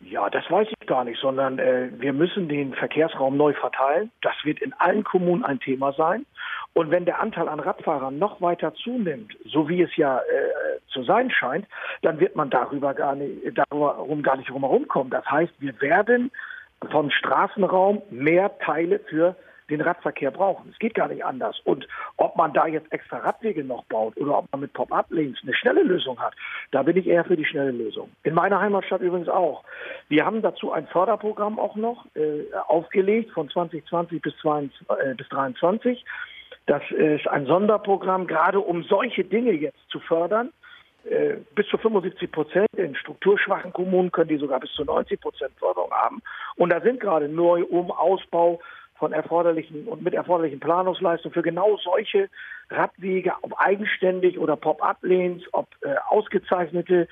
Ja, 0.00 0.28
das 0.28 0.44
weiß 0.50 0.68
ich 0.78 0.86
gar 0.86 1.04
nicht, 1.04 1.18
sondern 1.20 1.58
äh, 1.58 1.88
wir 1.98 2.12
müssen 2.12 2.48
den 2.48 2.74
Verkehrsraum 2.74 3.36
neu 3.36 3.54
verteilen. 3.54 4.10
Das 4.20 4.34
wird 4.44 4.60
in 4.60 4.72
allen 4.74 5.04
Kommunen 5.04 5.42
ein 5.42 5.58
Thema 5.58 5.92
sein. 5.94 6.26
Und 6.74 6.90
wenn 6.90 7.06
der 7.06 7.20
Anteil 7.20 7.48
an 7.48 7.60
Radfahrern 7.60 8.18
noch 8.18 8.42
weiter 8.42 8.74
zunimmt, 8.74 9.34
so 9.46 9.68
wie 9.68 9.80
es 9.80 9.96
ja 9.96 10.18
äh, 10.18 10.78
zu 10.88 11.02
sein 11.04 11.30
scheint, 11.30 11.66
dann 12.02 12.20
wird 12.20 12.36
man 12.36 12.50
darüber 12.50 12.92
gar 12.92 13.14
nicht, 13.14 13.56
darum 13.70 14.22
gar 14.22 14.36
nicht 14.36 14.50
rumherum 14.50 14.86
kommen. 14.86 15.08
Das 15.08 15.24
heißt, 15.24 15.54
wir 15.58 15.80
werden 15.80 16.30
von 16.90 17.10
Straßenraum 17.10 18.02
mehr 18.10 18.58
Teile 18.58 19.00
für 19.00 19.36
den 19.70 19.80
Radverkehr 19.80 20.30
brauchen. 20.30 20.70
Es 20.72 20.78
geht 20.78 20.94
gar 20.94 21.08
nicht 21.08 21.24
anders. 21.24 21.58
Und 21.64 21.86
ob 22.16 22.36
man 22.36 22.52
da 22.52 22.66
jetzt 22.66 22.92
extra 22.92 23.18
Radwege 23.18 23.64
noch 23.64 23.84
baut 23.86 24.16
oder 24.16 24.38
ob 24.38 24.52
man 24.52 24.60
mit 24.60 24.72
Pop-up-Links 24.72 25.40
eine 25.42 25.54
schnelle 25.54 25.82
Lösung 25.82 26.20
hat, 26.20 26.34
da 26.70 26.82
bin 26.82 26.96
ich 26.96 27.06
eher 27.06 27.24
für 27.24 27.36
die 27.36 27.44
schnelle 27.44 27.72
Lösung. 27.72 28.10
In 28.22 28.34
meiner 28.34 28.60
Heimatstadt 28.60 29.00
übrigens 29.00 29.28
auch. 29.28 29.64
Wir 30.08 30.24
haben 30.24 30.42
dazu 30.42 30.72
ein 30.72 30.86
Förderprogramm 30.86 31.58
auch 31.58 31.74
noch 31.76 32.06
äh, 32.14 32.44
aufgelegt 32.68 33.32
von 33.32 33.48
2020 33.50 34.22
bis 34.22 34.36
2023. 34.38 35.98
Äh, 35.98 36.04
das 36.66 36.82
ist 36.90 37.28
ein 37.28 37.46
Sonderprogramm, 37.46 38.26
gerade 38.26 38.60
um 38.60 38.82
solche 38.84 39.24
Dinge 39.24 39.52
jetzt 39.52 39.78
zu 39.88 40.00
fördern. 40.00 40.52
Äh, 41.08 41.36
bis 41.54 41.68
zu 41.68 41.78
75 41.78 42.32
Prozent. 42.32 42.68
In 42.76 42.96
strukturschwachen 42.96 43.72
Kommunen 43.72 44.10
können 44.10 44.28
die 44.28 44.38
sogar 44.38 44.58
bis 44.58 44.72
zu 44.72 44.84
90 44.84 45.20
Prozent 45.20 45.52
Förderung 45.58 45.90
haben. 45.92 46.20
Und 46.56 46.70
da 46.70 46.80
sind 46.80 46.98
gerade 46.98 47.28
Neu-, 47.28 47.64
Um-, 47.64 47.92
Ausbau 47.92 48.60
von 48.96 49.12
erforderlichen 49.12 49.86
und 49.86 50.02
mit 50.02 50.14
erforderlichen 50.14 50.58
Planungsleistungen 50.58 51.34
für 51.34 51.42
genau 51.42 51.76
solche 51.76 52.28
Radwege, 52.70 53.34
ob 53.42 53.54
eigenständig 53.58 54.38
oder 54.38 54.56
Pop-up-Lanes, 54.56 55.42
ob 55.52 55.68
äh, 55.82 55.94
ausgezeichnete, 56.08 57.06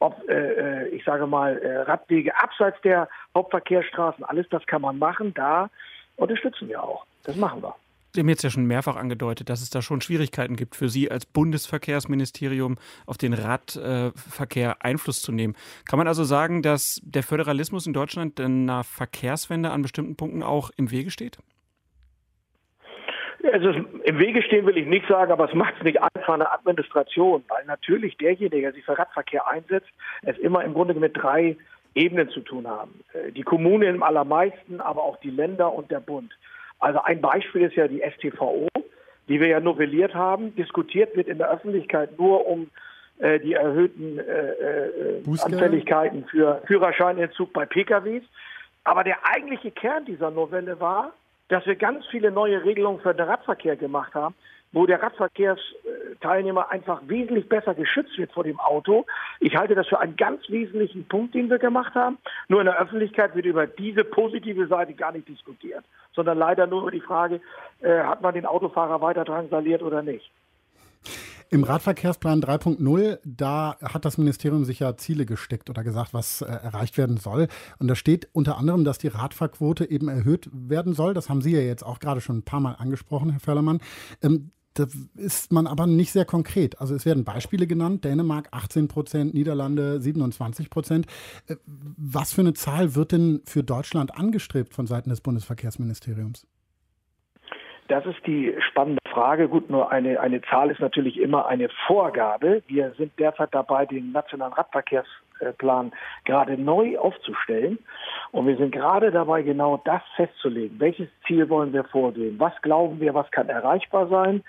ob, 0.00 0.28
äh, 0.28 0.34
äh, 0.34 0.88
ich 0.88 1.04
sage 1.04 1.26
mal, 1.26 1.56
äh, 1.58 1.78
Radwege 1.82 2.36
abseits 2.36 2.80
der 2.82 3.08
Hauptverkehrsstraßen, 3.34 4.24
alles 4.24 4.48
das 4.50 4.66
kann 4.66 4.82
man 4.82 4.98
machen. 4.98 5.32
Da 5.32 5.70
unterstützen 6.16 6.68
wir 6.68 6.82
auch. 6.82 7.06
Das 7.24 7.36
machen 7.36 7.62
wir. 7.62 7.74
Sie 8.12 8.20
haben 8.20 8.28
jetzt 8.28 8.42
ja 8.42 8.50
schon 8.50 8.64
mehrfach 8.64 8.96
angedeutet, 8.96 9.50
dass 9.50 9.60
es 9.60 9.70
da 9.70 9.82
schon 9.82 10.00
Schwierigkeiten 10.00 10.56
gibt 10.56 10.76
für 10.76 10.88
Sie 10.88 11.10
als 11.10 11.26
Bundesverkehrsministerium 11.26 12.76
auf 13.06 13.18
den 13.18 13.34
Radverkehr 13.34 14.76
Einfluss 14.80 15.20
zu 15.20 15.30
nehmen. 15.30 15.54
Kann 15.86 15.98
man 15.98 16.08
also 16.08 16.24
sagen, 16.24 16.62
dass 16.62 17.00
der 17.04 17.22
Föderalismus 17.22 17.86
in 17.86 17.92
Deutschland 17.92 18.40
einer 18.40 18.82
Verkehrswende 18.82 19.70
an 19.70 19.82
bestimmten 19.82 20.16
Punkten 20.16 20.42
auch 20.42 20.70
im 20.76 20.90
Wege 20.90 21.10
steht? 21.10 21.38
Also 23.52 23.70
im 23.70 24.18
Wege 24.18 24.42
stehen 24.42 24.66
will 24.66 24.76
ich 24.76 24.86
nicht 24.86 25.06
sagen, 25.06 25.30
aber 25.30 25.48
es 25.48 25.54
macht 25.54 25.74
es 25.78 25.84
nicht 25.84 26.00
einfach 26.02 26.34
eine 26.34 26.50
Administration, 26.50 27.44
weil 27.48 27.64
natürlich 27.66 28.16
derjenige, 28.16 28.62
der 28.62 28.72
sich 28.72 28.84
für 28.84 28.98
Radverkehr 28.98 29.46
einsetzt, 29.46 29.88
es 30.22 30.36
immer 30.38 30.64
im 30.64 30.74
Grunde 30.74 30.94
mit 30.94 31.16
drei 31.16 31.56
Ebenen 31.94 32.28
zu 32.30 32.40
tun 32.40 32.66
haben. 32.66 33.00
Äh, 33.12 33.32
die 33.32 33.42
Kommunen 33.42 33.96
im 33.96 34.02
allermeisten, 34.02 34.80
aber 34.80 35.02
auch 35.02 35.18
die 35.20 35.30
Länder 35.30 35.72
und 35.72 35.90
der 35.90 36.00
Bund. 36.00 36.32
Also 36.78 37.00
ein 37.02 37.20
Beispiel 37.20 37.62
ist 37.62 37.76
ja 37.76 37.88
die 37.88 38.02
STVO, 38.02 38.68
die 39.28 39.40
wir 39.40 39.48
ja 39.48 39.60
novelliert 39.60 40.14
haben. 40.14 40.54
Diskutiert 40.56 41.16
wird 41.16 41.28
in 41.28 41.38
der 41.38 41.50
Öffentlichkeit 41.50 42.18
nur 42.18 42.46
um 42.46 42.70
äh, 43.18 43.40
die 43.40 43.54
erhöhten 43.54 44.18
äh, 44.18 44.50
äh, 44.50 45.22
Anfälligkeiten 45.42 46.24
für 46.26 46.62
Führerscheinentzug 46.66 47.52
bei 47.52 47.66
PKWs. 47.66 48.22
Aber 48.84 49.04
der 49.04 49.16
eigentliche 49.24 49.70
Kern 49.70 50.04
dieser 50.04 50.30
Novelle 50.30 50.80
war, 50.80 51.12
dass 51.48 51.66
wir 51.66 51.76
ganz 51.76 52.06
viele 52.06 52.30
neue 52.30 52.64
Regelungen 52.64 53.00
für 53.00 53.14
den 53.14 53.26
Radverkehr 53.26 53.76
gemacht 53.76 54.14
haben, 54.14 54.34
wo 54.72 54.86
der 54.86 55.02
Radverkehrsteilnehmer 55.02 56.70
einfach 56.70 57.00
wesentlich 57.06 57.48
besser 57.48 57.74
geschützt 57.74 58.18
wird 58.18 58.32
vor 58.32 58.44
dem 58.44 58.60
Auto. 58.60 59.06
Ich 59.40 59.56
halte 59.56 59.74
das 59.74 59.86
für 59.86 60.00
einen 60.00 60.16
ganz 60.16 60.48
wesentlichen 60.48 61.06
Punkt, 61.06 61.34
den 61.34 61.50
wir 61.50 61.58
gemacht 61.58 61.94
haben. 61.94 62.18
Nur 62.48 62.60
in 62.60 62.66
der 62.66 62.80
Öffentlichkeit 62.80 63.34
wird 63.34 63.46
über 63.46 63.66
diese 63.66 64.04
positive 64.04 64.66
Seite 64.66 64.94
gar 64.94 65.12
nicht 65.12 65.28
diskutiert, 65.28 65.84
sondern 66.14 66.38
leider 66.38 66.66
nur 66.66 66.82
über 66.82 66.90
die 66.90 67.00
Frage, 67.00 67.40
äh, 67.80 68.00
hat 68.00 68.22
man 68.22 68.34
den 68.34 68.46
Autofahrer 68.46 69.00
weiter 69.00 69.24
drangsaliert 69.24 69.82
oder 69.82 70.02
nicht. 70.02 70.30
Im 71.50 71.64
Radverkehrsplan 71.64 72.42
3.0, 72.42 73.20
da 73.24 73.76
hat 73.82 74.04
das 74.04 74.18
Ministerium 74.18 74.64
sich 74.64 74.80
ja 74.80 74.98
Ziele 74.98 75.24
gesteckt 75.24 75.70
oder 75.70 75.82
gesagt, 75.82 76.12
was 76.12 76.42
äh, 76.42 76.44
erreicht 76.44 76.98
werden 76.98 77.16
soll. 77.16 77.48
Und 77.78 77.88
da 77.88 77.94
steht 77.94 78.28
unter 78.32 78.58
anderem, 78.58 78.84
dass 78.84 78.98
die 78.98 79.08
Radfahrquote 79.08 79.90
eben 79.90 80.08
erhöht 80.08 80.50
werden 80.52 80.92
soll. 80.92 81.14
Das 81.14 81.30
haben 81.30 81.40
Sie 81.40 81.54
ja 81.54 81.60
jetzt 81.60 81.84
auch 81.84 82.00
gerade 82.00 82.20
schon 82.20 82.38
ein 82.38 82.44
paar 82.44 82.60
Mal 82.60 82.74
angesprochen, 82.74 83.30
Herr 83.30 83.40
Förlermann. 83.40 83.80
Ähm, 84.22 84.50
da 84.78 84.86
ist 85.16 85.52
man 85.52 85.66
aber 85.66 85.86
nicht 85.86 86.12
sehr 86.12 86.24
konkret. 86.24 86.80
Also 86.80 86.94
es 86.94 87.04
werden 87.04 87.24
Beispiele 87.24 87.66
genannt, 87.66 88.04
Dänemark 88.04 88.48
18 88.52 88.88
Prozent, 88.88 89.34
Niederlande 89.34 90.00
27 90.00 90.70
Prozent. 90.70 91.06
Äh, 91.48 91.56
was 91.96 92.32
für 92.32 92.42
eine 92.42 92.54
Zahl 92.54 92.94
wird 92.94 93.12
denn 93.12 93.42
für 93.44 93.62
Deutschland 93.62 94.14
angestrebt 94.16 94.74
von 94.74 94.86
Seiten 94.86 95.10
des 95.10 95.20
Bundesverkehrsministeriums? 95.20 96.46
Das 97.88 98.04
ist 98.04 98.18
die 98.26 98.54
spannende 98.68 99.00
Frage. 99.10 99.48
Gut, 99.48 99.70
nur 99.70 99.90
eine, 99.90 100.20
eine 100.20 100.42
Zahl 100.42 100.70
ist 100.70 100.80
natürlich 100.80 101.18
immer 101.18 101.46
eine 101.46 101.70
Vorgabe. 101.86 102.62
Wir 102.66 102.92
sind 102.98 103.18
derzeit 103.18 103.48
dabei, 103.52 103.86
den 103.86 104.12
nationalen 104.12 104.52
Radverkehrsplan 104.52 105.92
gerade 106.26 106.58
neu 106.58 106.98
aufzustellen. 106.98 107.78
Und 108.30 108.46
wir 108.46 108.58
sind 108.58 108.72
gerade 108.72 109.10
dabei, 109.10 109.40
genau 109.40 109.80
das 109.84 110.02
festzulegen. 110.16 110.78
Welches 110.78 111.08
Ziel 111.26 111.48
wollen 111.48 111.72
wir 111.72 111.84
vorgehen? 111.84 112.38
Was 112.38 112.52
glauben 112.60 113.00
wir, 113.00 113.14
was 113.14 113.30
kann 113.30 113.48
erreichbar 113.48 114.06
sein? 114.08 114.44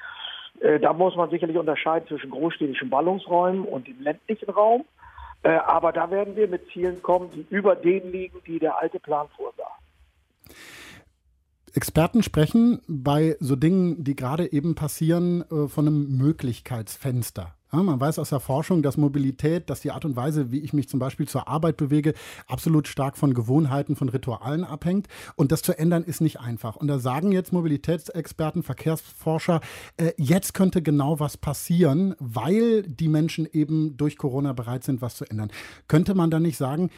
Äh, 0.59 0.79
da 0.79 0.93
muss 0.93 1.15
man 1.15 1.29
sicherlich 1.29 1.57
unterscheiden 1.57 2.07
zwischen 2.07 2.29
großstädtischen 2.31 2.89
Ballungsräumen 2.89 3.65
und 3.65 3.87
dem 3.87 4.01
ländlichen 4.01 4.49
Raum. 4.49 4.85
Äh, 5.43 5.51
aber 5.51 5.91
da 5.91 6.11
werden 6.11 6.35
wir 6.35 6.47
mit 6.47 6.69
Zielen 6.71 7.01
kommen, 7.01 7.29
die 7.31 7.45
über 7.49 7.75
denen 7.75 8.11
liegen, 8.11 8.39
die 8.45 8.59
der 8.59 8.77
alte 8.79 8.99
Plan 8.99 9.27
vorsah. 9.35 9.71
Experten 11.75 12.23
sprechen 12.23 12.81
bei 12.87 13.37
so 13.39 13.55
Dingen, 13.55 14.03
die 14.03 14.15
gerade 14.15 14.51
eben 14.51 14.75
passieren, 14.75 15.43
äh, 15.51 15.67
von 15.67 15.87
einem 15.87 16.17
Möglichkeitsfenster. 16.17 17.55
Ja, 17.71 17.83
man 17.83 17.99
weiß 17.99 18.17
aus 18.17 18.29
der 18.29 18.39
Forschung, 18.39 18.81
dass 18.81 18.97
Mobilität, 18.97 19.69
dass 19.69 19.81
die 19.81 19.91
Art 19.91 20.03
und 20.03 20.15
Weise, 20.15 20.51
wie 20.51 20.59
ich 20.59 20.73
mich 20.73 20.89
zum 20.89 20.99
Beispiel 20.99 21.27
zur 21.27 21.47
Arbeit 21.47 21.77
bewege, 21.77 22.15
absolut 22.47 22.87
stark 22.87 23.15
von 23.15 23.35
Gewohnheiten, 23.35 23.95
von 23.95 24.09
Ritualen 24.09 24.63
abhängt. 24.63 25.07
Und 25.35 25.51
das 25.51 25.61
zu 25.61 25.77
ändern 25.77 26.03
ist 26.03 26.19
nicht 26.19 26.39
einfach. 26.39 26.77
Und 26.77 26.87
da 26.87 26.97
sagen 26.97 27.31
jetzt 27.31 27.53
Mobilitätsexperten, 27.53 28.63
Verkehrsforscher, 28.63 29.61
äh, 29.97 30.13
jetzt 30.17 30.55
könnte 30.55 30.81
genau 30.81 31.19
was 31.19 31.37
passieren, 31.37 32.15
weil 32.19 32.81
die 32.81 33.07
Menschen 33.07 33.47
eben 33.51 33.97
durch 33.97 34.17
Corona 34.17 34.53
bereit 34.53 34.83
sind, 34.83 35.03
was 35.03 35.15
zu 35.15 35.25
ändern. 35.25 35.51
Könnte 35.87 36.15
man 36.15 36.31
dann 36.31 36.41
nicht 36.41 36.57
sagen, 36.57 36.89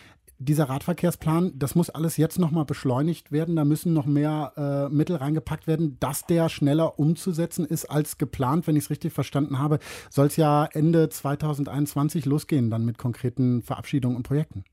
dieser 0.42 0.70
Radverkehrsplan, 0.70 1.54
das 1.56 1.76
muss 1.76 1.90
alles 1.90 2.18
jetzt 2.18 2.40
nochmal 2.40 2.66
beschleunigt 2.66 3.32
werden. 3.32 3.56
Da 3.56 3.64
müssen 3.64 3.94
noch 3.94 4.06
mehr 4.06 4.54
äh, 4.58 4.94
Mittel 4.94 5.16
reingepackt 5.16 5.68
werden, 5.68 5.98
dass 6.00 6.26
der 6.26 6.50
schneller 6.50 6.98
umzusetzen 7.00 7.66
ist 7.66 7.86
als 7.86 8.18
geplant. 8.18 8.68
Wenn 8.68 8.76
ich 8.76 8.86
es 8.86 8.90
richtig 8.90 9.14
verstanden 9.14 9.60
habe, 9.60 9.80
soll 10.10 10.28
es 10.28 10.38
ja 10.38 10.68
Ende 10.74 11.10
2021 11.10 12.26
losgehen, 12.26 12.70
dann 12.72 12.86
mit 12.86 12.98
konkreten 12.98 13.62
Verabschiedungen 13.62 14.18
und 14.18 14.24
Projekten. 14.24 14.64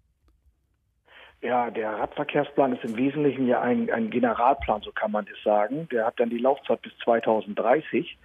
Ja, 1.41 1.71
der 1.71 1.93
Radverkehrsplan 1.93 2.73
ist 2.73 2.85
im 2.85 2.97
Wesentlichen 2.97 3.47
ja 3.47 3.61
ein, 3.61 3.91
ein 3.91 4.11
Generalplan, 4.11 4.81
so 4.83 4.91
kann 4.91 5.13
man 5.13 5.25
das 5.27 5.41
sagen. 5.45 5.87
Der 5.93 6.07
hat 6.07 6.19
dann 6.19 6.31
die 6.31 6.39
Laufzeit 6.39 6.83
bis 6.83 6.93
2030. 7.05 8.19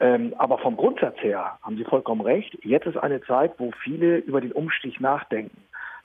Ähm, 0.00 0.34
aber 0.36 0.58
vom 0.58 0.76
Grundsatz 0.76 1.16
her 1.18 1.58
haben 1.62 1.76
Sie 1.76 1.84
vollkommen 1.84 2.22
recht. 2.22 2.58
Jetzt 2.64 2.86
ist 2.86 2.96
eine 2.96 3.22
Zeit, 3.22 3.54
wo 3.58 3.70
viele 3.84 4.16
über 4.16 4.40
den 4.40 4.52
Umstieg 4.52 5.00
nachdenken 5.00 5.56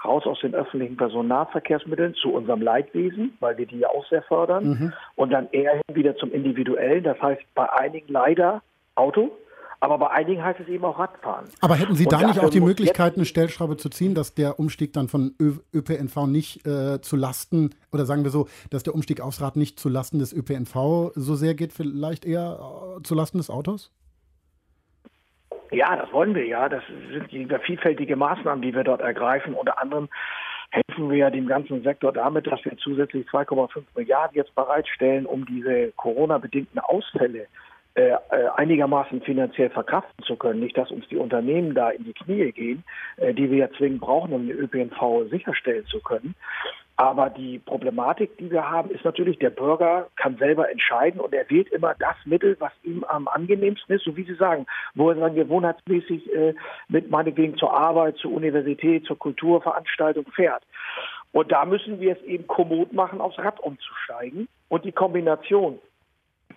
raus 0.04 0.26
aus 0.26 0.40
den 0.40 0.56
öffentlichen 0.56 0.98
Personennahverkehrsmitteln 0.98 2.16
zu 2.16 2.34
unserem 2.34 2.62
Leidwesen, 2.62 3.38
weil 3.40 3.58
wir 3.58 3.66
die 3.66 3.80
ja 3.80 3.90
auch 3.90 4.08
sehr 4.10 4.24
fördern, 4.24 4.68
mhm. 4.68 4.94
und 5.16 5.32
dann 5.32 5.50
eher 5.52 5.74
hin 5.74 5.96
wieder 5.96 6.16
zum 6.16 6.32
Individuellen. 6.32 7.04
Das 7.04 7.22
heißt, 7.22 7.42
bei 7.54 7.72
einigen 7.72 8.12
leider 8.12 8.62
Auto, 8.96 9.32
aber 9.80 9.98
bei 9.98 10.12
einigen 10.12 10.44
heißt 10.44 10.60
es 10.60 10.68
eben 10.68 10.86
auch 10.86 11.00
Radfahren. 11.00 11.46
Aber 11.60 11.76
hätten 11.76 11.96
Sie 11.96 12.06
und 12.06 12.14
da 12.14 12.26
nicht 12.26 12.40
auch 12.40 12.52
die 12.52 12.60
Möglichkeit, 12.60 13.16
eine 13.16 13.26
Stellschraube 13.26 13.78
zu 13.78 13.90
ziehen, 13.90 14.14
dass 14.14 14.36
der 14.36 14.60
Umstieg 14.60 14.94
dann 14.94 15.08
von 15.08 15.34
Ö 15.40 15.54
ÖPNV 15.74 16.28
nicht 16.28 16.68
äh, 16.68 17.02
zu 17.02 17.16
Lasten, 17.16 17.72
oder 17.92 18.06
sagen 18.06 18.24
wir 18.24 18.30
so, 18.30 18.48
dass 18.70 18.84
der 18.84 18.94
Umstieg 18.94 19.22
aufs 19.22 19.42
Rad 19.42 19.56
nicht 19.56 19.80
zu 19.80 19.90
Lasten 19.90 20.20
des 20.20 20.34
ÖPNV 20.34 21.12
so 21.16 21.36
sehr 21.36 21.56
geht, 21.56 21.74
vielleicht 21.74 22.26
eher 22.26 22.60
äh, 23.00 23.02
zu 23.02 23.16
Lasten 23.16 23.40
des 23.40 23.50
Autos? 23.50 23.92
Ja, 25.72 25.96
das 25.96 26.12
wollen 26.12 26.36
wir 26.36 26.46
ja. 26.46 26.70
Das 26.70 26.84
sind 26.88 27.32
die 27.32 27.48
vielfältige 27.66 28.16
Maßnahmen, 28.16 28.62
die 28.62 28.76
wir 28.76 28.84
dort 28.84 29.02
ergreifen. 29.02 29.54
Unter 29.54 29.82
anderem 29.82 30.10
helfen 30.70 31.10
wir 31.10 31.18
ja 31.18 31.30
dem 31.30 31.48
ganzen 31.48 31.82
Sektor 31.84 32.12
damit, 32.12 32.48
dass 32.48 32.64
wir 32.66 32.78
zusätzlich 32.78 33.28
2,5 33.28 33.84
Milliarden 33.96 34.36
jetzt 34.36 34.54
bereitstellen, 34.56 35.26
um 35.26 35.46
diese 35.46 35.92
Corona-bedingten 35.94 36.80
Ausfälle 36.80 37.48
äh, 37.94 38.12
äh, 38.12 38.18
einigermaßen 38.56 39.22
finanziell 39.22 39.70
verkraften 39.70 40.24
zu 40.24 40.38
können. 40.38 40.62
Nicht, 40.62 40.78
dass 40.78 40.92
uns 40.92 41.06
die 41.10 41.18
Unternehmen 41.18 41.76
da 41.76 41.90
in 41.90 42.06
die 42.06 42.14
Knie 42.14 42.52
gehen, 42.54 42.86
äh, 43.18 43.34
die 43.34 43.52
wir 43.52 43.58
ja 43.58 43.72
zwingend 43.72 44.00
brauchen, 44.00 44.32
um 44.32 44.48
den 44.48 44.58
ÖPNV 44.58 45.30
sicherstellen 45.30 45.86
zu 45.88 46.00
können. 46.00 46.34
Aber 46.98 47.30
die 47.30 47.60
Problematik, 47.60 48.38
die 48.38 48.52
wir 48.52 48.70
haben, 48.70 48.92
ist 48.92 49.04
natürlich, 49.04 49.40
der 49.40 49.50
Bürger 49.50 50.08
kann 50.18 50.38
selber 50.38 50.70
entscheiden 50.70 51.20
und 51.20 51.34
er 51.34 51.50
wählt 51.50 51.70
immer 51.70 51.96
das 51.98 52.16
Mittel, 52.26 52.56
was 52.60 52.72
ihm 52.84 53.04
am 53.06 53.28
angenehmsten 53.28 53.96
ist, 53.96 54.04
so 54.04 54.16
wie 54.16 54.24
Sie 54.24 54.36
sagen, 54.36 54.66
wo 54.94 55.10
er 55.10 55.16
dann 55.16 55.34
gewohnheitsmäßig 55.34 56.32
äh, 56.34 56.54
mit 56.90 57.10
meinetwegen 57.10 57.58
zur 57.58 57.74
Arbeit, 57.74 58.18
zur 58.18 58.32
Universität, 58.32 59.06
zur 59.06 59.18
Kulturveranstaltung 59.18 60.26
fährt. 60.36 60.64
Und 61.32 61.52
da 61.52 61.66
müssen 61.66 62.00
wir 62.00 62.14
es 62.14 62.24
eben 62.24 62.46
kommod 62.48 62.94
machen, 62.94 63.22
aufs 63.22 63.40
Rad 63.40 63.60
umzusteigen. 63.62 64.48
Und 64.68 64.86
die 64.86 64.92
Kombination 64.92 65.80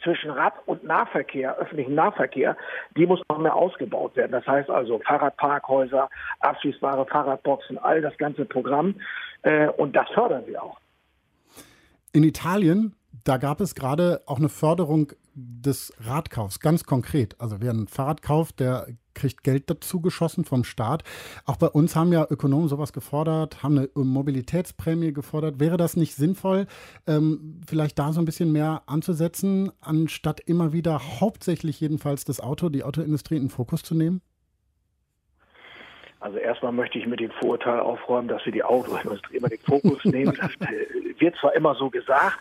zwischen 0.02 0.30
Rad- 0.30 0.66
und 0.66 0.84
Nahverkehr, 0.84 1.56
öffentlichen 1.56 1.94
Nahverkehr, 1.94 2.56
die 2.96 3.06
muss 3.06 3.20
noch 3.28 3.38
mehr 3.38 3.54
ausgebaut 3.54 4.16
werden. 4.16 4.32
Das 4.32 4.46
heißt 4.46 4.70
also 4.70 4.98
Fahrradparkhäuser, 5.00 6.08
abschließbare 6.40 7.06
Fahrradboxen, 7.06 7.78
all 7.78 8.00
das 8.00 8.16
ganze 8.16 8.44
Programm. 8.44 8.96
Äh, 9.42 9.68
und 9.68 9.94
das 9.94 10.08
fördern 10.10 10.46
wir 10.46 10.62
auch. 10.62 10.78
In 12.12 12.22
Italien, 12.22 12.94
da 13.24 13.36
gab 13.36 13.60
es 13.60 13.74
gerade 13.74 14.22
auch 14.26 14.38
eine 14.38 14.48
Förderung 14.48 15.12
des 15.34 15.92
Radkaufs, 16.00 16.60
ganz 16.60 16.84
konkret. 16.84 17.40
Also 17.40 17.60
wer 17.60 17.72
ein 17.72 17.88
Fahrrad 17.88 18.22
kauft, 18.22 18.60
der 18.60 18.86
kriegt 19.14 19.42
Geld 19.42 19.70
dazu 19.70 20.00
geschossen 20.00 20.44
vom 20.44 20.64
Staat. 20.64 21.04
Auch 21.44 21.56
bei 21.56 21.68
uns 21.68 21.96
haben 21.96 22.12
ja 22.12 22.26
Ökonomen 22.28 22.68
sowas 22.68 22.92
gefordert, 22.92 23.62
haben 23.62 23.78
eine 23.78 23.88
Mobilitätsprämie 23.94 25.12
gefordert. 25.12 25.60
Wäre 25.60 25.76
das 25.76 25.96
nicht 25.96 26.14
sinnvoll, 26.14 26.66
ähm, 27.06 27.60
vielleicht 27.66 27.98
da 27.98 28.12
so 28.12 28.20
ein 28.20 28.24
bisschen 28.24 28.52
mehr 28.52 28.82
anzusetzen, 28.86 29.72
anstatt 29.80 30.40
immer 30.40 30.72
wieder 30.72 31.20
hauptsächlich 31.20 31.80
jedenfalls 31.80 32.24
das 32.24 32.40
Auto, 32.40 32.68
die 32.68 32.84
Autoindustrie 32.84 33.36
in 33.36 33.44
den 33.44 33.50
Fokus 33.50 33.82
zu 33.82 33.94
nehmen? 33.94 34.20
Also 36.24 36.38
erstmal 36.38 36.72
möchte 36.72 36.98
ich 36.98 37.06
mit 37.06 37.20
dem 37.20 37.30
Vorurteil 37.32 37.80
aufräumen, 37.80 38.28
dass 38.28 38.42
wir 38.46 38.52
die 38.52 38.64
Autoindustrie 38.64 39.36
immer 39.36 39.50
den 39.50 39.58
Fokus 39.58 40.02
nehmen. 40.06 40.34
Das 40.40 40.52
äh, 40.70 41.20
wird 41.20 41.36
zwar 41.36 41.54
immer 41.54 41.74
so 41.74 41.90
gesagt, 41.90 42.38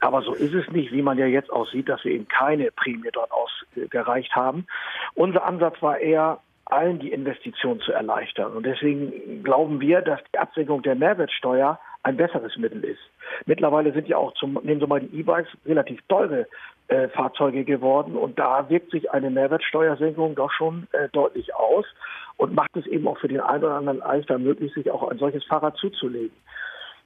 aber 0.00 0.22
so 0.22 0.32
ist 0.32 0.54
es 0.54 0.66
nicht, 0.70 0.90
wie 0.90 1.02
man 1.02 1.18
ja 1.18 1.26
jetzt 1.26 1.52
auch 1.52 1.68
sieht, 1.68 1.90
dass 1.90 2.02
wir 2.02 2.12
eben 2.12 2.26
keine 2.28 2.70
Prämie 2.70 3.10
dort 3.12 3.30
ausgereicht 3.30 4.34
haben. 4.34 4.66
Unser 5.14 5.44
Ansatz 5.44 5.82
war 5.82 5.98
eher, 5.98 6.40
allen 6.64 6.98
die 6.98 7.12
Investition 7.12 7.78
zu 7.80 7.92
erleichtern. 7.92 8.52
Und 8.52 8.64
deswegen 8.64 9.44
glauben 9.44 9.80
wir, 9.82 10.00
dass 10.00 10.20
die 10.32 10.38
Absenkung 10.38 10.80
der 10.80 10.94
Mehrwertsteuer 10.94 11.78
ein 12.04 12.16
besseres 12.16 12.56
Mittel 12.56 12.84
ist. 12.84 13.00
Mittlerweile 13.44 13.92
sind 13.92 14.08
ja 14.08 14.16
auch 14.16 14.32
zum, 14.34 14.58
nehmen 14.62 14.80
Sie 14.80 14.86
mal 14.86 15.00
die 15.00 15.20
E-Bikes, 15.20 15.50
relativ 15.66 16.00
teure 16.08 16.46
äh, 16.88 17.08
Fahrzeuge 17.08 17.64
geworden 17.64 18.16
und 18.16 18.38
da 18.38 18.68
wirkt 18.70 18.92
sich 18.92 19.10
eine 19.10 19.28
Mehrwertsteuersenkung 19.28 20.36
doch 20.36 20.52
schon 20.52 20.86
äh, 20.92 21.08
deutlich 21.10 21.54
aus 21.54 21.84
und 22.36 22.54
macht 22.54 22.76
es 22.76 22.86
eben 22.86 23.08
auch 23.08 23.18
für 23.18 23.28
den 23.28 23.40
einen 23.40 23.64
oder 23.64 23.74
anderen 23.74 23.98
leichter 23.98 24.38
möglich, 24.38 24.72
sich 24.74 24.90
auch 24.90 25.08
ein 25.08 25.18
solches 25.18 25.44
Fahrrad 25.44 25.76
zuzulegen. 25.76 26.36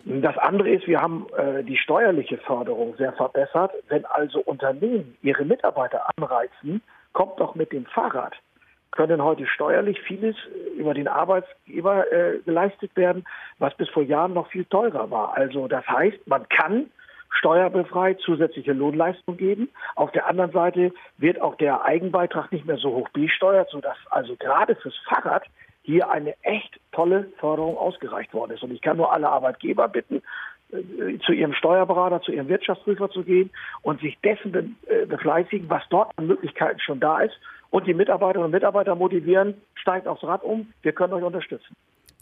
Das 0.04 0.36
andere 0.38 0.70
ist, 0.70 0.86
wir 0.86 1.00
haben 1.00 1.26
äh, 1.36 1.62
die 1.62 1.76
steuerliche 1.76 2.38
Förderung 2.38 2.94
sehr 2.96 3.12
verbessert. 3.12 3.72
Wenn 3.88 4.06
also 4.06 4.40
Unternehmen 4.40 5.16
ihre 5.22 5.44
Mitarbeiter 5.44 6.06
anreizen, 6.16 6.80
kommt 7.12 7.38
doch 7.38 7.54
mit 7.54 7.72
dem 7.72 7.84
Fahrrad, 7.84 8.34
können 8.92 9.22
heute 9.22 9.46
steuerlich 9.46 10.00
vieles 10.00 10.36
über 10.76 10.94
den 10.94 11.06
Arbeitgeber 11.06 12.10
äh, 12.10 12.38
geleistet 12.38 12.96
werden, 12.96 13.24
was 13.58 13.76
bis 13.76 13.90
vor 13.90 14.02
Jahren 14.02 14.32
noch 14.32 14.48
viel 14.48 14.64
teurer 14.64 15.10
war. 15.10 15.36
Also 15.36 15.68
das 15.68 15.86
heißt, 15.86 16.26
man 16.26 16.48
kann 16.48 16.90
steuerbefreit 17.30 18.20
zusätzliche 18.20 18.72
Lohnleistung 18.72 19.36
geben. 19.36 19.68
Auf 19.94 20.12
der 20.12 20.26
anderen 20.26 20.52
Seite 20.52 20.92
wird 21.18 21.40
auch 21.40 21.56
der 21.56 21.84
Eigenbeitrag 21.84 22.52
nicht 22.52 22.66
mehr 22.66 22.76
so 22.76 22.90
hoch 22.92 23.08
besteuert, 23.10 23.70
sodass 23.70 23.96
also 24.10 24.36
gerade 24.36 24.76
fürs 24.76 24.96
Fahrrad 25.08 25.44
hier 25.82 26.10
eine 26.10 26.34
echt 26.42 26.78
tolle 26.92 27.28
Förderung 27.38 27.76
ausgereicht 27.76 28.34
worden 28.34 28.52
ist. 28.52 28.62
Und 28.62 28.72
ich 28.72 28.82
kann 28.82 28.96
nur 28.96 29.12
alle 29.12 29.28
Arbeitgeber 29.28 29.88
bitten, 29.88 30.22
äh, 30.72 31.18
zu 31.24 31.32
ihrem 31.32 31.54
Steuerberater, 31.54 32.20
zu 32.20 32.32
ihrem 32.32 32.48
Wirtschaftsprüfer 32.48 33.10
zu 33.10 33.22
gehen 33.22 33.50
und 33.82 34.00
sich 34.00 34.18
dessen 34.22 34.76
äh, 34.86 35.06
befleißigen, 35.06 35.68
was 35.70 35.82
dort 35.90 36.12
an 36.16 36.26
Möglichkeiten 36.26 36.80
schon 36.80 37.00
da 37.00 37.20
ist 37.20 37.34
und 37.70 37.86
die 37.86 37.94
Mitarbeiterinnen 37.94 38.46
und 38.46 38.52
Mitarbeiter 38.52 38.94
motivieren, 38.94 39.54
steigt 39.74 40.06
aufs 40.06 40.22
Rad 40.22 40.42
um, 40.42 40.72
wir 40.82 40.92
können 40.92 41.12
euch 41.12 41.24
unterstützen. 41.24 41.74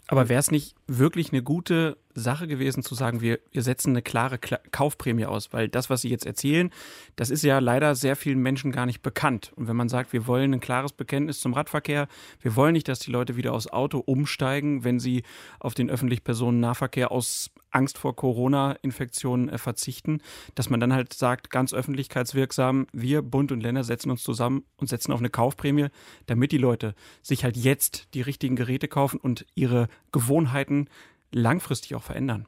Aber 0.07 0.27
wäre 0.27 0.39
es 0.39 0.49
nicht 0.49 0.75
wirklich 0.87 1.31
eine 1.31 1.43
gute 1.43 1.97
Sache 2.15 2.47
gewesen 2.47 2.83
zu 2.83 2.95
sagen, 2.95 3.21
wir, 3.21 3.39
wir 3.51 3.61
setzen 3.61 3.91
eine 3.91 4.01
klare 4.01 4.37
Kla 4.37 4.59
Kaufprämie 4.71 5.25
aus? 5.25 5.53
Weil 5.53 5.69
das, 5.69 5.89
was 5.89 6.01
Sie 6.01 6.09
jetzt 6.09 6.25
erzählen, 6.25 6.71
das 7.15 7.29
ist 7.29 7.43
ja 7.43 7.59
leider 7.59 7.95
sehr 7.95 8.15
vielen 8.15 8.39
Menschen 8.39 8.71
gar 8.71 8.85
nicht 8.85 9.01
bekannt. 9.01 9.51
Und 9.55 9.67
wenn 9.67 9.75
man 9.75 9.89
sagt, 9.89 10.13
wir 10.13 10.27
wollen 10.27 10.53
ein 10.53 10.59
klares 10.59 10.93
Bekenntnis 10.93 11.39
zum 11.39 11.53
Radverkehr, 11.53 12.07
wir 12.41 12.55
wollen 12.55 12.73
nicht, 12.73 12.87
dass 12.87 12.99
die 12.99 13.11
Leute 13.11 13.35
wieder 13.35 13.53
aufs 13.53 13.67
Auto 13.67 13.99
umsteigen, 13.99 14.83
wenn 14.83 14.99
sie 14.99 15.23
auf 15.59 15.73
den 15.73 15.89
öffentlichen 15.89 16.23
Personennahverkehr 16.23 17.11
aus 17.11 17.51
Angst 17.71 17.97
vor 17.97 18.15
Corona-Infektionen 18.15 19.49
äh, 19.49 19.57
verzichten, 19.57 20.21
dass 20.55 20.69
man 20.69 20.79
dann 20.79 20.93
halt 20.93 21.13
sagt, 21.13 21.49
ganz 21.49 21.73
öffentlichkeitswirksam, 21.73 22.87
wir, 22.91 23.21
Bund 23.21 23.51
und 23.51 23.61
Länder 23.61 23.83
setzen 23.83 24.11
uns 24.11 24.23
zusammen 24.23 24.63
und 24.77 24.87
setzen 24.89 25.11
auf 25.11 25.19
eine 25.19 25.29
Kaufprämie, 25.29 25.87
damit 26.25 26.51
die 26.51 26.57
Leute 26.57 26.95
sich 27.21 27.43
halt 27.43 27.57
jetzt 27.57 28.07
die 28.13 28.21
richtigen 28.21 28.55
Geräte 28.55 28.87
kaufen 28.87 29.19
und 29.19 29.45
ihre 29.55 29.87
Gewohnheiten 30.11 30.87
langfristig 31.31 31.95
auch 31.95 32.03
verändern. 32.03 32.45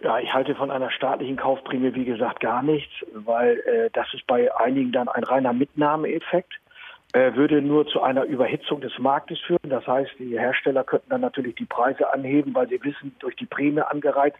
Ja, 0.00 0.20
ich 0.20 0.32
halte 0.32 0.54
von 0.54 0.70
einer 0.70 0.90
staatlichen 0.92 1.36
Kaufprämie, 1.36 1.94
wie 1.94 2.04
gesagt, 2.04 2.40
gar 2.40 2.62
nichts, 2.62 2.92
weil 3.12 3.58
äh, 3.60 3.90
das 3.92 4.06
ist 4.14 4.26
bei 4.26 4.54
einigen 4.54 4.92
dann 4.92 5.08
ein 5.08 5.24
reiner 5.24 5.52
Mitnahmeeffekt 5.52 6.52
würde 7.14 7.62
nur 7.62 7.86
zu 7.86 8.02
einer 8.02 8.24
Überhitzung 8.24 8.80
des 8.80 8.98
Marktes 8.98 9.38
führen. 9.40 9.70
Das 9.70 9.86
heißt, 9.86 10.10
die 10.18 10.38
Hersteller 10.38 10.84
könnten 10.84 11.08
dann 11.08 11.22
natürlich 11.22 11.54
die 11.54 11.64
Preise 11.64 12.12
anheben, 12.12 12.54
weil 12.54 12.68
sie 12.68 12.82
wissen, 12.84 13.14
durch 13.20 13.34
die 13.36 13.46
Prämie 13.46 13.80
angereizt 13.80 14.38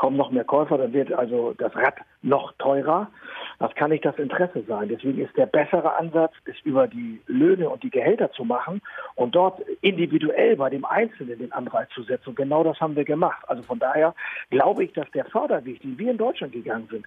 kommen 0.00 0.16
noch 0.16 0.30
mehr 0.30 0.44
Käufer, 0.44 0.78
dann 0.78 0.94
wird 0.94 1.12
also 1.12 1.54
das 1.58 1.76
Rad 1.76 1.96
noch 2.22 2.52
teurer. 2.58 3.10
Das 3.58 3.74
kann 3.74 3.90
nicht 3.90 4.04
das 4.04 4.18
Interesse 4.18 4.62
sein. 4.66 4.88
Deswegen 4.88 5.20
ist 5.20 5.36
der 5.36 5.44
bessere 5.44 5.94
Ansatz, 5.94 6.32
es 6.46 6.58
über 6.64 6.88
die 6.88 7.20
Löhne 7.26 7.68
und 7.68 7.82
die 7.82 7.90
Gehälter 7.90 8.32
zu 8.32 8.44
machen 8.44 8.80
und 9.14 9.34
dort 9.34 9.60
individuell 9.82 10.56
bei 10.56 10.70
dem 10.70 10.86
Einzelnen 10.86 11.38
den 11.38 11.52
Anreiz 11.52 11.90
zu 11.90 12.02
setzen. 12.02 12.30
Und 12.30 12.36
genau 12.36 12.64
das 12.64 12.80
haben 12.80 12.96
wir 12.96 13.04
gemacht. 13.04 13.44
Also 13.46 13.62
von 13.62 13.78
daher 13.78 14.14
glaube 14.48 14.84
ich, 14.84 14.92
dass 14.94 15.10
der 15.10 15.26
Förderweg, 15.26 15.82
den 15.82 15.98
wir 15.98 16.10
in 16.10 16.16
Deutschland 16.16 16.54
gegangen 16.54 16.88
sind, 16.90 17.04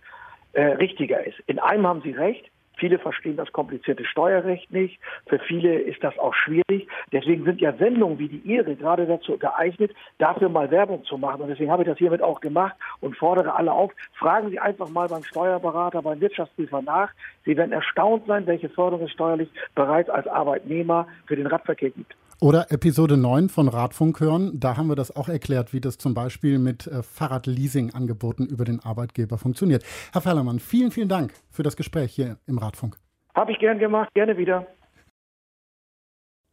äh, 0.52 0.74
richtiger 0.74 1.26
ist. 1.26 1.40
In 1.48 1.58
einem 1.58 1.88
haben 1.88 2.02
Sie 2.04 2.12
recht. 2.12 2.46
Viele 2.78 3.00
verstehen 3.00 3.38
das 3.38 3.52
komplizierte 3.52 4.06
Steuerrecht 4.06 4.72
nicht. 4.72 5.00
Für 5.28 5.40
viele 5.40 5.80
ist 5.80 6.04
das 6.04 6.18
auch 6.18 6.34
schwierig. 6.34 6.88
Deswegen 7.12 7.44
sind 7.44 7.62
ja 7.62 7.74
Sendungen 7.74 8.20
wie 8.20 8.28
die 8.28 8.42
Ihre 8.44 8.76
gerade 8.76 9.06
dazu 9.06 9.38
geeignet, 9.38 9.92
dafür 10.18 10.50
mal 10.50 10.72
Werbung 10.72 11.04
zu 11.06 11.18
machen. 11.18 11.42
Und 11.42 11.50
deswegen 11.50 11.72
habe 11.72 11.84
ich 11.84 11.90
das 11.90 11.98
hiermit 11.98 12.22
auch 12.22 12.42
gemacht 12.42 12.76
und 13.00 13.16
fordere 13.18 13.56
alle 13.56 13.72
auf, 13.72 13.92
fragen 14.14 14.50
Sie 14.50 14.60
einfach 14.60 14.90
mal 14.90 15.08
beim 15.08 15.24
Steuerberater, 15.24 16.02
beim 16.02 16.20
Wirtschaftsprüfer 16.20 16.82
nach. 16.82 17.12
Sie 17.46 17.56
werden 17.56 17.72
erstaunt 17.72 18.26
sein, 18.28 18.48
welche 18.48 18.70
Förderung 18.70 19.06
es 19.06 19.12
steuerlich 19.12 19.50
bereits 19.76 20.10
als 20.10 20.28
Arbeitnehmer 20.28 21.08
für 21.26 21.36
den 21.36 21.48
Radverkehr 21.48 21.92
gibt. 21.92 22.16
Oder 22.44 22.74
Episode 22.74 23.16
9 23.16 23.48
von 23.48 23.70
Radfunk 23.70 24.20
hören. 24.20 24.60
Da 24.60 24.76
haben 24.76 24.90
wir 24.90 24.98
das 24.98 25.16
auch 25.16 25.30
erklärt, 25.30 25.72
wie 25.72 25.80
das 25.80 25.98
zum 25.98 26.14
Beispiel 26.14 26.60
mit 26.60 26.88
äh, 26.88 27.02
Fahrradleasing-Angeboten 27.02 28.48
über 28.48 28.66
den 28.66 28.82
Arbeitgeber 28.82 29.38
funktioniert. 29.38 29.86
Herr 30.12 30.20
Ferlermann, 30.20 30.60
vielen, 30.60 30.92
vielen 30.92 31.08
Dank 31.08 31.34
für 31.50 31.64
das 31.64 31.78
Gespräch 31.78 32.12
hier 32.14 32.40
im 32.46 32.58
Radfunk. 32.58 32.98
Habe 33.34 33.54
ich 33.54 33.60
gern 33.60 33.80
gemacht, 33.80 34.14
gerne 34.14 34.36
wieder. 34.36 34.68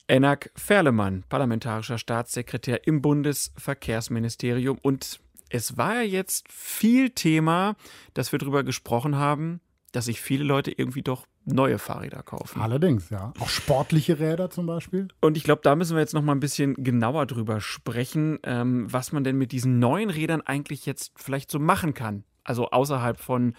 Enak 0.06 0.52
Ferlemann, 0.54 1.24
parlamentarischer 1.28 1.98
Staatssekretär 1.98 2.86
im 2.86 3.02
Bundesverkehrsministerium. 3.02 4.78
Und 4.82 5.18
es 5.48 5.76
war 5.76 5.96
ja 5.96 6.02
jetzt 6.02 6.52
viel 6.52 7.10
Thema, 7.10 7.74
dass 8.14 8.30
wir 8.30 8.38
darüber 8.38 8.62
gesprochen 8.62 9.16
haben, 9.16 9.60
dass 9.90 10.04
sich 10.04 10.20
viele 10.20 10.44
Leute 10.44 10.70
irgendwie 10.70 11.02
doch 11.02 11.26
neue 11.52 11.78
Fahrräder 11.78 12.22
kaufen. 12.22 12.60
Allerdings, 12.60 13.10
ja. 13.10 13.32
Auch 13.38 13.48
sportliche 13.48 14.18
Räder 14.18 14.50
zum 14.50 14.66
Beispiel. 14.66 15.08
Und 15.20 15.36
ich 15.36 15.44
glaube, 15.44 15.62
da 15.62 15.76
müssen 15.76 15.96
wir 15.96 16.00
jetzt 16.00 16.14
noch 16.14 16.22
mal 16.22 16.32
ein 16.32 16.40
bisschen 16.40 16.74
genauer 16.74 17.26
drüber 17.26 17.60
sprechen, 17.60 18.38
ähm, 18.42 18.86
was 18.92 19.12
man 19.12 19.24
denn 19.24 19.36
mit 19.36 19.52
diesen 19.52 19.78
neuen 19.78 20.10
Rädern 20.10 20.40
eigentlich 20.40 20.86
jetzt 20.86 21.12
vielleicht 21.16 21.50
so 21.50 21.58
machen 21.58 21.94
kann. 21.94 22.24
Also 22.44 22.70
außerhalb 22.70 23.18
von 23.18 23.54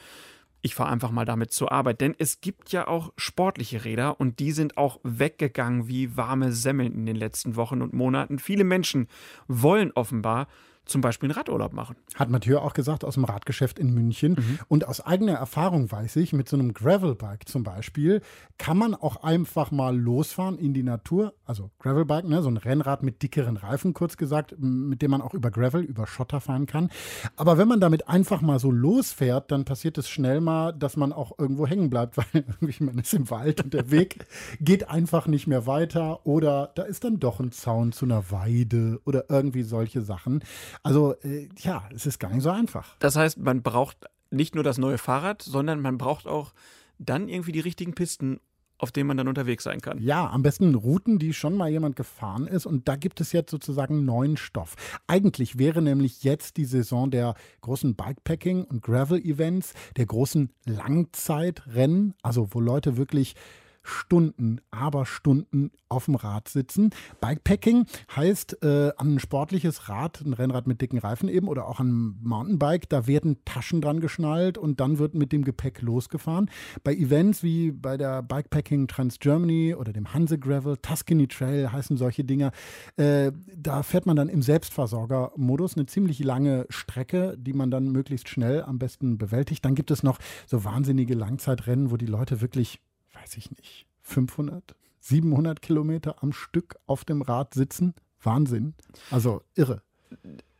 ich 0.62 0.76
fahre 0.76 0.92
einfach 0.92 1.12
mal 1.12 1.26
damit 1.26 1.52
zur 1.52 1.72
Arbeit. 1.72 2.02
Denn 2.02 2.16
es 2.18 2.42
gibt 2.42 2.72
ja 2.72 2.88
auch 2.88 3.12
sportliche 3.18 3.84
Räder 3.84 4.20
und 4.20 4.40
die 4.40 4.52
sind 4.52 4.78
auch 4.78 5.00
weggegangen 5.04 5.88
wie 5.88 6.16
warme 6.16 6.52
Semmeln 6.52 6.94
in 6.94 7.06
den 7.06 7.16
letzten 7.16 7.56
Wochen 7.56 7.82
und 7.82 7.94
Monaten. 7.94 8.40
Viele 8.40 8.64
Menschen 8.64 9.08
wollen 9.48 9.92
offenbar 9.94 10.48
zum 10.86 11.02
Beispiel 11.02 11.30
einen 11.30 11.38
Radurlaub 11.38 11.74
machen. 11.74 11.96
Hat 12.16 12.30
Mathieu 12.30 12.60
auch 12.60 12.74
gesagt 12.74 13.06
aus 13.06 13.14
dem 13.14 13.24
Radgeschäft 13.24 13.80
in 13.80 13.94
München. 13.94 14.34
Mhm. 14.34 14.60
Und 14.68 14.88
aus 14.88 15.02
eigener 15.02 15.34
Erfahrung 15.34 15.92
weiß 15.92 16.16
ich, 16.18 16.34
mit 16.34 16.50
so 16.50 16.58
einem 16.58 16.74
Gravelbike 16.74 17.48
zum 17.48 17.64
Beispiel, 17.64 18.22
kann 18.58 18.78
man 18.78 18.96
auch 18.96 19.24
einfach 19.24 19.72
mal 19.72 19.98
losfahren 19.98 20.58
in 20.58 20.74
die 20.74 20.84
Natur. 20.84 21.34
Also 21.46 21.72
Gravelbike, 21.80 22.26
ne, 22.26 22.42
so 22.42 22.50
ein 22.50 22.58
Rennrad 22.58 23.04
mit 23.04 23.22
dickeren 23.22 23.58
Reifen, 23.58 23.94
kurz 23.94 24.18
gesagt, 24.18 24.56
mit 24.60 25.02
dem 25.02 25.12
man 25.12 25.22
auch 25.22 25.34
über 25.34 25.52
Gravel, 25.52 25.82
über 25.84 26.08
Schotter 26.08 26.42
fahren 26.42 26.66
kann. 26.66 26.90
Aber 27.36 27.58
wenn 27.58 27.68
man 27.68 27.80
damit 27.80 28.08
einfach 28.08 28.42
mal 28.42 28.60
so 28.60 28.72
losfährt, 28.72 29.52
dann 29.52 29.66
passiert 29.66 29.98
es 29.98 30.10
schnell 30.10 30.42
mal, 30.42 30.74
dass 30.74 30.98
man 30.98 31.14
auch 31.14 31.38
irgendwo 31.38 31.68
hängen 31.68 31.90
bleibt, 31.90 32.18
weil 32.34 32.46
man 32.80 32.98
ist 32.98 33.14
im 33.14 33.30
Wald 33.30 33.64
und 33.64 33.74
der 33.74 33.92
Weg 33.92 34.26
geht 34.60 34.90
einfach 34.90 35.28
nicht 35.28 35.48
mehr 35.48 35.68
weiter. 35.68 36.26
Oder 36.26 36.72
da 36.76 36.84
ist 36.84 37.04
dann 37.04 37.20
doch 37.20 37.40
ein 37.40 37.52
Zaun 37.52 37.92
zu 37.92 38.06
einer 38.06 38.32
Weide 38.32 39.00
oder 39.06 39.26
irgendwie 39.30 39.64
solche 39.64 40.02
Sachen. 40.02 40.44
Also 40.84 41.16
äh, 41.22 41.50
ja, 41.60 41.88
es 41.94 42.06
ist 42.06 42.20
gar 42.20 42.32
nicht 42.32 42.44
so 42.44 42.50
einfach. 42.50 42.96
Das 43.00 43.16
heißt, 43.16 43.38
man 43.38 43.62
braucht 43.62 43.98
nicht 44.30 44.56
nur 44.56 44.64
das 44.64 44.78
neue 44.78 44.98
Fahrrad, 44.98 45.42
sondern 45.42 45.82
man 45.82 45.98
braucht 45.98 46.28
auch 46.28 46.54
dann 46.98 47.28
irgendwie 47.28 47.52
die 47.52 47.60
richtigen 47.60 47.94
Pisten, 47.94 48.40
auf 48.78 48.92
denen 48.92 49.08
man 49.08 49.18
dann 49.18 49.28
unterwegs 49.28 49.64
sein 49.64 49.80
kann. 49.80 50.00
Ja, 50.00 50.30
am 50.30 50.42
besten 50.42 50.74
Routen, 50.74 51.20
die 51.20 51.34
schon 51.34 51.56
mal 51.56 51.70
jemand 51.70 51.96
gefahren 51.96 52.48
ist. 52.48 52.66
Und 52.66 52.88
da 52.88 52.96
gibt 52.96 53.22
es 53.22 53.32
jetzt 53.32 53.52
sozusagen 53.52 54.06
neuen 54.06 54.38
Stoff. 54.38 54.76
Eigentlich 55.08 55.60
wäre 55.60 55.82
nämlich 55.82 56.24
jetzt 56.24 56.58
die 56.58 56.66
Saison 56.66 57.12
der 57.12 57.36
großen 57.62 57.96
Bikepacking- 57.96 58.64
und 58.66 58.82
Gravel-Events, 58.82 59.74
der 59.98 60.08
großen 60.08 60.52
Langzeitrennen, 60.66 62.16
also 62.24 62.54
wo 62.54 62.60
Leute 62.60 62.98
wirklich 62.98 63.36
Stunden, 63.84 64.62
aber 64.72 65.06
Stunden 65.06 65.72
auf 65.90 66.06
dem 66.06 66.16
Rad 66.16 66.48
sitzen. 66.48 66.92
Bikepacking 67.20 67.86
heißt 68.16 68.64
äh, 68.64 68.92
an 68.98 69.16
ein 69.16 69.20
sportliches 69.20 69.90
Rad, 69.90 70.22
ein 70.22 70.34
Rennrad 70.34 70.68
mit 70.68 70.82
dicken 70.82 70.98
Reifen 70.98 71.30
eben 71.30 71.48
oder 71.48 71.68
auch 71.68 71.80
an 71.80 72.16
Mountainbike, 72.22 72.90
da 72.90 73.08
werden 73.08 73.38
Taschen 73.46 73.82
dran 73.82 74.00
geschnallt 74.00 74.58
und 74.58 74.80
dann 74.80 75.00
wird 75.00 75.16
mit 75.16 75.32
dem 75.32 75.44
Gepäck 75.44 75.82
losgefahren. 75.82 76.50
Bei 76.84 76.94
Events 76.94 77.44
wie 77.44 77.72
bei 77.72 77.98
der 77.98 78.22
Bikepacking 78.22 78.88
Trans 78.88 79.20
Germany 79.20 79.76
oder 79.76 79.94
dem 79.94 80.14
Hanse 80.14 80.38
Gravel, 80.38 80.78
Tuscany 80.78 81.28
Trail 81.28 81.72
heißen 81.72 81.98
solche 81.98 82.24
Dinger, 82.24 82.52
äh, 82.98 83.32
da 83.56 83.84
fährt 83.84 84.06
man 84.06 84.16
dann 84.16 84.30
im 84.30 84.42
Selbstversorgermodus 84.42 85.76
eine 85.76 85.86
ziemlich 85.86 86.20
lange 86.20 86.66
Strecke, 86.70 87.36
die 87.38 87.54
man 87.54 87.72
dann 87.72 87.92
möglichst 87.92 88.30
schnell 88.30 88.64
am 88.64 88.80
besten 88.80 89.18
bewältigt. 89.18 89.66
Dann 89.66 89.76
gibt 89.76 89.92
es 89.92 90.04
noch 90.04 90.20
so 90.46 90.64
wahnsinnige 90.64 91.16
Langzeitrennen, 91.16 91.92
wo 91.92 91.98
die 91.98 92.06
Leute 92.06 92.42
wirklich 92.42 92.80
weiß 93.22 93.38
ich 93.38 93.52
nicht, 93.52 93.86
500, 94.02 94.76
700 95.00 95.62
Kilometer 95.62 96.24
am 96.24 96.34
Stück 96.34 96.78
auf 96.86 97.06
dem 97.06 97.22
Rad 97.22 97.54
sitzen. 97.54 97.94
Wahnsinn. 98.22 98.76
Also 99.10 99.42
irre. 99.56 99.82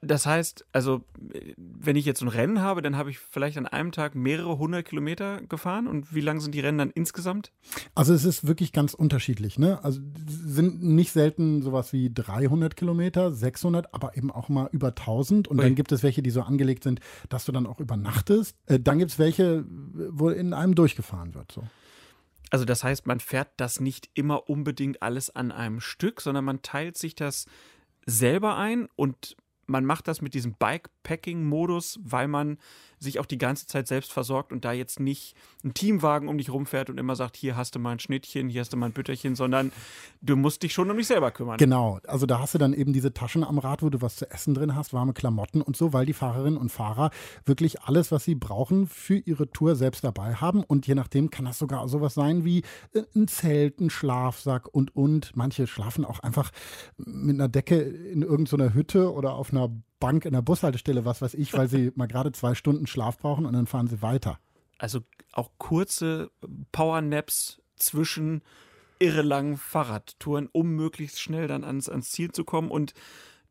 Das 0.04 0.26
heißt, 0.26 0.66
also 0.72 1.04
wenn 1.58 1.96
ich 1.96 2.06
jetzt 2.06 2.24
ein 2.24 2.28
Rennen 2.28 2.60
habe, 2.60 2.82
dann 2.82 2.98
habe 2.98 3.12
ich 3.12 3.20
vielleicht 3.20 3.56
an 3.60 3.68
einem 3.68 3.92
Tag 3.92 4.16
mehrere 4.16 4.58
hundert 4.58 4.86
Kilometer 4.86 5.42
gefahren. 5.42 5.86
Und 5.86 6.16
wie 6.16 6.22
lang 6.22 6.40
sind 6.40 6.56
die 6.56 6.60
Rennen 6.60 6.80
dann 6.80 6.90
insgesamt? 6.90 7.52
Also 7.94 8.12
es 8.12 8.26
ist 8.26 8.48
wirklich 8.48 8.74
ganz 8.74 8.96
unterschiedlich. 8.96 9.60
Ne? 9.60 9.84
Also 9.84 10.00
sind 10.28 10.82
nicht 10.82 11.12
selten 11.12 11.62
sowas 11.62 11.94
wie 11.94 12.12
300 12.12 12.76
Kilometer, 12.76 13.32
600, 13.32 13.94
aber 13.94 14.18
eben 14.18 14.32
auch 14.32 14.50
mal 14.50 14.70
über 14.72 14.88
1000. 14.88 15.48
Und 15.48 15.60
Ui. 15.60 15.64
dann 15.64 15.76
gibt 15.76 15.92
es 15.92 16.02
welche, 16.02 16.24
die 16.24 16.32
so 16.32 16.42
angelegt 16.42 16.84
sind, 16.84 17.00
dass 17.30 17.46
du 17.46 17.52
dann 17.52 17.68
auch 17.68 17.80
übernachtest. 17.80 18.58
Äh, 18.66 18.80
dann 18.80 18.98
gibt 18.98 19.12
es 19.12 19.20
welche, 19.20 19.66
wo 19.68 20.30
in 20.30 20.54
einem 20.54 20.74
durchgefahren 20.74 21.36
wird. 21.36 21.52
So. 21.52 21.62
Also 22.52 22.66
das 22.66 22.84
heißt, 22.84 23.08
man 23.08 23.20
fährt 23.20 23.50
das 23.58 23.80
nicht 23.80 24.10
immer 24.14 24.50
unbedingt 24.50 25.02
alles 25.02 25.34
an 25.36 25.52
einem 25.52 25.80
Stück, 25.80 26.22
sondern 26.22 26.46
man 26.46 26.62
teilt 26.62 26.98
sich 26.98 27.16
das 27.16 27.46
selber 28.06 28.58
ein 28.58 28.88
und 28.96 29.36
man 29.68 29.86
macht 29.86 30.08
das 30.10 30.22
mit 30.22 30.34
diesem 30.34 30.56
Bikepacking-Modus, 30.56 32.00
weil 32.04 32.28
man 32.28 32.58
sich 33.02 33.20
auch 33.20 33.26
die 33.26 33.38
ganze 33.38 33.66
Zeit 33.66 33.88
selbst 33.88 34.14
versorgt 34.14 34.52
und 34.52 34.64
da 34.64 34.72
jetzt 34.72 35.00
nicht 35.00 35.36
ein 35.64 35.74
Teamwagen 35.74 36.28
um 36.28 36.38
dich 36.38 36.52
rumfährt 36.52 36.90
und 36.90 37.00
immer 37.00 37.16
sagt, 37.16 37.36
hier 37.36 37.56
hast 37.56 37.76
du 37.76 37.80
mal 37.80 37.92
ein 37.92 38.00
Schnittchen, 38.00 38.48
hier 38.48 38.62
hast 38.62 38.72
du 38.74 38.78
mal 38.78 38.88
ein 38.88 38.94
Bütterchen, 38.94 39.36
sondern 39.36 39.72
du 40.22 40.36
musst 40.36 40.62
dich 40.64 40.74
schon 40.74 40.90
um 40.90 40.98
dich 40.98 41.08
selber 41.08 41.32
kümmern. 41.32 41.58
Genau, 41.58 42.00
also 42.08 42.26
da 42.26 42.40
hast 42.40 42.54
du 42.54 42.60
dann 42.60 42.74
eben 42.74 42.94
diese 42.94 43.14
Taschen 43.14 43.44
am 43.44 43.58
Rad, 43.58 43.82
wo 43.82 43.90
du 43.90 44.02
was 44.02 44.18
zu 44.18 44.30
essen 44.30 44.54
drin 44.54 44.76
hast, 44.76 44.94
warme 44.94 45.14
Klamotten 45.14 45.62
und 45.62 45.76
so, 45.76 45.94
weil 45.94 46.06
die 46.06 46.14
Fahrerinnen 46.14 46.58
und 46.58 46.70
Fahrer 46.70 47.10
wirklich 47.46 47.82
alles, 47.82 48.12
was 48.12 48.24
sie 48.24 48.36
brauchen 48.36 48.88
für 48.88 49.18
ihre 49.18 49.50
Tour 49.50 49.76
selbst 49.76 50.04
dabei 50.04 50.36
haben 50.36 50.64
und 50.64 50.86
je 50.86 50.96
nachdem 50.96 51.32
kann 51.32 51.46
das 51.46 51.58
sogar 51.58 51.88
sowas 51.90 52.14
sein 52.14 52.46
wie 52.46 52.60
äh, 52.94 53.02
ein 53.16 53.28
Zelt, 53.28 53.80
ein 53.82 53.90
Schlafsack 53.90 54.68
und 54.72 54.96
und. 54.96 55.36
Manche 55.36 55.66
schlafen 55.66 56.06
auch 56.06 56.20
einfach 56.20 56.52
mit 56.98 57.36
einer 57.36 57.50
Decke 57.50 57.80
in 57.80 58.22
irgendeiner 58.22 58.74
Hütte 58.74 59.12
oder 59.12 59.34
auf 59.34 59.52
einer 59.52 59.70
Bank 60.02 60.26
in 60.26 60.34
der 60.34 60.42
Bushaltestelle, 60.42 61.06
was 61.06 61.22
weiß 61.22 61.36
ich, 61.36 61.54
weil 61.54 61.70
sie 61.70 61.92
mal 61.96 62.08
gerade 62.08 62.34
zwei 62.34 62.56
Stunden 62.56 62.88
Schlaf 62.88 63.18
brauchen 63.18 63.46
und 63.46 63.54
dann 63.54 63.68
fahren 63.68 63.88
sie 63.88 64.02
weiter. 64.02 64.38
Also 64.78 65.00
auch 65.32 65.52
kurze 65.58 66.30
Powernaps 66.74 67.62
zwischen 67.78 68.42
irre 69.00 69.22
langen 69.22 69.58
Fahrradtouren, 69.58 70.50
um 70.52 70.76
möglichst 70.76 71.22
schnell 71.22 71.48
dann 71.48 71.64
ans, 71.64 71.88
ans 71.88 72.12
Ziel 72.12 72.32
zu 72.32 72.44
kommen. 72.44 72.70
Und 72.70 72.94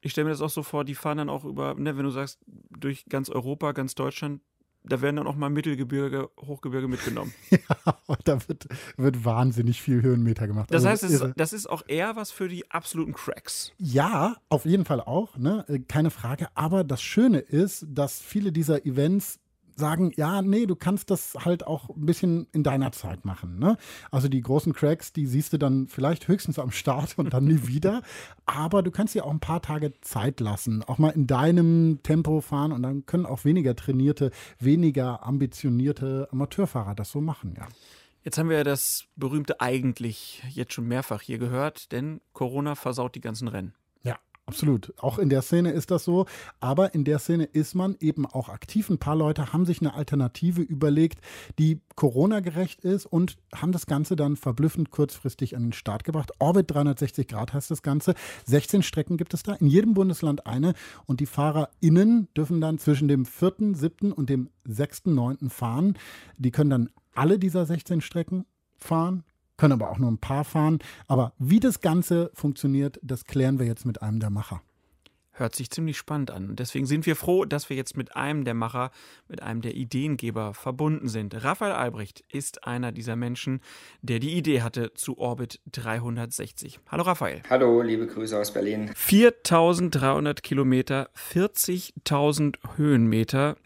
ich 0.00 0.12
stelle 0.12 0.26
mir 0.26 0.30
das 0.30 0.42
auch 0.42 0.50
so 0.50 0.62
vor, 0.62 0.84
die 0.84 0.94
fahren 0.94 1.18
dann 1.18 1.30
auch 1.30 1.44
über, 1.44 1.74
ne, 1.74 1.96
wenn 1.96 2.04
du 2.04 2.10
sagst, 2.10 2.38
durch 2.46 3.06
ganz 3.08 3.30
Europa, 3.30 3.72
ganz 3.72 3.94
Deutschland, 3.94 4.42
da 4.84 5.02
werden 5.02 5.16
dann 5.16 5.26
auch 5.26 5.36
mal 5.36 5.50
Mittelgebirge, 5.50 6.30
Hochgebirge 6.40 6.88
mitgenommen. 6.88 7.32
ja, 7.50 7.96
da 8.24 8.48
wird, 8.48 8.66
wird 8.96 9.24
wahnsinnig 9.24 9.82
viel 9.82 10.02
Höhenmeter 10.02 10.46
gemacht. 10.46 10.70
Das 10.70 10.84
also, 10.84 10.88
heißt, 10.88 11.02
das 11.02 11.10
ist, 11.10 11.34
das 11.36 11.52
ist, 11.52 11.66
auch 11.68 11.82
eher 11.86 12.16
was 12.16 12.30
für 12.30 12.48
die 12.48 12.70
absoluten 12.70 13.12
Cracks. 13.12 13.72
Ja, 13.78 14.36
auf 14.48 14.64
jeden 14.64 14.84
Fall 14.84 15.00
auch, 15.00 15.36
ne? 15.36 15.64
Äh, 15.68 15.80
keine 15.80 16.10
Frage. 16.10 16.48
Aber 16.54 16.84
das 16.84 17.02
Schöne 17.02 17.38
ist, 17.38 17.86
dass 17.88 18.20
viele 18.20 18.52
dieser 18.52 18.86
Events 18.86 19.39
sagen, 19.80 20.12
ja, 20.16 20.42
nee, 20.42 20.66
du 20.66 20.76
kannst 20.76 21.10
das 21.10 21.34
halt 21.44 21.66
auch 21.66 21.88
ein 21.90 22.06
bisschen 22.06 22.46
in 22.52 22.62
deiner 22.62 22.92
Zeit 22.92 23.24
machen. 23.24 23.58
Ne? 23.58 23.76
Also 24.10 24.28
die 24.28 24.40
großen 24.40 24.72
Cracks, 24.72 25.12
die 25.12 25.26
siehst 25.26 25.52
du 25.52 25.58
dann 25.58 25.88
vielleicht 25.88 26.28
höchstens 26.28 26.58
am 26.58 26.70
Start 26.70 27.18
und 27.18 27.32
dann 27.32 27.44
nie 27.44 27.60
wieder. 27.66 28.02
Aber 28.46 28.82
du 28.82 28.90
kannst 28.90 29.14
dir 29.14 29.24
auch 29.24 29.30
ein 29.30 29.40
paar 29.40 29.62
Tage 29.62 29.92
Zeit 30.00 30.40
lassen, 30.40 30.84
auch 30.84 30.98
mal 30.98 31.10
in 31.10 31.26
deinem 31.26 32.00
Tempo 32.02 32.40
fahren 32.40 32.72
und 32.72 32.82
dann 32.82 33.06
können 33.06 33.26
auch 33.26 33.44
weniger 33.44 33.74
trainierte, 33.74 34.30
weniger 34.58 35.26
ambitionierte 35.26 36.28
Amateurfahrer 36.30 36.94
das 36.94 37.10
so 37.10 37.20
machen, 37.20 37.54
ja. 37.56 37.66
Jetzt 38.22 38.36
haben 38.36 38.50
wir 38.50 38.58
ja 38.58 38.64
das 38.64 39.06
berühmte 39.16 39.62
eigentlich 39.62 40.42
jetzt 40.50 40.74
schon 40.74 40.86
mehrfach 40.86 41.22
hier 41.22 41.38
gehört, 41.38 41.90
denn 41.90 42.20
Corona 42.34 42.74
versaut 42.74 43.14
die 43.14 43.22
ganzen 43.22 43.48
Rennen. 43.48 43.74
Absolut. 44.50 44.92
Auch 44.98 45.20
in 45.20 45.28
der 45.28 45.42
Szene 45.42 45.70
ist 45.70 45.92
das 45.92 46.04
so. 46.04 46.26
Aber 46.58 46.92
in 46.92 47.04
der 47.04 47.20
Szene 47.20 47.44
ist 47.44 47.76
man 47.76 47.94
eben 48.00 48.26
auch 48.26 48.48
aktiv. 48.48 48.90
Ein 48.90 48.98
paar 48.98 49.14
Leute 49.14 49.52
haben 49.52 49.64
sich 49.64 49.80
eine 49.80 49.94
Alternative 49.94 50.60
überlegt, 50.60 51.20
die 51.60 51.80
Corona-gerecht 51.94 52.80
ist 52.80 53.06
und 53.06 53.36
haben 53.54 53.70
das 53.70 53.86
Ganze 53.86 54.16
dann 54.16 54.34
verblüffend 54.34 54.90
kurzfristig 54.90 55.54
an 55.54 55.62
den 55.62 55.72
Start 55.72 56.02
gebracht. 56.02 56.32
Orbit 56.40 56.68
360 56.68 57.28
Grad 57.28 57.52
heißt 57.52 57.70
das 57.70 57.82
Ganze. 57.82 58.14
16 58.46 58.82
Strecken 58.82 59.16
gibt 59.16 59.34
es 59.34 59.44
da, 59.44 59.54
in 59.54 59.68
jedem 59.68 59.94
Bundesland 59.94 60.46
eine. 60.46 60.74
Und 61.06 61.20
die 61.20 61.26
FahrerInnen 61.26 62.26
dürfen 62.36 62.60
dann 62.60 62.78
zwischen 62.78 63.06
dem 63.06 63.26
4., 63.26 63.74
7. 63.74 64.10
und 64.10 64.28
dem 64.28 64.50
6., 64.64 65.06
9. 65.06 65.48
fahren. 65.48 65.96
Die 66.38 66.50
können 66.50 66.70
dann 66.70 66.90
alle 67.14 67.38
dieser 67.38 67.66
16 67.66 68.00
Strecken 68.00 68.46
fahren 68.78 69.22
können 69.60 69.74
aber 69.74 69.90
auch 69.90 69.98
nur 69.98 70.10
ein 70.10 70.18
paar 70.18 70.44
fahren. 70.44 70.78
Aber 71.06 71.34
wie 71.38 71.60
das 71.60 71.82
Ganze 71.82 72.30
funktioniert, 72.32 72.98
das 73.02 73.26
klären 73.26 73.58
wir 73.58 73.66
jetzt 73.66 73.84
mit 73.84 74.00
einem 74.00 74.18
der 74.18 74.30
Macher. 74.30 74.62
Hört 75.32 75.54
sich 75.54 75.70
ziemlich 75.70 75.98
spannend 75.98 76.30
an. 76.30 76.56
Deswegen 76.56 76.86
sind 76.86 77.04
wir 77.04 77.14
froh, 77.14 77.44
dass 77.44 77.68
wir 77.68 77.76
jetzt 77.76 77.94
mit 77.96 78.16
einem 78.16 78.44
der 78.44 78.54
Macher, 78.54 78.90
mit 79.28 79.42
einem 79.42 79.60
der 79.60 79.74
Ideengeber 79.74 80.54
verbunden 80.54 81.08
sind. 81.08 81.44
Raphael 81.44 81.72
Albrecht 81.72 82.24
ist 82.32 82.64
einer 82.66 82.90
dieser 82.90 83.16
Menschen, 83.16 83.60
der 84.00 84.18
die 84.18 84.32
Idee 84.32 84.62
hatte 84.62 84.94
zu 84.94 85.18
Orbit 85.18 85.60
360. 85.72 86.80
Hallo 86.88 87.02
Raphael. 87.02 87.42
Hallo, 87.50 87.82
liebe 87.82 88.06
Grüße 88.06 88.38
aus 88.38 88.52
Berlin. 88.52 88.90
4300 88.94 90.42
Kilometer, 90.42 91.10
40.000 91.32 92.56
Höhenmeter. 92.76 93.56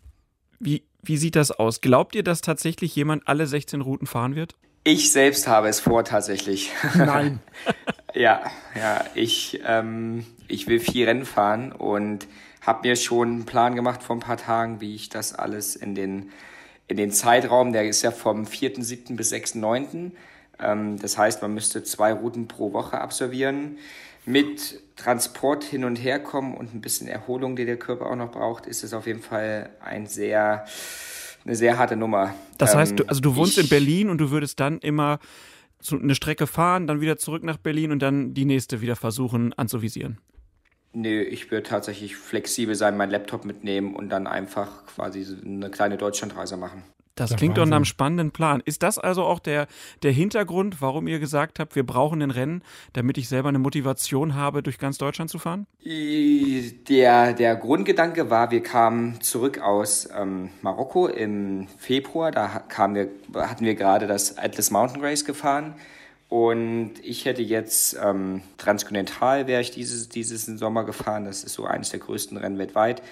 Wie, 0.59 0.85
wie 1.03 1.17
sieht 1.17 1.37
das 1.37 1.53
aus? 1.53 1.81
Glaubt 1.81 2.17
ihr, 2.17 2.25
dass 2.25 2.41
tatsächlich 2.41 2.97
jemand 2.97 3.29
alle 3.29 3.47
16 3.47 3.81
Routen 3.81 4.09
fahren 4.09 4.35
wird? 4.35 4.57
Ich 4.85 5.13
selbst 5.13 5.49
habe 5.49 5.69
es 5.69 5.81
vor 5.81 6.05
tatsächlich. 6.05 6.71
Nein. 6.95 7.41
ja, 8.15 8.43
ja, 8.75 9.05
ich, 9.15 9.61
ähm, 9.67 10.27
ich 10.47 10.67
will 10.67 10.79
viel 10.79 11.07
Rennen 11.07 11.25
fahren 11.25 11.73
und 11.73 12.27
habe 12.61 12.87
mir 12.89 12.97
schon 12.97 13.29
einen 13.29 13.47
Plan 13.47 13.75
gemacht 13.75 14.03
vor 14.03 14.17
ein 14.17 14.21
paar 14.21 14.37
Tagen, 14.37 14.81
wie 14.81 14.95
ich 14.95 15.09
das 15.09 15.35
alles 15.35 15.75
in 15.75 15.95
den 15.95 16.31
in 16.87 16.97
den 16.97 17.11
Zeitraum, 17.11 17.73
der 17.73 17.87
ist 17.87 18.03
ja 18.03 18.11
vom 18.11 18.45
4.7. 18.45 19.17
bis 19.17 19.33
6.9. 19.33 20.13
Ähm, 20.61 20.99
das 20.99 21.17
heißt, 21.17 21.43
man 21.43 21.55
müsste 21.55 21.83
zwei 21.83 22.13
Routen 22.13 22.49
pro 22.49 22.73
Woche 22.73 23.01
absolvieren. 23.01 23.79
Mit 24.27 24.81
Transport 24.97 25.65
hin 25.65 25.85
und 25.85 25.97
her 25.97 26.19
kommen 26.19 26.55
und 26.55 26.75
ein 26.75 26.81
bisschen 26.81 27.09
Erholung, 27.09 27.57
die 27.57 27.67
der 27.67 27.79
Körper 27.79 28.07
auch 28.07 28.17
noch 28.17 28.31
braucht, 28.31 28.67
ist 28.67 28.85
es 28.85 28.95
auf 28.95 29.07
jeden 29.07 29.23
Fall 29.23 29.71
ein 29.81 30.07
sehr, 30.07 30.65
eine 31.45 31.57
sehr 31.57 31.79
harte 31.79 31.97
Nummer. 31.97 32.35
Das 32.59 32.75
heißt, 32.75 32.99
du, 32.99 33.05
also 33.05 33.21
du 33.21 33.37
wohnst 33.37 33.59
in 33.59 33.69
Berlin 33.69 34.09
und 34.09 34.19
du 34.19 34.31
würdest 34.31 34.61
dann 34.61 34.79
immer 34.79 35.19
so 35.81 35.99
eine 35.99 36.15
Strecke 36.15 36.47
fahren, 36.47 36.87
dann 36.87 37.01
wieder 37.01 37.19
zurück 37.19 37.43
nach 37.43 37.59
Berlin 37.59 37.93
und 37.93 38.01
dann 38.01 38.33
die 38.33 38.47
nächste 38.47 38.81
wieder 38.81 38.97
versuchen 38.97 39.53
anzuvisieren. 39.53 40.19
Nee, 40.95 41.23
ich 41.23 41.51
würde 41.51 41.65
tatsächlich 41.65 42.17
flexibel 42.17 42.75
sein, 42.75 42.97
meinen 42.97 43.11
Laptop 43.11 43.45
mitnehmen 43.45 43.95
und 43.95 44.11
dann 44.11 44.27
einfach 44.27 44.87
quasi 44.87 45.27
eine 45.45 45.69
kleine 45.69 45.97
Deutschlandreise 45.97 46.57
machen. 46.57 46.85
Das 47.15 47.31
ja, 47.31 47.37
klingt 47.37 47.59
doch 47.59 47.67
nach 47.67 47.77
einem 47.77 47.85
spannenden 47.85 48.33
Plan. 48.33 48.61
Ist 48.65 48.83
das 48.83 48.99
also 48.99 49.23
auch 49.23 49.39
der, 49.39 49.67
der 50.03 50.13
Hintergrund, 50.13 50.81
warum 50.81 51.07
ihr 51.07 51.21
gesagt 51.21 51.61
habt, 51.61 51.77
wir 51.77 51.87
brauchen 51.87 52.23
ein 52.23 52.31
Rennen, 52.31 52.63
damit 52.93 53.19
ich 53.19 53.29
selber 53.29 53.51
eine 53.51 53.61
Motivation 53.61 54.35
habe, 54.35 54.63
durch 54.63 54.79
ganz 54.79 54.99
Deutschland 54.99 55.31
zu 55.31 55.39
fahren? 55.39 55.67
Der, 55.85 57.33
der 57.33 57.57
Grundgedanke 57.57 58.31
war, 58.31 58.51
wir 58.51 58.63
kamen 58.63 59.21
zurück 59.21 59.61
aus 59.61 60.09
ähm, 60.17 60.51
Marokko 60.63 61.07
im 61.07 61.69
Februar. 61.79 62.33
Da 62.33 62.49
kamen 62.69 62.95
wir, 62.97 63.09
hatten 63.49 63.65
wir 63.65 63.75
gerade 63.77 64.07
das 64.07 64.37
Atlas 64.37 64.71
Mountain 64.71 65.01
Race 65.01 65.25
gefahren. 65.25 65.75
Und 66.29 66.95
ich 67.03 67.27
hätte 67.27 67.43
jetzt 67.43 67.97
ähm, 68.03 68.43
Transkontinental 68.59 69.47
wäre 69.47 69.61
ich 69.61 69.71
dieses, 69.71 70.09
dieses 70.09 70.47
Sommer 70.47 70.83
gefahren. 70.85 71.27
Das 71.27 71.45
ist 71.45 71.53
so 71.53 71.65
eines 71.65 71.91
der 71.91 72.01
größten 72.01 72.37
Rennen 72.37 72.59
weltweit. 72.59 73.03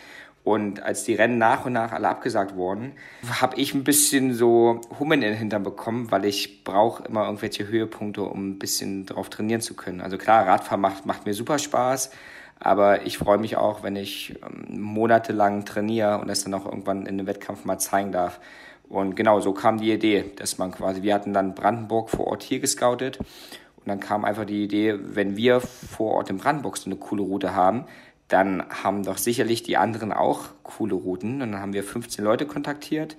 Und 0.45 0.83
als 0.83 1.05
die 1.05 1.15
Rennen 1.15 1.39
nach 1.39 1.67
und 1.67 1.75
nach 1.75 1.93
alle 1.93 2.09
abgesagt 2.09 2.57
wurden, 2.57 2.93
habe 3.41 3.57
ich 3.61 3.75
ein 3.75 3.85
bisschen 3.85 4.35
so 4.35 4.81
Hummen 4.99 5.23
in 5.23 5.29
den 5.29 5.35
Hintern 5.35 5.63
bekommen, 5.63 6.11
weil 6.11 6.25
ich 6.25 6.65
brauche 6.65 7.05
immer 7.05 7.27
irgendwelche 7.27 7.69
Höhepunkte, 7.69 8.23
um 8.23 8.51
ein 8.51 8.59
bisschen 8.59 9.07
drauf 9.07 9.31
trainieren 9.31 9.61
zu 9.61 9.75
können. 9.75 10.01
Also 10.01 10.19
klar, 10.19 10.47
Radfahren 10.47 10.81
macht, 10.81 11.07
macht 11.07 11.27
mir 11.27 11.35
super 11.35 11.61
Spaß, 11.61 12.11
aber 12.59 13.07
ich 13.07 13.19
freue 13.19 13.39
mich 13.39 13.57
auch, 13.57 13.85
wenn 13.85 13.95
ich 13.95 14.35
ähm, 14.45 14.81
monatelang 14.81 15.65
trainiere 15.65 16.19
und 16.19 16.27
das 16.27 16.43
dann 16.43 16.55
auch 16.55 16.67
irgendwann 16.67 17.03
in 17.03 17.21
einem 17.21 17.29
Wettkampf 17.29 17.65
mal 17.65 17.79
zeigen 17.79 18.11
darf. 18.11 18.41
Und 18.89 19.15
genau 19.15 19.41
so 19.41 19.53
kam 19.53 19.79
die 19.79 19.93
Idee, 19.93 20.25
dass 20.37 20.59
man 20.59 20.73
quasi, 20.73 21.03
wir 21.03 21.15
hatten 21.15 21.33
dann 21.33 21.55
Brandenburg 21.55 22.11
vor 22.11 22.27
Ort 22.27 22.43
hier 22.43 22.59
gescoutet 22.59 23.19
und 23.19 23.89
dann 23.89 24.01
kam 24.01 24.25
einfach 24.25 24.45
die 24.45 24.63
Idee, 24.63 24.97
wenn 25.01 25.37
wir 25.37 25.61
vor 25.61 26.15
Ort 26.15 26.31
in 26.31 26.39
Brandenburg 26.39 26.77
so 26.77 26.91
eine 26.91 26.97
coole 26.97 27.23
Route 27.23 27.55
haben, 27.55 27.85
dann 28.33 28.65
haben 28.71 29.03
doch 29.03 29.19
sicherlich 29.19 29.63
die 29.63 29.77
anderen 29.77 30.13
auch 30.13 30.49
coole 30.63 30.95
Routen. 30.95 31.43
Und 31.43 31.53
dann 31.53 31.61
haben 31.61 31.73
wir 31.73 31.85
15 31.85 32.25
Leute 32.25 32.47
kontaktiert, 32.47 33.17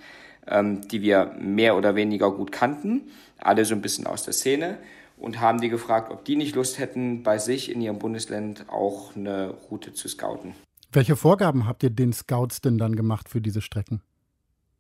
ähm, 0.48 0.88
die 0.88 1.02
wir 1.02 1.36
mehr 1.40 1.78
oder 1.78 1.96
weniger 1.96 2.32
gut 2.32 2.52
kannten, 2.52 3.12
alle 3.38 3.66
so 3.66 3.76
ein 3.76 3.82
bisschen 3.82 4.08
aus 4.08 4.24
der 4.24 4.34
Szene 4.34 4.78
und 5.18 5.40
haben 5.40 5.62
die 5.62 5.70
gefragt, 5.70 6.12
ob 6.12 6.26
die 6.26 6.36
nicht 6.36 6.56
Lust 6.56 6.80
hätten, 6.80 7.24
bei 7.24 7.38
sich 7.38 7.72
in 7.72 7.82
ihrem 7.82 8.00
Bundesland 8.00 8.66
auch 8.70 9.16
eine 9.16 9.52
Route 9.70 9.94
zu 9.94 10.08
scouten. 10.08 10.56
Welche 10.92 11.16
Vorgaben 11.16 11.68
habt 11.68 11.84
ihr 11.84 11.90
den 11.90 12.14
Scouts 12.14 12.62
denn 12.62 12.78
dann 12.78 12.96
gemacht 12.96 13.30
für 13.30 13.42
diese 13.42 13.62
Strecken? 13.62 14.02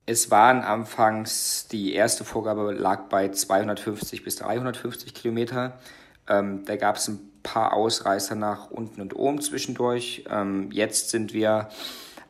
Es 0.05 0.31
waren 0.31 0.61
anfangs, 0.61 1.67
die 1.71 1.93
erste 1.93 2.25
Vorgabe 2.25 2.73
lag 2.73 3.07
bei 3.07 3.29
250 3.29 4.23
bis 4.23 4.35
350 4.35 5.13
Kilometer. 5.13 5.79
Ähm, 6.27 6.65
da 6.65 6.75
gab 6.75 6.97
es 6.97 7.07
ein 7.07 7.19
paar 7.43 7.73
Ausreißer 7.73 8.35
nach 8.35 8.71
unten 8.71 9.01
und 9.01 9.15
oben 9.15 9.41
zwischendurch. 9.41 10.23
Ähm, 10.29 10.71
jetzt 10.71 11.09
sind 11.09 11.33
wir 11.33 11.69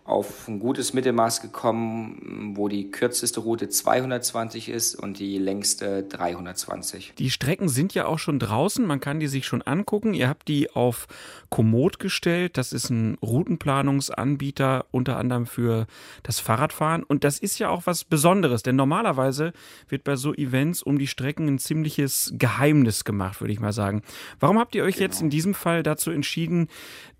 auf 0.05 0.49
ein 0.49 0.59
gutes 0.59 0.93
Mittelmaß 0.93 1.41
gekommen, 1.41 2.53
wo 2.55 2.67
die 2.67 2.91
kürzeste 2.91 3.39
Route 3.39 3.69
220 3.69 4.67
ist 4.67 4.95
und 4.95 5.17
die 5.17 5.37
längste 5.37 6.03
320. 6.03 7.13
Die 7.17 7.29
Strecken 7.29 7.69
sind 7.69 7.93
ja 7.93 8.05
auch 8.05 8.19
schon 8.19 8.37
draußen, 8.37 8.85
man 8.85 8.99
kann 8.99 9.21
die 9.21 9.27
sich 9.27 9.45
schon 9.45 9.61
angucken. 9.61 10.13
Ihr 10.13 10.27
habt 10.27 10.49
die 10.49 10.71
auf 10.71 11.07
Komoot 11.49 11.99
gestellt, 11.99 12.57
das 12.57 12.73
ist 12.73 12.89
ein 12.89 13.17
Routenplanungsanbieter 13.21 14.85
unter 14.91 15.17
anderem 15.17 15.45
für 15.45 15.87
das 16.21 16.39
Fahrradfahren 16.39 17.03
und 17.03 17.23
das 17.23 17.39
ist 17.39 17.59
ja 17.59 17.69
auch 17.69 17.83
was 17.85 18.03
Besonderes, 18.03 18.61
denn 18.61 18.75
normalerweise 18.75 19.53
wird 19.87 20.03
bei 20.03 20.17
so 20.17 20.33
Events 20.33 20.83
um 20.83 20.99
die 20.99 21.07
Strecken 21.07 21.47
ein 21.47 21.59
ziemliches 21.59 22.33
Geheimnis 22.37 23.05
gemacht, 23.05 23.39
würde 23.39 23.53
ich 23.53 23.59
mal 23.61 23.73
sagen. 23.73 24.01
Warum 24.39 24.59
habt 24.59 24.75
ihr 24.75 24.83
euch 24.83 24.95
genau. 24.95 25.05
jetzt 25.05 25.21
in 25.21 25.29
diesem 25.29 25.53
Fall 25.53 25.81
dazu 25.81 26.11
entschieden, 26.11 26.67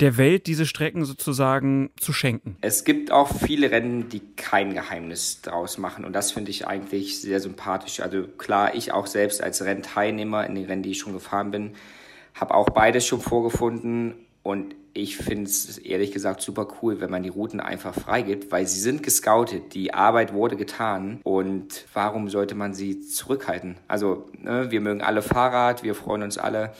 der 0.01 0.17
Welt 0.17 0.47
diese 0.47 0.65
Strecken 0.65 1.05
sozusagen 1.05 1.91
zu 1.97 2.11
schenken? 2.11 2.57
Es 2.59 2.72
es 2.73 2.85
gibt 2.85 3.11
auch 3.11 3.29
viele 3.31 3.69
Rennen, 3.69 4.09
die 4.09 4.21
kein 4.35 4.73
Geheimnis 4.73 5.41
draus 5.41 5.77
machen. 5.77 6.05
Und 6.05 6.13
das 6.13 6.31
finde 6.31 6.49
ich 6.49 6.65
eigentlich 6.65 7.21
sehr 7.21 7.39
sympathisch. 7.39 7.99
Also 7.99 8.23
klar, 8.23 8.73
ich 8.73 8.91
auch 8.91 9.05
selbst 9.05 9.43
als 9.43 9.63
Rennteilnehmer 9.63 10.47
in 10.47 10.55
den 10.55 10.65
Rennen, 10.65 10.81
die 10.81 10.91
ich 10.91 10.97
schon 10.97 11.13
gefahren 11.13 11.51
bin, 11.51 11.75
habe 12.33 12.55
auch 12.55 12.71
beides 12.71 13.05
schon 13.05 13.21
vorgefunden. 13.21 14.15
Und 14.41 14.73
ich 14.95 15.17
finde 15.17 15.43
es 15.43 15.77
ehrlich 15.77 16.11
gesagt 16.11 16.41
super 16.41 16.67
cool, 16.81 16.99
wenn 16.99 17.11
man 17.11 17.21
die 17.21 17.29
Routen 17.29 17.59
einfach 17.59 17.93
freigibt, 17.93 18.51
weil 18.51 18.65
sie 18.65 18.79
sind 18.79 19.03
gescoutet, 19.03 19.75
die 19.75 19.93
Arbeit 19.93 20.33
wurde 20.33 20.55
getan. 20.55 21.19
Und 21.23 21.85
warum 21.93 22.27
sollte 22.27 22.55
man 22.55 22.73
sie 22.73 23.01
zurückhalten? 23.01 23.77
Also 23.87 24.29
ne, 24.39 24.71
wir 24.71 24.81
mögen 24.81 25.01
alle 25.01 25.21
Fahrrad, 25.21 25.83
wir 25.83 25.93
freuen 25.93 26.23
uns 26.23 26.39
alle 26.39 26.73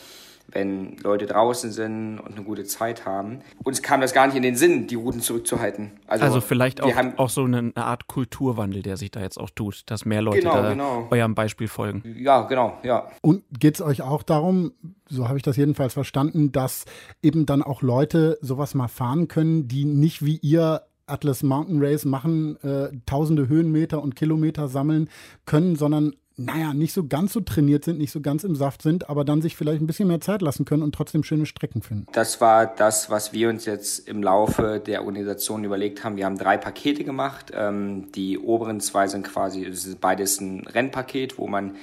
wenn 0.53 0.97
Leute 0.97 1.25
draußen 1.25 1.71
sind 1.71 2.19
und 2.19 2.33
eine 2.33 2.43
gute 2.43 2.63
Zeit 2.63 3.05
haben. 3.05 3.39
Uns 3.63 3.81
kam 3.81 4.01
das 4.01 4.13
gar 4.13 4.27
nicht 4.27 4.35
in 4.35 4.43
den 4.43 4.55
Sinn, 4.55 4.87
die 4.87 4.95
Routen 4.95 5.21
zurückzuhalten. 5.21 5.91
Also, 6.07 6.25
also 6.25 6.41
vielleicht 6.41 6.81
auch, 6.81 6.93
auch 7.17 7.29
so 7.29 7.43
eine 7.43 7.71
Art 7.75 8.07
Kulturwandel, 8.07 8.81
der 8.81 8.97
sich 8.97 9.11
da 9.11 9.21
jetzt 9.21 9.39
auch 9.39 9.49
tut, 9.49 9.83
dass 9.87 10.05
mehr 10.05 10.21
Leute 10.21 10.41
genau, 10.41 10.61
da 10.61 10.69
genau. 10.69 11.07
eurem 11.09 11.35
Beispiel 11.35 11.67
folgen. 11.67 12.03
Ja, 12.17 12.41
genau, 12.43 12.77
ja. 12.83 13.07
Und 13.21 13.43
geht 13.59 13.75
es 13.75 13.81
euch 13.81 14.01
auch 14.01 14.23
darum, 14.23 14.73
so 15.09 15.27
habe 15.27 15.37
ich 15.37 15.43
das 15.43 15.57
jedenfalls 15.57 15.93
verstanden, 15.93 16.51
dass 16.51 16.85
eben 17.21 17.45
dann 17.45 17.61
auch 17.61 17.81
Leute 17.81 18.37
sowas 18.41 18.75
mal 18.75 18.87
fahren 18.87 19.27
können, 19.27 19.67
die 19.67 19.85
nicht 19.85 20.23
wie 20.23 20.37
ihr 20.37 20.83
Atlas 21.05 21.43
Mountain 21.43 21.83
Race 21.83 22.05
machen, 22.05 22.57
äh, 22.63 22.89
tausende 23.05 23.47
Höhenmeter 23.47 24.01
und 24.01 24.15
Kilometer 24.15 24.67
sammeln 24.67 25.09
können, 25.45 25.75
sondern 25.75 26.13
naja, 26.35 26.73
nicht 26.73 26.93
so 26.93 27.05
ganz 27.07 27.33
so 27.33 27.41
trainiert 27.41 27.85
sind, 27.85 27.99
nicht 27.99 28.11
so 28.11 28.19
ganz 28.19 28.43
im 28.43 28.55
Saft 28.55 28.81
sind, 28.81 29.09
aber 29.09 29.23
dann 29.23 29.41
sich 29.41 29.55
vielleicht 29.55 29.81
ein 29.81 29.87
bisschen 29.87 30.07
mehr 30.07 30.19
Zeit 30.19 30.41
lassen 30.41 30.65
können 30.65 30.81
und 30.81 30.95
trotzdem 30.95 31.23
schöne 31.23 31.45
Strecken 31.45 31.81
finden. 31.81 32.07
Das 32.13 32.41
war 32.41 32.65
das, 32.65 33.09
was 33.09 33.33
wir 33.33 33.49
uns 33.49 33.65
jetzt 33.65 34.07
im 34.07 34.23
Laufe 34.23 34.81
der 34.83 35.03
Organisation 35.03 35.63
überlegt 35.63 36.03
haben. 36.03 36.17
Wir 36.17 36.25
haben 36.25 36.37
drei 36.37 36.57
Pakete 36.57 37.03
gemacht. 37.03 37.51
Ähm, 37.53 38.11
die 38.13 38.39
oberen 38.39 38.79
zwei 38.79 39.07
sind 39.07 39.23
quasi, 39.27 39.63
das 39.65 39.85
ist 39.85 40.01
beides 40.01 40.41
ein 40.41 40.65
Rennpaket, 40.65 41.37
wo 41.37 41.47
man 41.47 41.75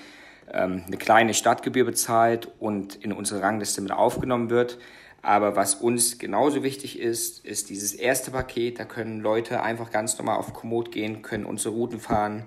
ähm, 0.52 0.82
eine 0.84 0.96
kleine 0.96 1.34
Stadtgebühr 1.34 1.84
bezahlt 1.84 2.48
und 2.58 2.96
in 2.96 3.12
unsere 3.12 3.42
Rangliste 3.42 3.80
mit 3.80 3.92
aufgenommen 3.92 4.50
wird. 4.50 4.78
Aber 5.22 5.54
was 5.54 5.74
uns 5.74 6.18
genauso 6.18 6.62
wichtig 6.62 6.98
ist, 6.98 7.44
ist 7.44 7.70
dieses 7.70 7.92
erste 7.92 8.30
Paket. 8.30 8.80
Da 8.80 8.84
können 8.84 9.20
Leute 9.20 9.62
einfach 9.62 9.90
ganz 9.90 10.18
normal 10.18 10.38
auf 10.38 10.54
Komoot 10.54 10.90
gehen, 10.90 11.22
können 11.22 11.44
unsere 11.44 11.74
Routen 11.74 12.00
fahren. 12.00 12.44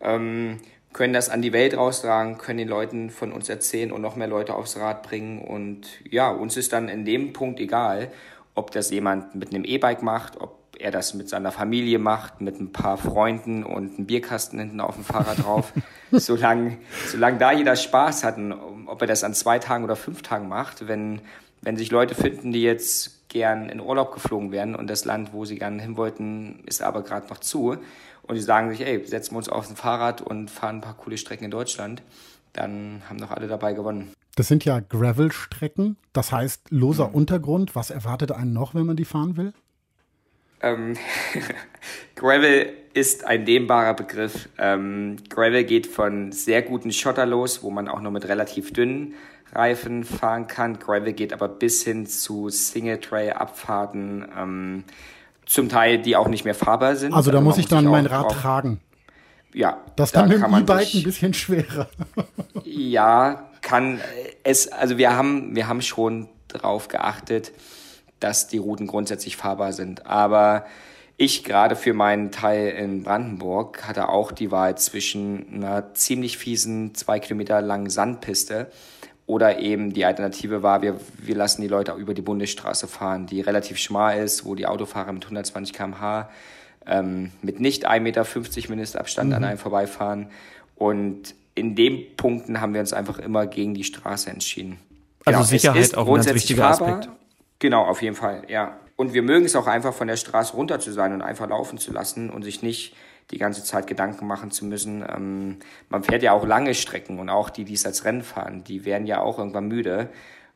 Ähm, 0.00 0.58
können 0.92 1.12
das 1.12 1.28
an 1.28 1.42
die 1.42 1.52
Welt 1.52 1.76
raustragen, 1.76 2.38
können 2.38 2.58
den 2.58 2.68
Leuten 2.68 3.10
von 3.10 3.32
uns 3.32 3.48
erzählen 3.48 3.92
und 3.92 4.02
noch 4.02 4.16
mehr 4.16 4.26
Leute 4.26 4.54
aufs 4.54 4.76
Rad 4.76 5.02
bringen. 5.02 5.40
Und 5.40 5.86
ja, 6.10 6.30
uns 6.30 6.56
ist 6.56 6.72
dann 6.72 6.88
in 6.88 7.04
dem 7.04 7.32
Punkt 7.32 7.60
egal, 7.60 8.10
ob 8.54 8.72
das 8.72 8.90
jemand 8.90 9.34
mit 9.34 9.54
einem 9.54 9.64
E-Bike 9.64 10.02
macht, 10.02 10.40
ob 10.40 10.58
er 10.78 10.90
das 10.90 11.14
mit 11.14 11.28
seiner 11.28 11.52
Familie 11.52 11.98
macht, 11.98 12.40
mit 12.40 12.58
ein 12.58 12.72
paar 12.72 12.96
Freunden 12.96 13.64
und 13.64 13.96
einem 13.96 14.06
Bierkasten 14.06 14.58
hinten 14.58 14.80
auf 14.80 14.94
dem 14.94 15.04
Fahrrad 15.04 15.44
drauf. 15.44 15.72
solange, 16.10 16.78
solange 17.06 17.38
da 17.38 17.52
jeder 17.52 17.76
Spaß 17.76 18.24
hat, 18.24 18.36
und 18.38 18.52
ob 18.86 19.00
er 19.00 19.06
das 19.06 19.22
an 19.22 19.34
zwei 19.34 19.58
Tagen 19.58 19.84
oder 19.84 19.96
fünf 19.96 20.22
Tagen 20.22 20.48
macht, 20.48 20.88
wenn, 20.88 21.20
wenn 21.62 21.76
sich 21.76 21.90
Leute 21.90 22.14
finden, 22.14 22.52
die 22.52 22.62
jetzt 22.62 23.19
gern 23.30 23.70
in 23.70 23.80
Urlaub 23.80 24.12
geflogen 24.12 24.52
wären 24.52 24.74
und 24.74 24.88
das 24.90 25.06
Land, 25.06 25.32
wo 25.32 25.46
sie 25.46 25.58
gerne 25.58 25.80
hin 25.80 25.96
wollten, 25.96 26.62
ist 26.66 26.82
aber 26.82 27.02
gerade 27.02 27.28
noch 27.28 27.38
zu, 27.38 27.78
und 28.22 28.34
die 28.34 28.42
sagen 28.42 28.70
sich, 28.70 28.86
ey, 28.86 29.04
setzen 29.06 29.32
wir 29.32 29.38
uns 29.38 29.48
auf 29.48 29.70
ein 29.70 29.76
Fahrrad 29.76 30.20
und 30.20 30.50
fahren 30.50 30.76
ein 30.76 30.80
paar 30.82 30.94
coole 30.94 31.16
Strecken 31.16 31.44
in 31.44 31.50
Deutschland, 31.50 32.02
dann 32.52 33.02
haben 33.08 33.18
doch 33.18 33.30
alle 33.30 33.48
dabei 33.48 33.72
gewonnen. 33.72 34.12
Das 34.36 34.48
sind 34.48 34.64
ja 34.64 34.80
Gravel-Strecken, 34.80 35.96
das 36.12 36.32
heißt 36.32 36.70
loser 36.70 37.08
mhm. 37.08 37.14
Untergrund. 37.14 37.74
Was 37.74 37.90
erwartet 37.90 38.32
einen 38.32 38.52
noch, 38.52 38.74
wenn 38.74 38.86
man 38.86 38.96
die 38.96 39.04
fahren 39.04 39.36
will? 39.36 39.52
Ähm, 40.62 40.96
Gravel 42.14 42.72
ist 42.92 43.24
ein 43.24 43.44
dehnbarer 43.44 43.94
Begriff. 43.94 44.48
Ähm, 44.58 45.16
Gravel 45.28 45.64
geht 45.64 45.86
von 45.86 46.32
sehr 46.32 46.62
guten 46.62 46.92
Schotter 46.92 47.26
los, 47.26 47.62
wo 47.62 47.70
man 47.70 47.88
auch 47.88 48.00
nur 48.00 48.12
mit 48.12 48.28
relativ 48.28 48.72
dünnen 48.72 49.14
Reifen 49.52 50.04
fahren 50.04 50.46
kann. 50.46 50.78
Gravel 50.78 51.12
geht 51.12 51.32
aber 51.32 51.48
bis 51.48 51.82
hin 51.82 52.06
zu 52.06 52.48
Single-Tray-Abfahrten. 52.48 54.28
Ähm, 54.36 54.84
zum 55.50 55.68
Teil, 55.68 55.98
die 55.98 56.14
auch 56.14 56.28
nicht 56.28 56.44
mehr 56.44 56.54
fahrbar 56.54 56.94
sind. 56.94 57.12
Also 57.12 57.32
da 57.32 57.38
also 57.38 57.48
muss 57.48 57.58
ich 57.58 57.66
dann 57.66 57.84
mein 57.84 58.06
Rad 58.06 58.30
tragen. 58.30 58.80
Ja. 59.52 59.78
Das 59.96 60.12
dann 60.12 60.30
da 60.30 60.36
mit 60.36 60.46
dem 60.46 60.62
E-Bike 60.62 60.94
ein 60.94 61.02
bisschen 61.02 61.34
schwerer. 61.34 61.88
ja, 62.64 63.50
kann 63.60 64.00
es, 64.44 64.68
also 64.68 64.96
wir 64.96 65.16
haben, 65.16 65.56
wir 65.56 65.66
haben 65.66 65.82
schon 65.82 66.28
darauf 66.46 66.86
geachtet, 66.86 67.50
dass 68.20 68.46
die 68.46 68.58
Routen 68.58 68.86
grundsätzlich 68.86 69.36
fahrbar 69.36 69.72
sind. 69.72 70.06
Aber 70.06 70.66
ich 71.16 71.42
gerade 71.42 71.74
für 71.74 71.94
meinen 71.94 72.30
Teil 72.30 72.68
in 72.68 73.02
Brandenburg 73.02 73.88
hatte 73.88 74.08
auch 74.08 74.30
die 74.30 74.52
Wahl 74.52 74.78
zwischen 74.78 75.52
einer 75.52 75.94
ziemlich 75.94 76.38
fiesen, 76.38 76.94
zwei 76.94 77.18
Kilometer 77.18 77.60
langen 77.60 77.90
Sandpiste 77.90 78.70
oder 79.30 79.60
eben 79.60 79.92
die 79.92 80.04
Alternative 80.04 80.64
war, 80.64 80.82
wir, 80.82 80.98
wir 81.18 81.36
lassen 81.36 81.62
die 81.62 81.68
Leute 81.68 81.92
über 81.92 82.14
die 82.14 82.22
Bundesstraße 82.22 82.88
fahren, 82.88 83.26
die 83.26 83.40
relativ 83.40 83.78
schmal 83.78 84.18
ist, 84.18 84.44
wo 84.44 84.56
die 84.56 84.66
Autofahrer 84.66 85.12
mit 85.12 85.22
120 85.22 85.72
km/h 85.72 86.28
ähm, 86.84 87.30
mit 87.40 87.60
nicht 87.60 87.88
1,50 87.88 88.00
Meter 88.00 88.26
Mindestabstand 88.70 89.28
mhm. 89.28 89.36
an 89.36 89.44
einem 89.44 89.58
vorbeifahren. 89.58 90.30
Und 90.74 91.36
in 91.54 91.76
den 91.76 92.16
Punkten 92.16 92.60
haben 92.60 92.74
wir 92.74 92.80
uns 92.80 92.92
einfach 92.92 93.20
immer 93.20 93.46
gegen 93.46 93.72
die 93.74 93.84
Straße 93.84 94.28
entschieden. 94.30 94.80
Also 95.24 95.38
genau, 95.38 95.48
Sicherheit 95.48 95.96
auch 95.96 96.08
ein 96.08 96.14
ganz 96.14 96.34
wichtiger 96.34 96.62
fahrbar. 96.64 96.98
Aspekt. 96.98 97.16
Genau, 97.60 97.84
auf 97.84 98.02
jeden 98.02 98.16
Fall, 98.16 98.42
ja. 98.48 98.78
Und 98.96 99.14
wir 99.14 99.22
mögen 99.22 99.46
es 99.46 99.54
auch 99.54 99.68
einfach 99.68 99.94
von 99.94 100.08
der 100.08 100.16
Straße 100.16 100.54
runter 100.54 100.80
zu 100.80 100.90
sein 100.90 101.12
und 101.12 101.22
einfach 101.22 101.48
laufen 101.48 101.78
zu 101.78 101.92
lassen 101.92 102.30
und 102.30 102.42
sich 102.42 102.62
nicht 102.62 102.96
die 103.30 103.38
ganze 103.38 103.64
Zeit 103.64 103.86
Gedanken 103.86 104.26
machen 104.26 104.50
zu 104.50 104.64
müssen. 104.64 105.04
Ähm, 105.08 105.58
man 105.88 106.02
fährt 106.02 106.22
ja 106.22 106.32
auch 106.32 106.46
lange 106.46 106.74
Strecken 106.74 107.18
und 107.18 107.28
auch 107.28 107.50
die, 107.50 107.64
die 107.64 107.74
es 107.74 107.86
als 107.86 108.04
Rennen 108.04 108.22
fahren, 108.22 108.64
die 108.64 108.84
werden 108.84 109.06
ja 109.06 109.20
auch 109.20 109.38
irgendwann 109.38 109.68
müde. 109.68 110.10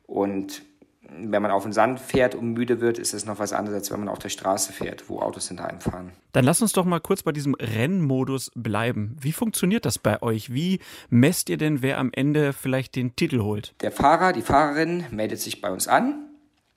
Und 0.05 0.63
wenn 1.07 1.41
man 1.41 1.51
auf 1.51 1.63
den 1.63 1.71
Sand 1.71 1.99
fährt 1.99 2.33
und 2.35 2.53
müde 2.53 2.81
wird, 2.81 2.97
ist 2.97 3.13
es 3.13 3.25
noch 3.25 3.37
was 3.37 3.53
anderes, 3.53 3.77
als 3.77 3.91
wenn 3.91 3.99
man 3.99 4.09
auf 4.09 4.19
der 4.19 4.29
Straße 4.29 4.73
fährt, 4.73 5.07
wo 5.07 5.19
Autos 5.19 5.47
hinter 5.47 5.67
einem 5.67 5.79
fahren. 5.79 6.11
Dann 6.31 6.45
lass 6.45 6.61
uns 6.61 6.73
doch 6.73 6.85
mal 6.85 6.99
kurz 6.99 7.21
bei 7.21 7.31
diesem 7.31 7.53
Rennmodus 7.53 8.51
bleiben. 8.55 9.15
Wie 9.21 9.31
funktioniert 9.31 9.85
das 9.85 9.99
bei 9.99 10.21
euch? 10.21 10.51
Wie 10.51 10.79
messt 11.09 11.49
ihr 11.49 11.57
denn, 11.57 11.81
wer 11.81 11.99
am 11.99 12.09
Ende 12.11 12.53
vielleicht 12.53 12.95
den 12.95 13.15
Titel 13.15 13.41
holt? 13.41 13.75
Der 13.81 13.91
Fahrer, 13.91 14.33
die 14.33 14.41
Fahrerin 14.41 15.05
meldet 15.11 15.39
sich 15.39 15.61
bei 15.61 15.69
uns 15.71 15.87
an 15.87 16.25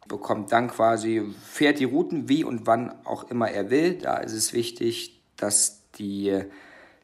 bekommt 0.09 0.51
dann 0.53 0.69
quasi, 0.69 1.23
fährt 1.45 1.79
die 1.79 1.85
Routen 1.85 2.29
wie 2.29 2.43
und 2.43 2.67
wann 2.67 2.93
auch 3.05 3.31
immer 3.31 3.51
er 3.51 3.71
will. 3.71 3.99
Da 3.99 4.17
ist 4.17 4.33
es 4.33 4.53
wichtig, 4.53 5.21
dass 5.37 5.78
die, 5.99 6.43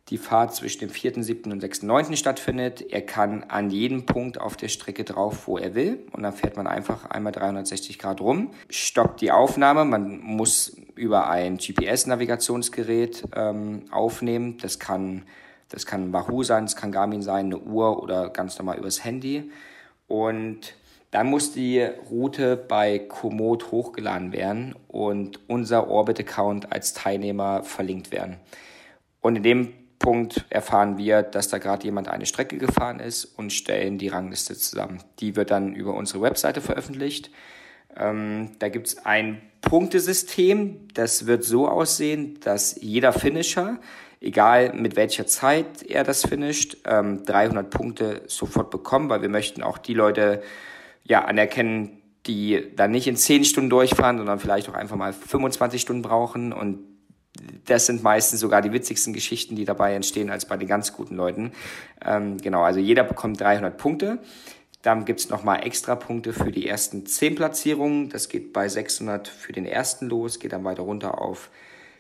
die 0.08 0.18
Fahrt 0.18 0.54
zwischen 0.54 0.80
dem 0.80 0.90
4., 0.90 1.16
und 1.16 1.60
6., 1.60 1.86
stattfindet. 2.18 2.92
Er 2.92 3.02
kann 3.02 3.44
an 3.44 3.70
jedem 3.70 4.06
Punkt 4.06 4.40
auf 4.40 4.56
der 4.56 4.68
Strecke 4.68 5.04
drauf, 5.04 5.46
wo 5.46 5.58
er 5.58 5.74
will. 5.74 6.06
Und 6.12 6.22
dann 6.22 6.32
fährt 6.32 6.56
man 6.56 6.66
einfach 6.66 7.10
einmal 7.10 7.32
360 7.32 7.98
Grad 7.98 8.20
rum, 8.20 8.50
stoppt 8.68 9.20
die 9.20 9.32
Aufnahme. 9.32 9.84
Man 9.84 10.20
muss 10.20 10.76
über 10.94 11.28
ein 11.28 11.56
GPS-Navigationsgerät 11.56 13.24
ähm, 13.34 13.84
aufnehmen. 13.90 14.58
Das 14.58 14.78
kann, 14.78 15.22
das 15.68 15.86
kann 15.86 16.12
Wahoo 16.12 16.42
sein, 16.42 16.66
das 16.66 16.76
kann 16.76 16.92
Garmin 16.92 17.22
sein, 17.22 17.46
eine 17.46 17.58
Uhr 17.58 18.02
oder 18.02 18.28
ganz 18.28 18.58
normal 18.58 18.78
übers 18.78 19.04
Handy. 19.04 19.50
Und 20.06 20.74
dann 21.14 21.28
muss 21.28 21.52
die 21.52 21.80
Route 21.80 22.56
bei 22.56 22.98
Komoot 22.98 23.70
hochgeladen 23.70 24.32
werden 24.32 24.74
und 24.88 25.38
unser 25.48 25.88
Orbit-Account 25.88 26.72
als 26.72 26.92
Teilnehmer 26.92 27.62
verlinkt 27.62 28.10
werden. 28.10 28.38
Und 29.24 29.36
in 29.36 29.42
dem 29.42 29.72
Punkt 29.98 30.44
erfahren 30.50 30.98
wir, 30.98 31.22
dass 31.22 31.48
da 31.48 31.56
gerade 31.56 31.82
jemand 31.86 32.08
eine 32.08 32.26
Strecke 32.26 32.58
gefahren 32.58 33.00
ist 33.00 33.24
und 33.24 33.54
stellen 33.54 33.96
die 33.96 34.08
Rangliste 34.08 34.54
zusammen. 34.54 35.02
Die 35.20 35.34
wird 35.34 35.50
dann 35.50 35.74
über 35.74 35.94
unsere 35.94 36.20
Webseite 36.20 36.60
veröffentlicht. 36.60 37.30
Ähm, 37.96 38.50
da 38.58 38.68
gibt 38.68 38.88
es 38.88 39.06
ein 39.06 39.40
Punktesystem, 39.62 40.88
das 40.92 41.26
wird 41.26 41.42
so 41.42 41.66
aussehen, 41.66 42.38
dass 42.40 42.76
jeder 42.82 43.14
Finisher, 43.14 43.78
egal 44.20 44.74
mit 44.74 44.94
welcher 44.94 45.26
Zeit 45.26 45.82
er 45.82 46.04
das 46.04 46.26
finisht, 46.26 46.76
ähm, 46.84 47.24
300 47.24 47.70
Punkte 47.70 48.24
sofort 48.26 48.70
bekommt, 48.70 49.08
weil 49.08 49.22
wir 49.22 49.30
möchten 49.30 49.62
auch 49.62 49.78
die 49.78 49.94
Leute 49.94 50.42
ja, 51.02 51.24
anerkennen, 51.24 52.02
die 52.26 52.72
dann 52.76 52.90
nicht 52.90 53.06
in 53.06 53.16
10 53.16 53.46
Stunden 53.46 53.70
durchfahren, 53.70 54.18
sondern 54.18 54.38
vielleicht 54.38 54.68
auch 54.68 54.74
einfach 54.74 54.96
mal 54.96 55.14
25 55.14 55.80
Stunden 55.80 56.02
brauchen. 56.02 56.52
Und 56.52 56.93
das 57.66 57.86
sind 57.86 58.02
meistens 58.02 58.40
sogar 58.40 58.62
die 58.62 58.72
witzigsten 58.72 59.12
Geschichten, 59.12 59.56
die 59.56 59.64
dabei 59.64 59.94
entstehen, 59.94 60.30
als 60.30 60.46
bei 60.46 60.56
den 60.56 60.68
ganz 60.68 60.92
guten 60.92 61.16
Leuten. 61.16 61.52
Ähm, 62.04 62.38
genau, 62.38 62.62
also 62.62 62.80
jeder 62.80 63.04
bekommt 63.04 63.40
300 63.40 63.76
Punkte. 63.76 64.18
Dann 64.82 65.04
gibt's 65.04 65.30
nochmal 65.30 65.66
extra 65.66 65.96
Punkte 65.96 66.32
für 66.32 66.52
die 66.52 66.68
ersten 66.68 67.06
10 67.06 67.36
Platzierungen. 67.36 68.10
Das 68.10 68.28
geht 68.28 68.52
bei 68.52 68.68
600 68.68 69.28
für 69.28 69.52
den 69.52 69.66
ersten 69.66 70.08
los, 70.08 70.38
geht 70.38 70.52
dann 70.52 70.64
weiter 70.64 70.82
runter 70.82 71.20
auf 71.20 71.50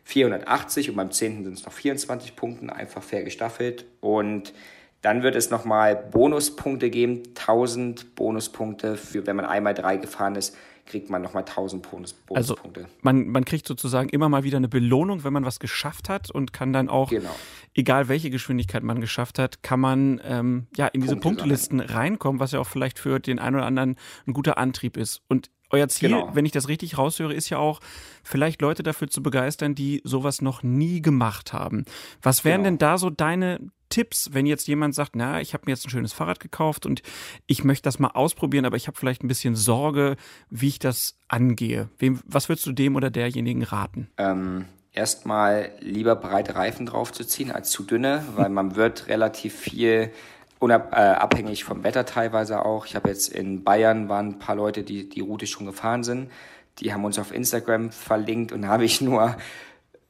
480 0.04 0.90
und 0.90 0.96
beim 0.96 1.10
10. 1.10 1.44
sind 1.44 1.54
es 1.54 1.64
noch 1.64 1.72
24 1.72 2.36
Punkten, 2.36 2.68
einfach 2.68 3.02
fair 3.02 3.24
gestaffelt. 3.24 3.86
Und 4.00 4.52
dann 5.00 5.22
wird 5.22 5.34
es 5.34 5.50
nochmal 5.50 5.96
Bonuspunkte 5.96 6.90
geben, 6.90 7.22
1000 7.38 8.14
Bonuspunkte 8.14 8.96
für, 8.96 9.26
wenn 9.26 9.36
man 9.36 9.46
einmal 9.46 9.74
drei 9.74 9.96
gefahren 9.96 10.36
ist, 10.36 10.54
kriegt 10.86 11.10
man 11.10 11.22
nochmal 11.22 11.44
1000 11.44 11.88
Bonus, 11.88 12.14
also 12.30 12.54
Bonuspunkte. 12.54 12.80
Also 12.84 12.92
man, 13.02 13.28
man 13.28 13.44
kriegt 13.44 13.66
sozusagen 13.66 14.08
immer 14.08 14.28
mal 14.28 14.44
wieder 14.44 14.58
eine 14.58 14.68
Belohnung, 14.68 15.24
wenn 15.24 15.32
man 15.32 15.44
was 15.44 15.58
geschafft 15.58 16.08
hat 16.08 16.30
und 16.30 16.52
kann 16.52 16.72
dann 16.72 16.88
auch, 16.88 17.10
genau. 17.10 17.34
egal 17.74 18.08
welche 18.08 18.30
Geschwindigkeit 18.30 18.82
man 18.82 19.00
geschafft 19.00 19.38
hat, 19.38 19.62
kann 19.62 19.80
man 19.80 20.20
ähm, 20.24 20.66
ja 20.76 20.86
in 20.88 21.00
diese 21.00 21.14
Punkte 21.16 21.42
Punktelisten 21.42 21.78
sammeln. 21.78 21.96
reinkommen, 21.96 22.40
was 22.40 22.52
ja 22.52 22.60
auch 22.60 22.66
vielleicht 22.66 22.98
für 22.98 23.18
den 23.18 23.38
einen 23.38 23.56
oder 23.56 23.66
anderen 23.66 23.96
ein 24.26 24.32
guter 24.32 24.58
Antrieb 24.58 24.96
ist. 24.96 25.22
Und 25.28 25.50
euer 25.70 25.88
Ziel, 25.88 26.10
genau. 26.10 26.30
wenn 26.34 26.46
ich 26.46 26.52
das 26.52 26.68
richtig 26.68 26.98
raushöre, 26.98 27.34
ist 27.34 27.50
ja 27.50 27.58
auch, 27.58 27.80
vielleicht 28.22 28.62
Leute 28.62 28.82
dafür 28.82 29.08
zu 29.08 29.22
begeistern, 29.22 29.74
die 29.74 30.02
sowas 30.04 30.40
noch 30.40 30.62
nie 30.62 31.02
gemacht 31.02 31.52
haben. 31.52 31.84
Was 32.22 32.44
wären 32.44 32.62
genau. 32.62 32.70
denn 32.70 32.78
da 32.78 32.98
so 32.98 33.10
deine 33.10 33.60
Tipps, 33.94 34.30
wenn 34.32 34.44
jetzt 34.44 34.66
jemand 34.66 34.92
sagt, 34.96 35.14
na, 35.14 35.40
ich 35.40 35.54
habe 35.54 35.62
mir 35.66 35.72
jetzt 35.72 35.86
ein 35.86 35.90
schönes 35.90 36.12
Fahrrad 36.12 36.40
gekauft 36.40 36.84
und 36.84 37.02
ich 37.46 37.62
möchte 37.62 37.84
das 37.84 38.00
mal 38.00 38.08
ausprobieren, 38.08 38.64
aber 38.64 38.76
ich 38.76 38.88
habe 38.88 38.98
vielleicht 38.98 39.22
ein 39.22 39.28
bisschen 39.28 39.54
Sorge, 39.54 40.16
wie 40.50 40.66
ich 40.66 40.80
das 40.80 41.16
angehe. 41.28 41.90
Wem, 41.98 42.18
was 42.26 42.48
würdest 42.48 42.66
du 42.66 42.72
dem 42.72 42.96
oder 42.96 43.10
derjenigen 43.10 43.62
raten? 43.62 44.08
Ähm, 44.18 44.64
Erstmal 44.92 45.72
lieber 45.80 46.14
breite 46.14 46.54
Reifen 46.54 46.86
draufzuziehen 46.86 47.50
als 47.50 47.70
zu 47.70 47.82
dünne, 47.82 48.24
weil 48.36 48.48
man 48.48 48.76
wird 48.76 49.08
relativ 49.08 49.54
viel 49.54 50.12
unabhängig 50.60 51.62
äh, 51.62 51.64
vom 51.64 51.82
Wetter 51.82 52.06
teilweise 52.06 52.64
auch. 52.64 52.86
Ich 52.86 52.94
habe 52.94 53.08
jetzt 53.08 53.28
in 53.28 53.62
Bayern 53.64 54.08
waren 54.08 54.28
ein 54.28 54.38
paar 54.38 54.54
Leute, 54.54 54.84
die 54.84 55.08
die 55.08 55.20
Route 55.20 55.48
schon 55.48 55.66
gefahren 55.66 56.04
sind. 56.04 56.30
Die 56.78 56.92
haben 56.92 57.04
uns 57.04 57.18
auf 57.18 57.32
Instagram 57.32 57.90
verlinkt 57.90 58.52
und 58.52 58.62
da 58.62 58.68
habe 58.70 58.84
ich 58.84 59.00
nur 59.00 59.36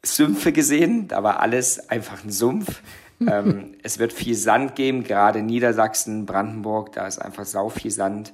Sümpfe 0.03 0.53
gesehen. 0.53 1.09
Da 1.09 1.23
war 1.23 1.41
alles 1.41 1.89
einfach 1.89 2.23
ein 2.23 2.31
Sumpf 2.31 2.83
ähm, 3.21 3.75
es 3.83 3.99
wird 3.99 4.13
viel 4.13 4.35
Sand 4.35 4.75
geben, 4.75 5.05
gerade 5.05 5.43
Niedersachsen, 5.43 6.27
Brandenburg, 6.27 6.93
da 6.93 7.07
ist 7.07 7.19
einfach 7.19 7.45
sau 7.45 7.69
viel 7.69 7.91
Sand. 7.91 8.33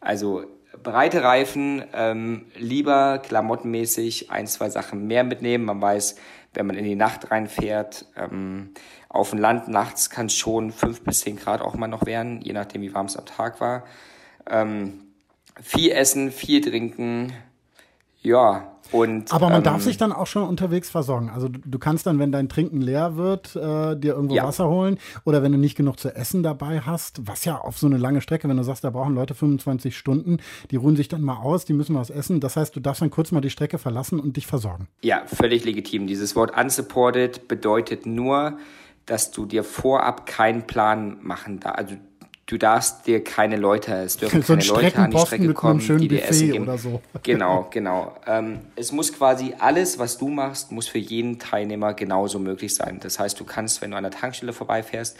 Also 0.00 0.44
breite 0.82 1.22
Reifen, 1.22 1.84
ähm, 1.92 2.46
lieber 2.56 3.18
klamottenmäßig 3.18 4.30
ein, 4.30 4.46
zwei 4.46 4.70
Sachen 4.70 5.06
mehr 5.06 5.24
mitnehmen. 5.24 5.64
Man 5.64 5.80
weiß, 5.80 6.16
wenn 6.54 6.66
man 6.66 6.76
in 6.76 6.84
die 6.84 6.96
Nacht 6.96 7.30
reinfährt, 7.30 8.06
ähm, 8.16 8.70
auf 9.08 9.30
dem 9.30 9.38
Land 9.38 9.68
nachts 9.68 10.10
kann 10.10 10.26
es 10.26 10.34
schon 10.34 10.72
fünf 10.72 11.02
bis 11.02 11.20
zehn 11.20 11.36
Grad 11.36 11.60
auch 11.60 11.74
mal 11.74 11.86
noch 11.86 12.06
werden, 12.06 12.40
je 12.40 12.52
nachdem 12.52 12.82
wie 12.82 12.94
warm 12.94 13.06
es 13.06 13.16
am 13.16 13.26
Tag 13.26 13.60
war. 13.60 13.84
Ähm, 14.48 15.00
viel 15.60 15.92
essen, 15.92 16.32
viel 16.32 16.60
trinken, 16.62 17.32
ja, 18.22 18.71
und, 18.92 19.32
Aber 19.32 19.48
man 19.48 19.58
ähm, 19.58 19.64
darf 19.64 19.82
sich 19.82 19.96
dann 19.96 20.12
auch 20.12 20.26
schon 20.26 20.46
unterwegs 20.46 20.90
versorgen. 20.90 21.30
Also 21.30 21.48
du, 21.48 21.58
du 21.64 21.78
kannst 21.78 22.06
dann, 22.06 22.18
wenn 22.18 22.30
dein 22.30 22.48
Trinken 22.48 22.80
leer 22.80 23.16
wird, 23.16 23.56
äh, 23.56 23.96
dir 23.96 24.14
irgendwo 24.14 24.34
ja. 24.34 24.44
Wasser 24.44 24.68
holen 24.68 24.98
oder 25.24 25.42
wenn 25.42 25.52
du 25.52 25.58
nicht 25.58 25.76
genug 25.76 25.98
zu 25.98 26.14
essen 26.14 26.42
dabei 26.42 26.80
hast, 26.80 27.26
was 27.26 27.44
ja 27.44 27.58
auf 27.58 27.78
so 27.78 27.86
eine 27.86 27.96
lange 27.96 28.20
Strecke, 28.20 28.48
wenn 28.48 28.56
du 28.56 28.64
sagst, 28.64 28.84
da 28.84 28.90
brauchen 28.90 29.14
Leute 29.14 29.34
25 29.34 29.96
Stunden, 29.96 30.38
die 30.70 30.76
ruhen 30.76 30.96
sich 30.96 31.08
dann 31.08 31.22
mal 31.22 31.36
aus, 31.36 31.64
die 31.64 31.72
müssen 31.72 31.94
was 31.96 32.10
essen. 32.10 32.40
Das 32.40 32.56
heißt, 32.56 32.76
du 32.76 32.80
darfst 32.80 33.02
dann 33.02 33.10
kurz 33.10 33.32
mal 33.32 33.40
die 33.40 33.50
Strecke 33.50 33.78
verlassen 33.78 34.20
und 34.20 34.36
dich 34.36 34.46
versorgen. 34.46 34.88
Ja, 35.02 35.22
völlig 35.26 35.64
legitim. 35.64 36.06
Dieses 36.06 36.36
Wort 36.36 36.56
unsupported 36.58 37.48
bedeutet 37.48 38.06
nur, 38.06 38.58
dass 39.06 39.30
du 39.30 39.46
dir 39.46 39.64
vorab 39.64 40.26
keinen 40.26 40.66
Plan 40.66 41.18
machen 41.22 41.60
darfst. 41.60 41.78
Also 41.78 41.96
du 42.52 42.58
darfst 42.58 43.06
dir 43.06 43.24
keine 43.24 43.56
Leute, 43.56 43.94
es 43.94 44.18
dürfen 44.18 44.42
so 44.42 44.54
keine 44.54 44.66
Leute 44.66 44.98
an 44.98 45.10
die 45.10 45.18
Strecke 45.18 45.54
kommen, 45.54 45.80
die 45.98 46.08
dir 46.08 46.22
Essen 46.28 46.52
geben. 46.52 46.64
Oder 46.64 46.78
so. 46.78 47.00
Genau, 47.22 47.68
genau. 47.70 48.14
Ähm, 48.26 48.60
es 48.76 48.92
muss 48.92 49.12
quasi 49.12 49.54
alles, 49.58 49.98
was 49.98 50.18
du 50.18 50.28
machst, 50.28 50.70
muss 50.70 50.86
für 50.88 50.98
jeden 50.98 51.38
Teilnehmer 51.38 51.94
genauso 51.94 52.38
möglich 52.38 52.74
sein. 52.74 52.98
Das 53.00 53.18
heißt, 53.18 53.40
du 53.40 53.44
kannst, 53.44 53.80
wenn 53.80 53.92
du 53.92 53.96
an 53.96 54.02
der 54.02 54.12
Tankstelle 54.12 54.52
vorbeifährst, 54.52 55.16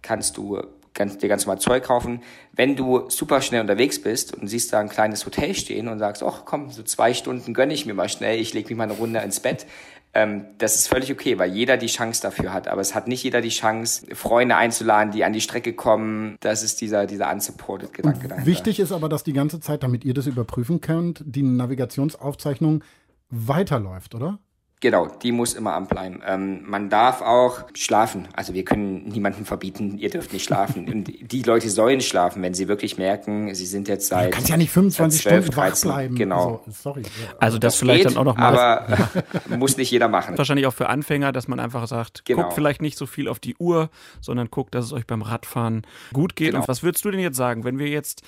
kannst 0.00 0.36
du 0.36 0.60
ganz, 0.94 1.18
dir 1.18 1.28
ganz 1.28 1.46
normal 1.46 1.60
Zeug 1.60 1.84
kaufen. 1.84 2.22
Wenn 2.52 2.74
du 2.74 3.08
super 3.08 3.42
schnell 3.42 3.60
unterwegs 3.60 4.02
bist 4.02 4.34
und 4.34 4.48
siehst 4.48 4.72
da 4.72 4.80
ein 4.80 4.88
kleines 4.88 5.24
Hotel 5.24 5.54
stehen 5.54 5.86
und 5.86 6.00
sagst, 6.00 6.22
ach 6.22 6.44
komm, 6.44 6.70
so 6.70 6.82
zwei 6.82 7.14
Stunden 7.14 7.54
gönne 7.54 7.74
ich 7.74 7.86
mir 7.86 7.94
mal 7.94 8.08
schnell, 8.08 8.40
ich 8.40 8.54
lege 8.54 8.68
mich 8.70 8.76
mal 8.76 8.84
eine 8.84 8.94
Runde 8.94 9.20
ins 9.20 9.38
Bett, 9.38 9.66
ähm, 10.14 10.44
das 10.58 10.76
ist 10.76 10.88
völlig 10.88 11.10
okay, 11.10 11.38
weil 11.38 11.52
jeder 11.52 11.76
die 11.76 11.86
Chance 11.86 12.20
dafür 12.20 12.52
hat. 12.52 12.68
Aber 12.68 12.80
es 12.80 12.94
hat 12.94 13.08
nicht 13.08 13.22
jeder 13.22 13.40
die 13.40 13.48
Chance, 13.48 14.14
Freunde 14.14 14.56
einzuladen, 14.56 15.10
die 15.10 15.24
an 15.24 15.32
die 15.32 15.40
Strecke 15.40 15.72
kommen. 15.72 16.36
Das 16.40 16.62
ist 16.62 16.80
dieser, 16.80 17.06
dieser 17.06 17.32
unsupported 17.32 17.94
Gedanke 17.94 18.28
dahinter. 18.28 18.46
Wichtig 18.46 18.78
ist 18.78 18.92
aber, 18.92 19.08
dass 19.08 19.24
die 19.24 19.32
ganze 19.32 19.60
Zeit, 19.60 19.82
damit 19.82 20.04
ihr 20.04 20.12
das 20.12 20.26
überprüfen 20.26 20.80
könnt, 20.80 21.22
die 21.24 21.42
Navigationsaufzeichnung 21.42 22.84
weiterläuft, 23.30 24.14
oder? 24.14 24.38
Genau, 24.82 25.06
die 25.06 25.30
muss 25.30 25.54
immer 25.54 25.74
anbleiben. 25.74 26.20
Ähm, 26.26 26.62
man 26.68 26.90
darf 26.90 27.22
auch 27.22 27.66
schlafen. 27.72 28.26
Also 28.32 28.52
wir 28.52 28.64
können 28.64 29.06
niemandem 29.06 29.44
verbieten, 29.44 29.96
ihr 29.96 30.10
dürft 30.10 30.32
nicht 30.32 30.44
schlafen. 30.44 30.88
Und 30.92 31.32
die 31.32 31.42
Leute 31.42 31.70
sollen 31.70 32.00
schlafen, 32.00 32.42
wenn 32.42 32.52
sie 32.52 32.66
wirklich 32.66 32.98
merken, 32.98 33.54
sie 33.54 33.66
sind 33.66 33.86
jetzt 33.86 34.08
seit. 34.08 34.32
Du 34.32 34.34
kannst 34.34 34.48
ja 34.48 34.56
nicht 34.56 34.72
25 34.72 35.22
12, 35.22 35.34
Stunden 35.44 35.54
13, 35.54 35.88
wach 35.88 35.94
bleiben. 35.94 36.14
Genau. 36.16 36.62
Also, 36.66 36.82
sorry. 36.82 37.02
Also 37.38 37.58
das, 37.58 37.74
das 37.74 37.78
vielleicht 37.78 38.02
geht, 38.02 38.10
dann 38.10 38.16
auch 38.18 38.24
noch 38.24 38.36
mal. 38.36 38.58
Aber 38.58 39.56
muss 39.56 39.76
nicht 39.76 39.92
jeder 39.92 40.08
machen. 40.08 40.36
Wahrscheinlich 40.36 40.66
auch 40.66 40.74
für 40.74 40.88
Anfänger, 40.88 41.30
dass 41.30 41.46
man 41.46 41.60
einfach 41.60 41.86
sagt, 41.86 42.24
genau. 42.24 42.42
guckt 42.42 42.54
vielleicht 42.54 42.82
nicht 42.82 42.98
so 42.98 43.06
viel 43.06 43.28
auf 43.28 43.38
die 43.38 43.54
Uhr, 43.58 43.88
sondern 44.20 44.50
guckt, 44.50 44.74
dass 44.74 44.84
es 44.84 44.92
euch 44.92 45.06
beim 45.06 45.22
Radfahren 45.22 45.86
gut 46.12 46.34
geht. 46.34 46.48
Genau. 46.48 46.62
Und 46.62 46.68
was 46.68 46.82
würdest 46.82 47.04
du 47.04 47.12
denn 47.12 47.20
jetzt 47.20 47.36
sagen, 47.36 47.62
wenn 47.62 47.78
wir 47.78 47.86
jetzt 47.86 48.22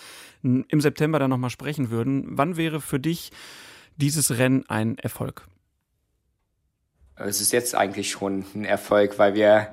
im 0.44 0.80
September 0.80 1.18
dann 1.18 1.30
nochmal 1.30 1.50
sprechen 1.50 1.90
würden? 1.90 2.26
Wann 2.28 2.56
wäre 2.56 2.80
für 2.80 3.00
dich 3.00 3.32
dieses 3.96 4.38
Rennen 4.38 4.64
ein 4.68 4.98
Erfolg? 4.98 5.48
Es 7.16 7.40
ist 7.40 7.52
jetzt 7.52 7.76
eigentlich 7.76 8.10
schon 8.10 8.44
ein 8.54 8.64
Erfolg, 8.64 9.18
weil 9.20 9.34
wir, 9.34 9.68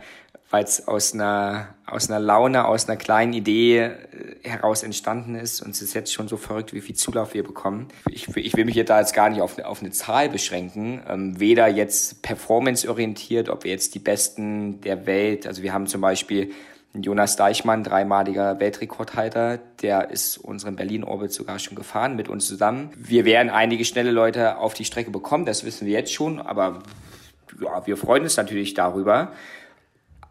weil 0.52 0.64
es 0.64 0.88
aus 0.88 1.14
einer, 1.14 1.70
aus 1.88 2.08
einer 2.08 2.20
Laune, 2.20 2.66
aus 2.66 2.88
einer 2.88 2.98
kleinen 2.98 3.34
Idee 3.34 3.80
äh, 3.80 3.92
heraus 4.44 4.84
entstanden 4.84 5.34
ist 5.34 5.62
und 5.62 5.72
es 5.72 5.82
ist 5.82 5.96
jetzt 5.96 6.14
schon 6.14 6.28
so 6.28 6.38
verrückt, 6.38 6.72
wie 6.74 6.82
viel 6.82 6.96
Zulauf 6.96 7.34
wir 7.34 7.44
bekommen. 7.44 7.88
Ich, 8.10 8.28
ich 8.36 8.56
will 8.56 8.66
mich 8.66 8.76
jetzt 8.76 8.90
da 8.90 9.00
jetzt 9.00 9.16
gar 9.16 9.30
nicht 9.30 9.42
auf, 9.42 9.58
eine, 9.58 9.68
auf 9.68 9.82
eine 9.82 9.90
Zahl 9.90 10.30
beschränken, 10.30 11.02
ähm, 11.10 11.40
weder 11.40 11.68
jetzt 11.68 12.22
performanceorientiert, 12.22 13.50
ob 13.50 13.64
wir 13.64 13.72
jetzt 13.72 13.96
die 13.96 14.00
Besten 14.00 14.80
der 14.82 15.08
Welt, 15.08 15.48
also 15.48 15.64
wir 15.64 15.74
haben 15.74 15.88
zum 15.88 16.02
Beispiel 16.02 16.52
Jonas 16.94 17.38
Deichmann, 17.38 17.84
dreimaliger 17.84 18.60
Weltrekordhalter, 18.60 19.60
der 19.82 20.12
ist 20.12 20.38
unseren 20.38 20.76
Berlin-Orbit 20.76 21.32
sogar 21.32 21.58
schon 21.58 21.76
gefahren 21.76 22.18
mit 22.18 22.28
uns 22.28 22.46
zusammen. 22.46 22.92
Wir 22.98 23.26
werden 23.26 23.50
einige 23.50 23.86
schnelle 23.86 24.12
Leute 24.12 24.58
auf 24.58 24.76
die 24.76 24.86
Strecke 24.86 25.10
bekommen, 25.10 25.46
das 25.46 25.64
wissen 25.64 25.88
wir 25.88 25.94
jetzt 25.94 26.14
schon, 26.14 26.40
aber 26.40 26.84
ja, 27.62 27.86
wir 27.86 27.98
freuen 27.98 28.24
uns 28.24 28.38
natürlich 28.38 28.74
darüber. 28.74 29.32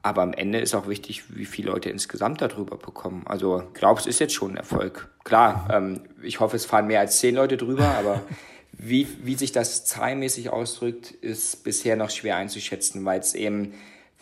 Aber 0.03 0.23
am 0.23 0.33
Ende 0.33 0.61
ist 0.61 0.75
auch 0.75 0.89
wichtig, 0.89 1.25
wie 1.29 1.45
viele 1.45 1.71
Leute 1.71 1.91
insgesamt 1.91 2.41
darüber 2.41 2.79
bekommen. 2.79 3.25
Also, 3.27 3.63
ich 3.63 3.75
glaube, 3.75 4.01
es 4.01 4.07
ist 4.07 4.19
jetzt 4.19 4.33
schon 4.33 4.53
ein 4.53 4.57
Erfolg. 4.57 5.11
Klar, 5.25 5.69
ähm, 5.71 6.01
ich 6.23 6.41
hoffe, 6.41 6.57
es 6.57 6.65
fahren 6.65 6.87
mehr 6.87 7.01
als 7.01 7.19
zehn 7.19 7.35
Leute 7.35 7.59
drüber, 7.59 7.87
aber 7.99 8.23
wie, 8.73 9.07
wie 9.23 9.35
sich 9.35 9.53
das 9.53 9.85
zahlmäßig 9.85 10.51
ausdrückt, 10.51 11.11
ist 11.11 11.65
bisher 11.65 11.97
noch 11.97 12.09
schwer 12.09 12.37
einzuschätzen, 12.37 13.05
weil 13.05 13.21
es 13.21 13.35
eben 13.35 13.75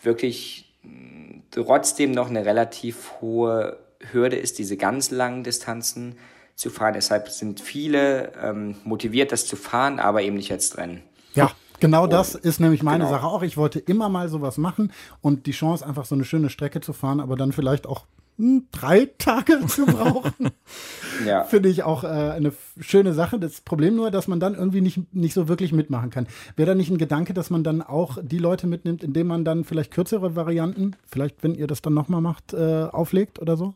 wirklich 0.03 0.73
mm, 0.83 1.39
trotzdem 1.51 2.11
noch 2.11 2.29
eine 2.29 2.45
relativ 2.45 3.13
hohe 3.21 3.77
Hürde 4.11 4.35
ist, 4.35 4.59
diese 4.59 4.75
ganz 4.75 5.11
langen 5.11 5.45
Distanzen 5.45 6.17
zu 6.55 6.69
fahren. 6.69 6.93
Deshalb 6.93 7.29
sind 7.29 7.61
viele 7.61 8.33
ähm, 8.41 8.75
motiviert, 8.83 9.31
das 9.31 9.45
zu 9.45 9.55
fahren, 9.55 9.99
aber 9.99 10.23
eben 10.23 10.35
nicht 10.35 10.51
als 10.51 10.77
Rennen. 10.77 11.03
Ja, 11.35 11.51
Genau 11.79 12.07
das 12.07 12.35
ist 12.35 12.59
nämlich 12.59 12.83
meine 12.83 13.05
genau. 13.05 13.17
Sache 13.17 13.27
auch. 13.27 13.43
Ich 13.43 13.57
wollte 13.57 13.79
immer 13.79 14.09
mal 14.09 14.29
sowas 14.29 14.57
machen 14.57 14.91
und 15.21 15.45
die 15.45 15.51
Chance, 15.51 15.85
einfach 15.85 16.05
so 16.05 16.15
eine 16.15 16.25
schöne 16.25 16.49
Strecke 16.49 16.81
zu 16.81 16.93
fahren, 16.93 17.19
aber 17.19 17.35
dann 17.35 17.51
vielleicht 17.51 17.87
auch 17.87 18.05
hm, 18.39 18.67
drei 18.71 19.09
Tage 19.17 19.65
zu 19.67 19.85
brauchen, 19.85 20.49
ja. 21.25 21.43
finde 21.43 21.69
ich 21.69 21.83
auch 21.83 22.03
äh, 22.03 22.07
eine 22.07 22.53
schöne 22.79 23.13
Sache. 23.13 23.37
Das 23.37 23.61
Problem 23.61 23.95
nur, 23.95 24.11
dass 24.11 24.27
man 24.27 24.39
dann 24.39 24.55
irgendwie 24.55 24.81
nicht, 24.81 25.13
nicht 25.13 25.33
so 25.33 25.47
wirklich 25.47 25.73
mitmachen 25.73 26.09
kann. 26.09 26.27
Wäre 26.55 26.67
da 26.67 26.75
nicht 26.75 26.89
ein 26.89 26.97
Gedanke, 26.97 27.33
dass 27.33 27.49
man 27.49 27.63
dann 27.63 27.81
auch 27.81 28.17
die 28.21 28.37
Leute 28.37 28.65
mitnimmt, 28.65 29.03
indem 29.03 29.27
man 29.27 29.43
dann 29.43 29.65
vielleicht 29.65 29.91
kürzere 29.91 30.35
Varianten, 30.35 30.95
vielleicht 31.05 31.43
wenn 31.43 31.53
ihr 31.53 31.67
das 31.67 31.81
dann 31.81 31.93
nochmal 31.93 32.21
macht, 32.21 32.53
äh, 32.53 32.85
auflegt 32.89 33.39
oder 33.39 33.57
so? 33.57 33.73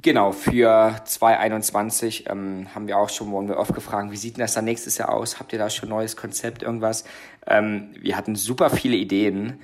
Genau, 0.00 0.30
für 0.30 0.94
2021 1.04 2.30
ähm, 2.30 2.72
haben 2.72 2.86
wir 2.86 2.98
auch 2.98 3.08
schon, 3.08 3.32
wurden 3.32 3.48
wir 3.48 3.56
oft 3.56 3.74
gefragt, 3.74 4.12
wie 4.12 4.16
sieht 4.16 4.36
denn 4.36 4.42
das 4.42 4.54
dann 4.54 4.64
nächstes 4.64 4.96
Jahr 4.96 5.12
aus? 5.12 5.40
Habt 5.40 5.52
ihr 5.52 5.58
da 5.58 5.70
schon 5.70 5.88
ein 5.88 5.96
neues 5.96 6.16
Konzept, 6.16 6.62
irgendwas? 6.62 7.02
Ähm, 7.48 7.90
wir 7.98 8.16
hatten 8.16 8.36
super 8.36 8.70
viele 8.70 8.94
Ideen, 8.94 9.60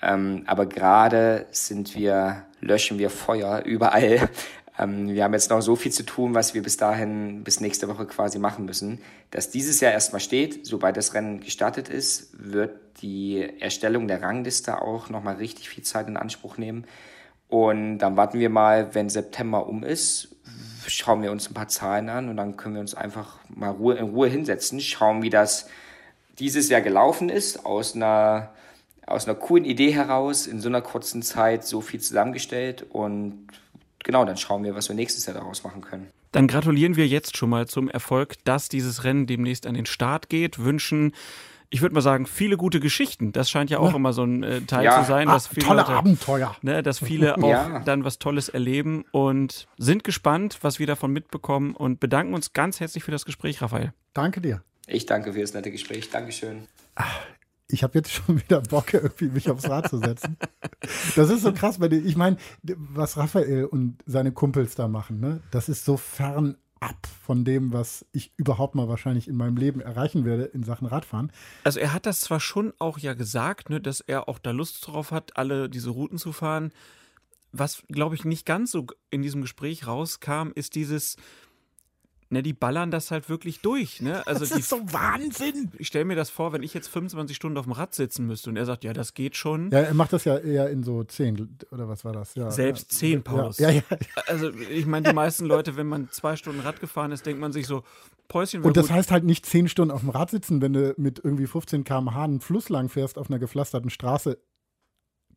ähm, 0.00 0.44
aber 0.46 0.66
gerade 0.66 1.46
sind 1.50 1.96
wir, 1.96 2.46
löschen 2.60 2.98
wir 2.98 3.10
Feuer 3.10 3.62
überall. 3.64 4.28
Ähm, 4.78 5.10
wir 5.10 5.22
haben 5.22 5.34
jetzt 5.34 5.50
noch 5.50 5.60
so 5.60 5.76
viel 5.76 5.92
zu 5.92 6.02
tun, 6.02 6.34
was 6.34 6.54
wir 6.54 6.62
bis 6.62 6.78
dahin, 6.78 7.44
bis 7.44 7.60
nächste 7.60 7.88
Woche 7.88 8.06
quasi 8.06 8.38
machen 8.38 8.64
müssen, 8.64 9.00
dass 9.30 9.50
dieses 9.50 9.80
Jahr 9.80 9.92
erstmal 9.92 10.22
steht. 10.22 10.66
Sobald 10.66 10.96
das 10.96 11.12
Rennen 11.12 11.40
gestartet 11.40 11.90
ist, 11.90 12.30
wird 12.32 12.80
die 13.02 13.60
Erstellung 13.60 14.08
der 14.08 14.22
Rangliste 14.22 14.80
auch 14.80 15.10
nochmal 15.10 15.34
richtig 15.36 15.68
viel 15.68 15.84
Zeit 15.84 16.08
in 16.08 16.16
Anspruch 16.16 16.56
nehmen. 16.56 16.86
Und 17.52 17.98
dann 17.98 18.16
warten 18.16 18.40
wir 18.40 18.48
mal, 18.48 18.94
wenn 18.94 19.10
September 19.10 19.66
um 19.66 19.84
ist, 19.84 20.34
schauen 20.86 21.22
wir 21.22 21.30
uns 21.30 21.50
ein 21.50 21.52
paar 21.52 21.68
Zahlen 21.68 22.08
an 22.08 22.30
und 22.30 22.38
dann 22.38 22.56
können 22.56 22.76
wir 22.76 22.80
uns 22.80 22.94
einfach 22.94 23.36
mal 23.54 23.68
Ruhe, 23.68 23.96
in 23.96 24.06
Ruhe 24.06 24.26
hinsetzen, 24.26 24.80
schauen, 24.80 25.22
wie 25.22 25.28
das 25.28 25.68
dieses 26.38 26.70
Jahr 26.70 26.80
gelaufen 26.80 27.28
ist, 27.28 27.66
aus 27.66 27.94
einer, 27.94 28.54
aus 29.04 29.28
einer 29.28 29.34
coolen 29.34 29.66
Idee 29.66 29.92
heraus, 29.92 30.46
in 30.46 30.62
so 30.62 30.70
einer 30.70 30.80
kurzen 30.80 31.20
Zeit 31.20 31.66
so 31.66 31.82
viel 31.82 32.00
zusammengestellt 32.00 32.86
und 32.88 33.48
genau, 34.02 34.24
dann 34.24 34.38
schauen 34.38 34.64
wir, 34.64 34.74
was 34.74 34.88
wir 34.88 34.96
nächstes 34.96 35.26
Jahr 35.26 35.34
daraus 35.34 35.62
machen 35.62 35.82
können. 35.82 36.08
Dann 36.32 36.46
gratulieren 36.46 36.96
wir 36.96 37.06
jetzt 37.06 37.36
schon 37.36 37.50
mal 37.50 37.66
zum 37.66 37.90
Erfolg, 37.90 38.42
dass 38.44 38.70
dieses 38.70 39.04
Rennen 39.04 39.26
demnächst 39.26 39.66
an 39.66 39.74
den 39.74 39.84
Start 39.84 40.30
geht, 40.30 40.58
wünschen 40.58 41.12
ich 41.72 41.80
würde 41.80 41.94
mal 41.94 42.02
sagen, 42.02 42.26
viele 42.26 42.58
gute 42.58 42.80
Geschichten. 42.80 43.32
Das 43.32 43.48
scheint 43.48 43.70
ja 43.70 43.78
auch 43.78 43.90
ja. 43.90 43.96
immer 43.96 44.12
so 44.12 44.24
ein 44.24 44.42
äh, 44.42 44.60
Teil 44.60 44.84
ja. 44.84 45.00
zu 45.00 45.08
sein, 45.08 45.26
dass 45.26 45.46
ah, 45.46 45.50
viele 45.54 45.66
tolle 45.66 45.80
Leute, 45.80 45.92
Abenteuer, 45.92 46.56
ne, 46.60 46.82
dass 46.82 46.98
viele 46.98 47.36
auch 47.42 47.48
ja. 47.48 47.80
dann 47.80 48.04
was 48.04 48.18
Tolles 48.18 48.50
erleben 48.50 49.06
und 49.10 49.66
sind 49.78 50.04
gespannt, 50.04 50.58
was 50.60 50.78
wir 50.78 50.86
davon 50.86 51.12
mitbekommen 51.12 51.74
und 51.74 51.98
bedanken 51.98 52.34
uns 52.34 52.52
ganz 52.52 52.78
herzlich 52.78 53.02
für 53.02 53.10
das 53.10 53.24
Gespräch, 53.24 53.62
Raphael. 53.62 53.94
Danke 54.12 54.42
dir. 54.42 54.62
Ich 54.86 55.06
danke 55.06 55.32
für 55.32 55.40
das 55.40 55.54
nette 55.54 55.70
Gespräch. 55.70 56.10
Dankeschön. 56.10 56.66
Ach, 56.94 57.20
ich 57.68 57.82
habe 57.82 57.98
jetzt 57.98 58.12
schon 58.12 58.38
wieder 58.42 58.60
Bock, 58.60 58.92
irgendwie 58.92 59.28
mich 59.28 59.48
aufs 59.48 59.66
Rad 59.66 59.88
zu 59.88 59.96
setzen. 59.96 60.36
Das 61.16 61.30
ist 61.30 61.40
so 61.40 61.54
krass, 61.54 61.80
weil 61.80 61.94
ich 61.94 62.16
meine, 62.16 62.36
was 62.62 63.16
Raphael 63.16 63.64
und 63.64 63.96
seine 64.04 64.32
Kumpels 64.32 64.74
da 64.74 64.88
machen, 64.88 65.20
ne, 65.20 65.40
das 65.50 65.70
ist 65.70 65.86
so 65.86 65.96
fern 65.96 66.58
ab 66.82 67.06
von 67.24 67.44
dem, 67.44 67.72
was 67.72 68.04
ich 68.12 68.32
überhaupt 68.36 68.74
mal 68.74 68.88
wahrscheinlich 68.88 69.28
in 69.28 69.36
meinem 69.36 69.56
Leben 69.56 69.80
erreichen 69.80 70.24
werde 70.24 70.44
in 70.44 70.64
Sachen 70.64 70.86
Radfahren. 70.86 71.32
Also 71.64 71.80
er 71.80 71.92
hat 71.92 72.06
das 72.06 72.20
zwar 72.20 72.40
schon 72.40 72.72
auch 72.78 72.98
ja 72.98 73.14
gesagt, 73.14 73.70
ne, 73.70 73.80
dass 73.80 74.00
er 74.00 74.28
auch 74.28 74.38
da 74.38 74.50
Lust 74.50 74.86
drauf 74.86 75.10
hat, 75.12 75.36
alle 75.36 75.70
diese 75.70 75.90
Routen 75.90 76.18
zu 76.18 76.32
fahren. 76.32 76.72
Was, 77.52 77.82
glaube 77.88 78.14
ich, 78.14 78.24
nicht 78.24 78.46
ganz 78.46 78.72
so 78.72 78.86
in 79.10 79.22
diesem 79.22 79.42
Gespräch 79.42 79.86
rauskam, 79.86 80.50
ist 80.54 80.74
dieses, 80.74 81.16
ne, 82.32 82.42
die 82.42 82.52
ballern 82.52 82.90
das 82.90 83.10
halt 83.10 83.28
wirklich 83.28 83.60
durch. 83.60 84.00
Ne? 84.00 84.26
Also 84.26 84.40
das 84.40 84.50
ist 84.52 84.68
so 84.68 84.80
Wahnsinn. 84.92 85.70
Ich 85.78 85.88
stelle 85.88 86.04
mir 86.04 86.16
das 86.16 86.30
vor, 86.30 86.52
wenn 86.52 86.62
ich 86.62 86.74
jetzt 86.74 86.88
25 86.88 87.36
Stunden 87.36 87.58
auf 87.58 87.66
dem 87.66 87.72
Rad 87.72 87.94
sitzen 87.94 88.26
müsste 88.26 88.50
und 88.50 88.56
er 88.56 88.64
sagt, 88.64 88.84
ja, 88.84 88.92
das 88.92 89.14
geht 89.14 89.36
schon. 89.36 89.70
Ja, 89.70 89.80
er 89.80 89.94
macht 89.94 90.12
das 90.12 90.24
ja 90.24 90.38
eher 90.38 90.70
in 90.70 90.82
so 90.82 91.04
10 91.04 91.58
oder 91.70 91.88
was 91.88 92.04
war 92.04 92.12
das? 92.12 92.34
Ja, 92.34 92.50
Selbst 92.50 92.92
10 92.92 93.22
Pausen. 93.22 93.62
Ja, 93.62 93.70
ja, 93.70 93.82
ja. 93.90 94.22
Also 94.26 94.50
ich 94.50 94.86
meine, 94.86 95.10
die 95.10 95.14
meisten 95.14 95.44
Leute, 95.44 95.76
wenn 95.76 95.86
man 95.86 96.10
zwei 96.10 96.36
Stunden 96.36 96.60
Rad 96.60 96.80
gefahren 96.80 97.12
ist, 97.12 97.26
denkt 97.26 97.40
man 97.40 97.52
sich 97.52 97.66
so, 97.66 97.84
Päuschen. 98.28 98.62
Und 98.62 98.76
das 98.76 98.86
gut. 98.86 98.96
heißt 98.96 99.10
halt 99.10 99.24
nicht 99.24 99.44
10 99.44 99.68
Stunden 99.68 99.92
auf 99.92 100.00
dem 100.00 100.08
Rad 100.08 100.30
sitzen, 100.30 100.62
wenn 100.62 100.72
du 100.72 100.94
mit 100.96 101.20
irgendwie 101.22 101.46
15 101.46 101.84
km/h 101.84 102.24
einen 102.24 102.40
Fluss 102.40 102.70
lang 102.70 102.88
fährst 102.88 103.18
auf 103.18 103.28
einer 103.28 103.38
gepflasterten 103.38 103.90
Straße. 103.90 104.38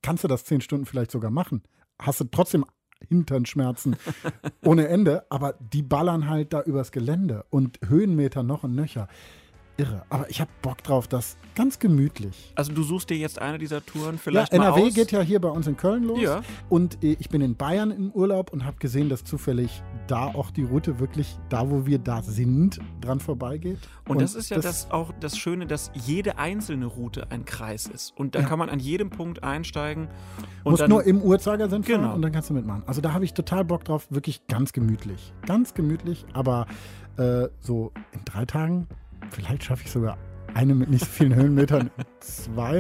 Kannst 0.02 0.24
du 0.24 0.28
das 0.28 0.46
10 0.46 0.62
Stunden 0.62 0.86
vielleicht 0.86 1.12
sogar 1.12 1.32
machen? 1.32 1.64
Hast 2.00 2.22
du 2.22 2.26
trotzdem 2.26 2.66
Hinternschmerzen 3.10 3.96
ohne 4.64 4.88
Ende, 4.88 5.26
aber 5.30 5.56
die 5.60 5.84
ballern 5.84 6.30
halt 6.30 6.54
da 6.54 6.62
übers 6.62 6.92
Gelände 6.92 7.46
und 7.50 7.80
Höhenmeter 7.88 8.44
noch 8.44 8.64
und 8.64 8.76
nöcher 8.76 9.08
irre. 9.78 10.04
Aber 10.10 10.30
ich 10.30 10.42
habe 10.42 10.52
Bock 10.62 10.84
drauf, 10.84 11.08
das 11.08 11.38
ganz 11.56 11.80
gemütlich. 11.80 12.52
Also 12.56 12.74
du 12.74 12.84
suchst 12.84 13.10
dir 13.10 13.18
jetzt 13.18 13.40
eine 13.40 13.58
dieser 13.58 13.86
Touren 13.86 14.18
vielleicht 14.18 14.54
ja, 14.54 14.60
NRW 14.60 14.88
aus. 14.88 14.94
geht 14.94 15.12
ja 15.12 15.22
hier 15.22 15.40
bei 15.40 15.50
uns 15.50 15.68
in 15.68 15.78
Köln 15.78 16.04
los. 16.04 16.22
Ja. 16.22 16.42
Und 16.70 17.04
äh, 17.04 17.16
ich 17.20 17.30
bin 17.30 17.42
in 17.42 17.56
Bayern 17.56 17.92
im 17.92 18.12
Urlaub 18.12 18.52
und 18.52 18.66
habe 18.66 18.78
gesehen, 18.78 19.10
dass 19.10 19.24
zufällig 19.24 19.82
da 20.08 20.26
auch 20.26 20.52
die 20.52 20.64
Route 20.64 21.00
wirklich, 21.00 21.38
da 21.50 21.70
wo 21.70 21.86
wir 21.86 22.00
da 22.00 22.22
sind, 22.22 22.80
dran 23.02 23.20
vorbeigeht. 23.20 23.80
Und, 24.06 24.18
und 24.18 24.22
das 24.22 24.36
ist 24.36 24.50
ja 24.50 24.58
das, 24.58 24.66
das, 24.84 24.92
auch 24.92 25.14
das 25.20 25.38
Schöne, 25.38 25.66
dass 25.66 25.92
jede 25.94 26.38
einzelne 26.38 26.86
Route 26.86 27.32
ein 27.32 27.46
Kreis 27.46 27.88
ist. 27.88 28.16
Und 28.18 28.36
da 28.36 28.42
ja. 28.42 28.46
kann 28.46 28.60
man 28.60 28.70
an 28.70 28.80
jedem 28.80 29.10
Punkt 29.10 29.44
einsteigen. 29.44 30.08
Und 30.64 30.72
Muss 30.72 30.88
nur 30.88 31.04
im 31.04 31.22
Uhrzeigersinn 31.22 31.84
fahren 31.84 32.02
genau. 32.02 32.16
und 32.16 32.22
dann 32.22 32.32
kannst 32.32 32.50
du 32.50 32.54
mitmachen. 32.54 32.84
Also 32.86 33.02
da 33.02 33.14
habe 33.14 33.26
ich 33.26 33.34
total 33.34 33.64
Bock 33.66 33.84
drauf, 33.86 34.08
wirklich 34.10 34.48
ganz 34.48 34.74
gemütlich. 34.74 35.34
Ganz 35.46 35.74
gemütlich, 35.74 36.26
aber 36.34 36.68
äh, 37.18 37.48
so 37.60 37.92
in 38.12 38.22
drei 38.26 38.46
Tagen 38.46 38.88
Vielleicht 39.32 39.64
schaffe 39.64 39.84
ich 39.86 39.92
sogar 39.92 40.18
eine 40.54 40.74
mit 40.74 40.90
nicht 40.90 41.06
so 41.06 41.12
vielen 41.12 41.36
Höhenmetern, 41.36 41.92
zwei. 42.20 42.78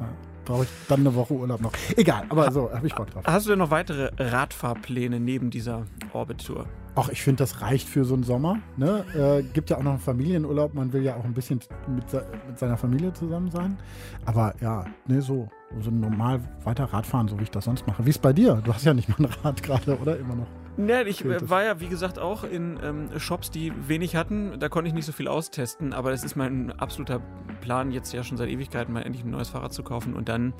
Ja, 0.00 0.08
Brauche 0.44 0.64
ich 0.64 0.68
dann 0.88 1.00
eine 1.00 1.14
Woche 1.14 1.32
Urlaub 1.32 1.60
noch. 1.62 1.72
Egal, 1.96 2.24
aber 2.28 2.52
so 2.52 2.70
habe 2.70 2.86
ich 2.86 2.94
Bock 2.94 3.10
drauf. 3.10 3.24
Hast 3.26 3.46
du 3.46 3.50
denn 3.50 3.58
noch 3.58 3.70
weitere 3.70 4.10
Radfahrpläne 4.18 5.18
neben 5.18 5.50
dieser 5.50 5.86
Orbit-Tour? 6.12 6.66
Ach, 6.96 7.08
ich 7.08 7.22
finde, 7.22 7.38
das 7.38 7.60
reicht 7.60 7.88
für 7.88 8.04
so 8.04 8.14
einen 8.14 8.22
Sommer. 8.22 8.58
Ne? 8.76 9.04
Äh, 9.14 9.42
gibt 9.42 9.70
ja 9.70 9.78
auch 9.78 9.82
noch 9.82 9.92
einen 9.92 10.00
Familienurlaub. 10.00 10.74
Man 10.74 10.92
will 10.92 11.02
ja 11.02 11.16
auch 11.16 11.24
ein 11.24 11.34
bisschen 11.34 11.60
mit, 11.88 12.04
mit 12.46 12.58
seiner 12.58 12.76
Familie 12.76 13.12
zusammen 13.14 13.50
sein. 13.50 13.78
Aber 14.26 14.54
ja, 14.60 14.84
ne, 15.06 15.20
so, 15.22 15.48
so 15.80 15.90
normal 15.90 16.40
weiter 16.62 16.84
Radfahren, 16.84 17.26
so 17.26 17.38
wie 17.38 17.44
ich 17.44 17.50
das 17.50 17.64
sonst 17.64 17.86
mache. 17.86 18.04
Wie 18.04 18.10
ist 18.10 18.16
es 18.16 18.22
bei 18.22 18.32
dir? 18.32 18.60
Du 18.64 18.72
hast 18.72 18.84
ja 18.84 18.94
nicht 18.94 19.08
mal 19.08 19.16
ein 19.18 19.34
Rad 19.42 19.62
gerade, 19.62 19.98
oder? 19.98 20.18
Immer 20.18 20.36
noch. 20.36 20.46
Ja, 20.76 21.02
ich 21.02 21.24
äh, 21.24 21.48
war 21.48 21.64
ja, 21.64 21.80
wie 21.80 21.88
gesagt, 21.88 22.18
auch 22.18 22.44
in 22.44 22.78
ähm, 22.82 23.08
Shops, 23.18 23.50
die 23.50 23.72
wenig 23.88 24.16
hatten. 24.16 24.58
Da 24.58 24.68
konnte 24.68 24.88
ich 24.88 24.94
nicht 24.94 25.06
so 25.06 25.12
viel 25.12 25.28
austesten, 25.28 25.92
aber 25.92 26.10
das 26.10 26.24
ist 26.24 26.36
mein 26.36 26.72
absoluter 26.72 27.20
Plan, 27.60 27.92
jetzt 27.92 28.12
ja 28.12 28.24
schon 28.24 28.36
seit 28.36 28.48
Ewigkeiten 28.48 28.92
mal 28.92 29.02
endlich 29.02 29.24
ein 29.24 29.30
neues 29.30 29.50
Fahrrad 29.50 29.72
zu 29.72 29.82
kaufen 29.82 30.14
und 30.14 30.28
dann 30.28 30.52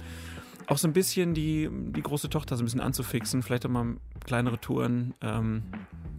auch 0.66 0.78
so 0.78 0.88
ein 0.88 0.92
bisschen 0.92 1.34
die, 1.34 1.68
die 1.70 2.02
große 2.02 2.30
Tochter 2.30 2.56
so 2.56 2.62
ein 2.62 2.66
bisschen 2.66 2.80
anzufixen, 2.80 3.42
vielleicht 3.42 3.66
auch 3.66 3.70
mal 3.70 3.96
kleinere 4.24 4.58
Touren. 4.58 5.14
Ähm, 5.20 5.64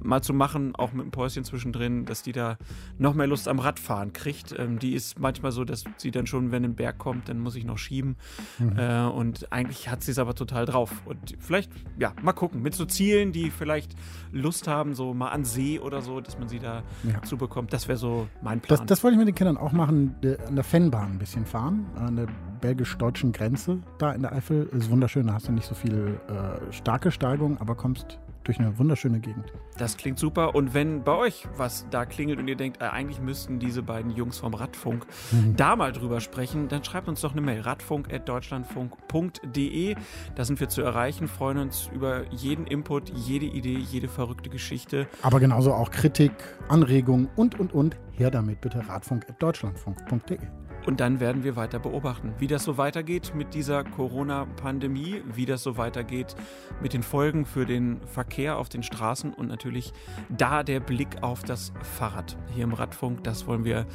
mal 0.06 0.22
zu 0.22 0.34
machen, 0.34 0.76
auch 0.76 0.93
mit 0.93 1.01
einem 1.01 1.12
Päuschen 1.12 1.43
zwischendrin, 1.43 2.06
dass 2.06 2.22
die 2.22 2.32
da 2.32 2.58
noch 2.97 3.14
mehr 3.14 3.28
Lust 3.28 3.47
am 3.47 3.60
Radfahren 3.60 4.14
kriegt. 4.14 4.56
Ähm, 4.58 4.80
die 4.80 4.93
ist 4.93 5.20
manchmal 5.20 5.51
so, 5.51 5.64
dass 5.64 5.84
sie 5.97 6.12
dann 6.12 6.28
schon, 6.28 6.51
wenn 6.51 6.64
ein 6.64 6.76
Berg 6.76 6.97
kommt, 6.97 7.30
dann 7.30 7.39
muss 7.39 7.56
ich 7.56 7.66
noch 7.66 7.78
schieben. 7.78 8.16
Mhm. 8.60 8.78
Äh, 8.78 9.06
und 9.08 9.51
eigentlich 9.51 9.89
hat 9.89 10.03
sie 10.03 10.12
es 10.12 10.20
aber 10.20 10.36
total 10.36 10.66
drauf. 10.66 10.91
Und 11.06 11.36
vielleicht, 11.39 11.72
ja, 11.97 12.14
mal 12.22 12.34
gucken, 12.34 12.62
mit 12.62 12.76
so 12.76 12.86
Zielen, 12.86 13.32
die 13.32 13.49
vielleicht 13.49 13.95
Lust 14.32 14.68
haben, 14.68 14.93
so 14.93 15.14
mal 15.14 15.30
an 15.30 15.43
See 15.43 15.80
oder 15.80 16.01
so, 16.01 16.22
dass 16.22 16.38
man 16.38 16.47
sie 16.47 16.60
da 16.60 16.84
ja. 17.03 17.22
zubekommt. 17.24 17.74
Das 17.74 17.88
wäre 17.88 17.97
so 17.97 18.28
mein 18.41 18.62
Plan. 18.62 18.80
Das, 18.80 18.86
das 18.86 19.03
wollte 19.03 19.16
ich 19.16 19.20
mit 19.20 19.28
den 19.28 19.36
Kindern 19.36 19.58
auch 19.58 19.72
machen, 19.72 20.16
an 20.47 20.56
der 20.56 20.64
Fennbahn 20.64 21.14
ein 21.14 21.20
bisschen 21.20 21.45
fahren, 21.45 21.86
an 21.95 22.16
der 22.16 22.28
belgisch-deutschen 22.62 23.32
Grenze 23.32 23.80
da 23.97 24.12
in 24.12 24.22
der 24.22 24.34
Eifel. 24.34 24.68
Ist 24.72 24.89
wunderschön, 24.89 25.28
da 25.28 25.34
hast 25.34 25.47
du 25.47 25.51
nicht 25.51 25.68
so 25.68 25.76
viel 25.76 26.20
äh, 26.28 26.72
starke 26.72 27.12
Steigung, 27.12 27.60
aber 27.60 27.76
kommst 27.76 28.20
durch 28.46 28.60
eine 28.60 28.78
wunderschöne 28.78 29.20
Gegend. 29.20 29.52
Das 29.78 29.98
klingt 29.98 30.20
super. 30.20 30.56
Und 30.56 30.74
wenn 30.74 31.04
bei 31.04 31.16
euch 31.16 31.46
was 31.58 31.86
da 31.89 32.06
klingelt 32.06 32.39
und 32.39 32.48
ihr 32.48 32.56
denkt, 32.56 32.82
äh, 32.82 32.86
eigentlich 32.86 33.20
müssten 33.20 33.60
diese 33.60 33.84
beiden 33.84 34.12
Jungs 34.12 34.38
vom 34.38 34.54
Radfunk 34.54 35.06
mhm. 35.32 35.56
da 35.56 35.76
mal 35.76 35.91
drüber 35.91 36.22
sprechen, 36.22 36.70
dann 36.70 36.84
schreibt 36.84 37.08
uns 37.08 37.22
doch 37.22 37.32
eine 37.34 37.41
Mail. 37.41 37.62
radfunk.deutschlandfunk.de. 37.62 39.96
Da 40.36 40.46
sind 40.46 40.60
wir 40.60 40.70
zu 40.70 40.82
erreichen, 40.82 41.28
freuen 41.28 41.58
uns 41.58 41.89
über 41.93 42.32
jeden 42.32 42.68
Input, 42.68 43.10
jede 43.10 43.46
Idee, 43.46 43.78
jede 43.78 44.08
verrückte 44.08 44.50
Geschichte. 44.50 45.08
Aber 45.22 45.39
genauso 45.39 45.74
auch 45.74 45.91
Kritik, 45.91 46.32
Anregungen 46.70 47.30
und, 47.36 47.60
und, 47.60 47.74
und. 47.74 47.98
Her 48.14 48.32
damit 48.32 48.62
bitte 48.62 48.88
radfunk.deutschlandfunk.de. 48.88 50.39
Und 50.86 51.00
dann 51.00 51.20
werden 51.20 51.44
wir 51.44 51.56
weiter 51.56 51.80
beobachten, 51.80 52.34
wie 52.38 52.48
das 52.48 52.64
so 52.64 52.78
weitergeht 52.78 53.34
mit 53.36 53.54
dieser 53.54 53.84
Corona-Pandemie, 53.84 55.22
wie 55.34 55.46
das 55.46 55.64
so 55.64 55.78
weitergeht 55.78 56.36
mit 56.82 56.94
den 56.94 57.02
Folgen 57.02 57.46
für 57.46 57.66
den 57.66 58.00
Verkehr 58.06 58.58
auf 58.58 58.70
den 58.70 58.84
Straßen 58.84 59.34
und 59.34 59.48
natürlich 59.48 59.94
da 60.30 60.64
der 60.64 60.80
Blick 60.80 61.24
auf 61.24 61.44
das 61.44 61.74
Fahrrad 61.82 62.38
hier 62.54 62.66
im 62.66 62.74
Radfunk. 62.74 63.24
Das 63.24 63.48
wollen 63.48 63.66
wir 63.66 63.88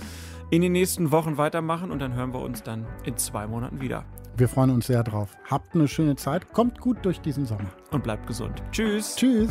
in 0.51 0.62
den 0.62 0.72
nächsten 0.72 1.12
Wochen 1.12 1.38
weitermachen 1.38 1.91
und 1.91 2.01
dann 2.01 2.14
hören 2.14 2.34
wir 2.34 2.41
uns 2.41 2.62
dann 2.62 2.86
in 3.05 3.16
zwei 3.16 3.47
Monaten 3.47 3.80
wieder. 3.80 4.05
Wir 4.36 4.49
freuen 4.49 4.70
uns 4.70 4.86
sehr 4.86 5.05
drauf. 5.05 5.36
Habt 5.49 5.74
eine 5.74 5.86
schöne 5.86 6.16
Zeit, 6.16 6.53
kommt 6.53 6.80
gut 6.80 6.99
durch 7.03 7.20
diesen 7.20 7.45
Sommer. 7.45 7.70
Und 7.91 8.03
bleibt 8.03 8.26
gesund. 8.26 8.62
Tschüss. 8.72 9.14
Tschüss. 9.16 9.51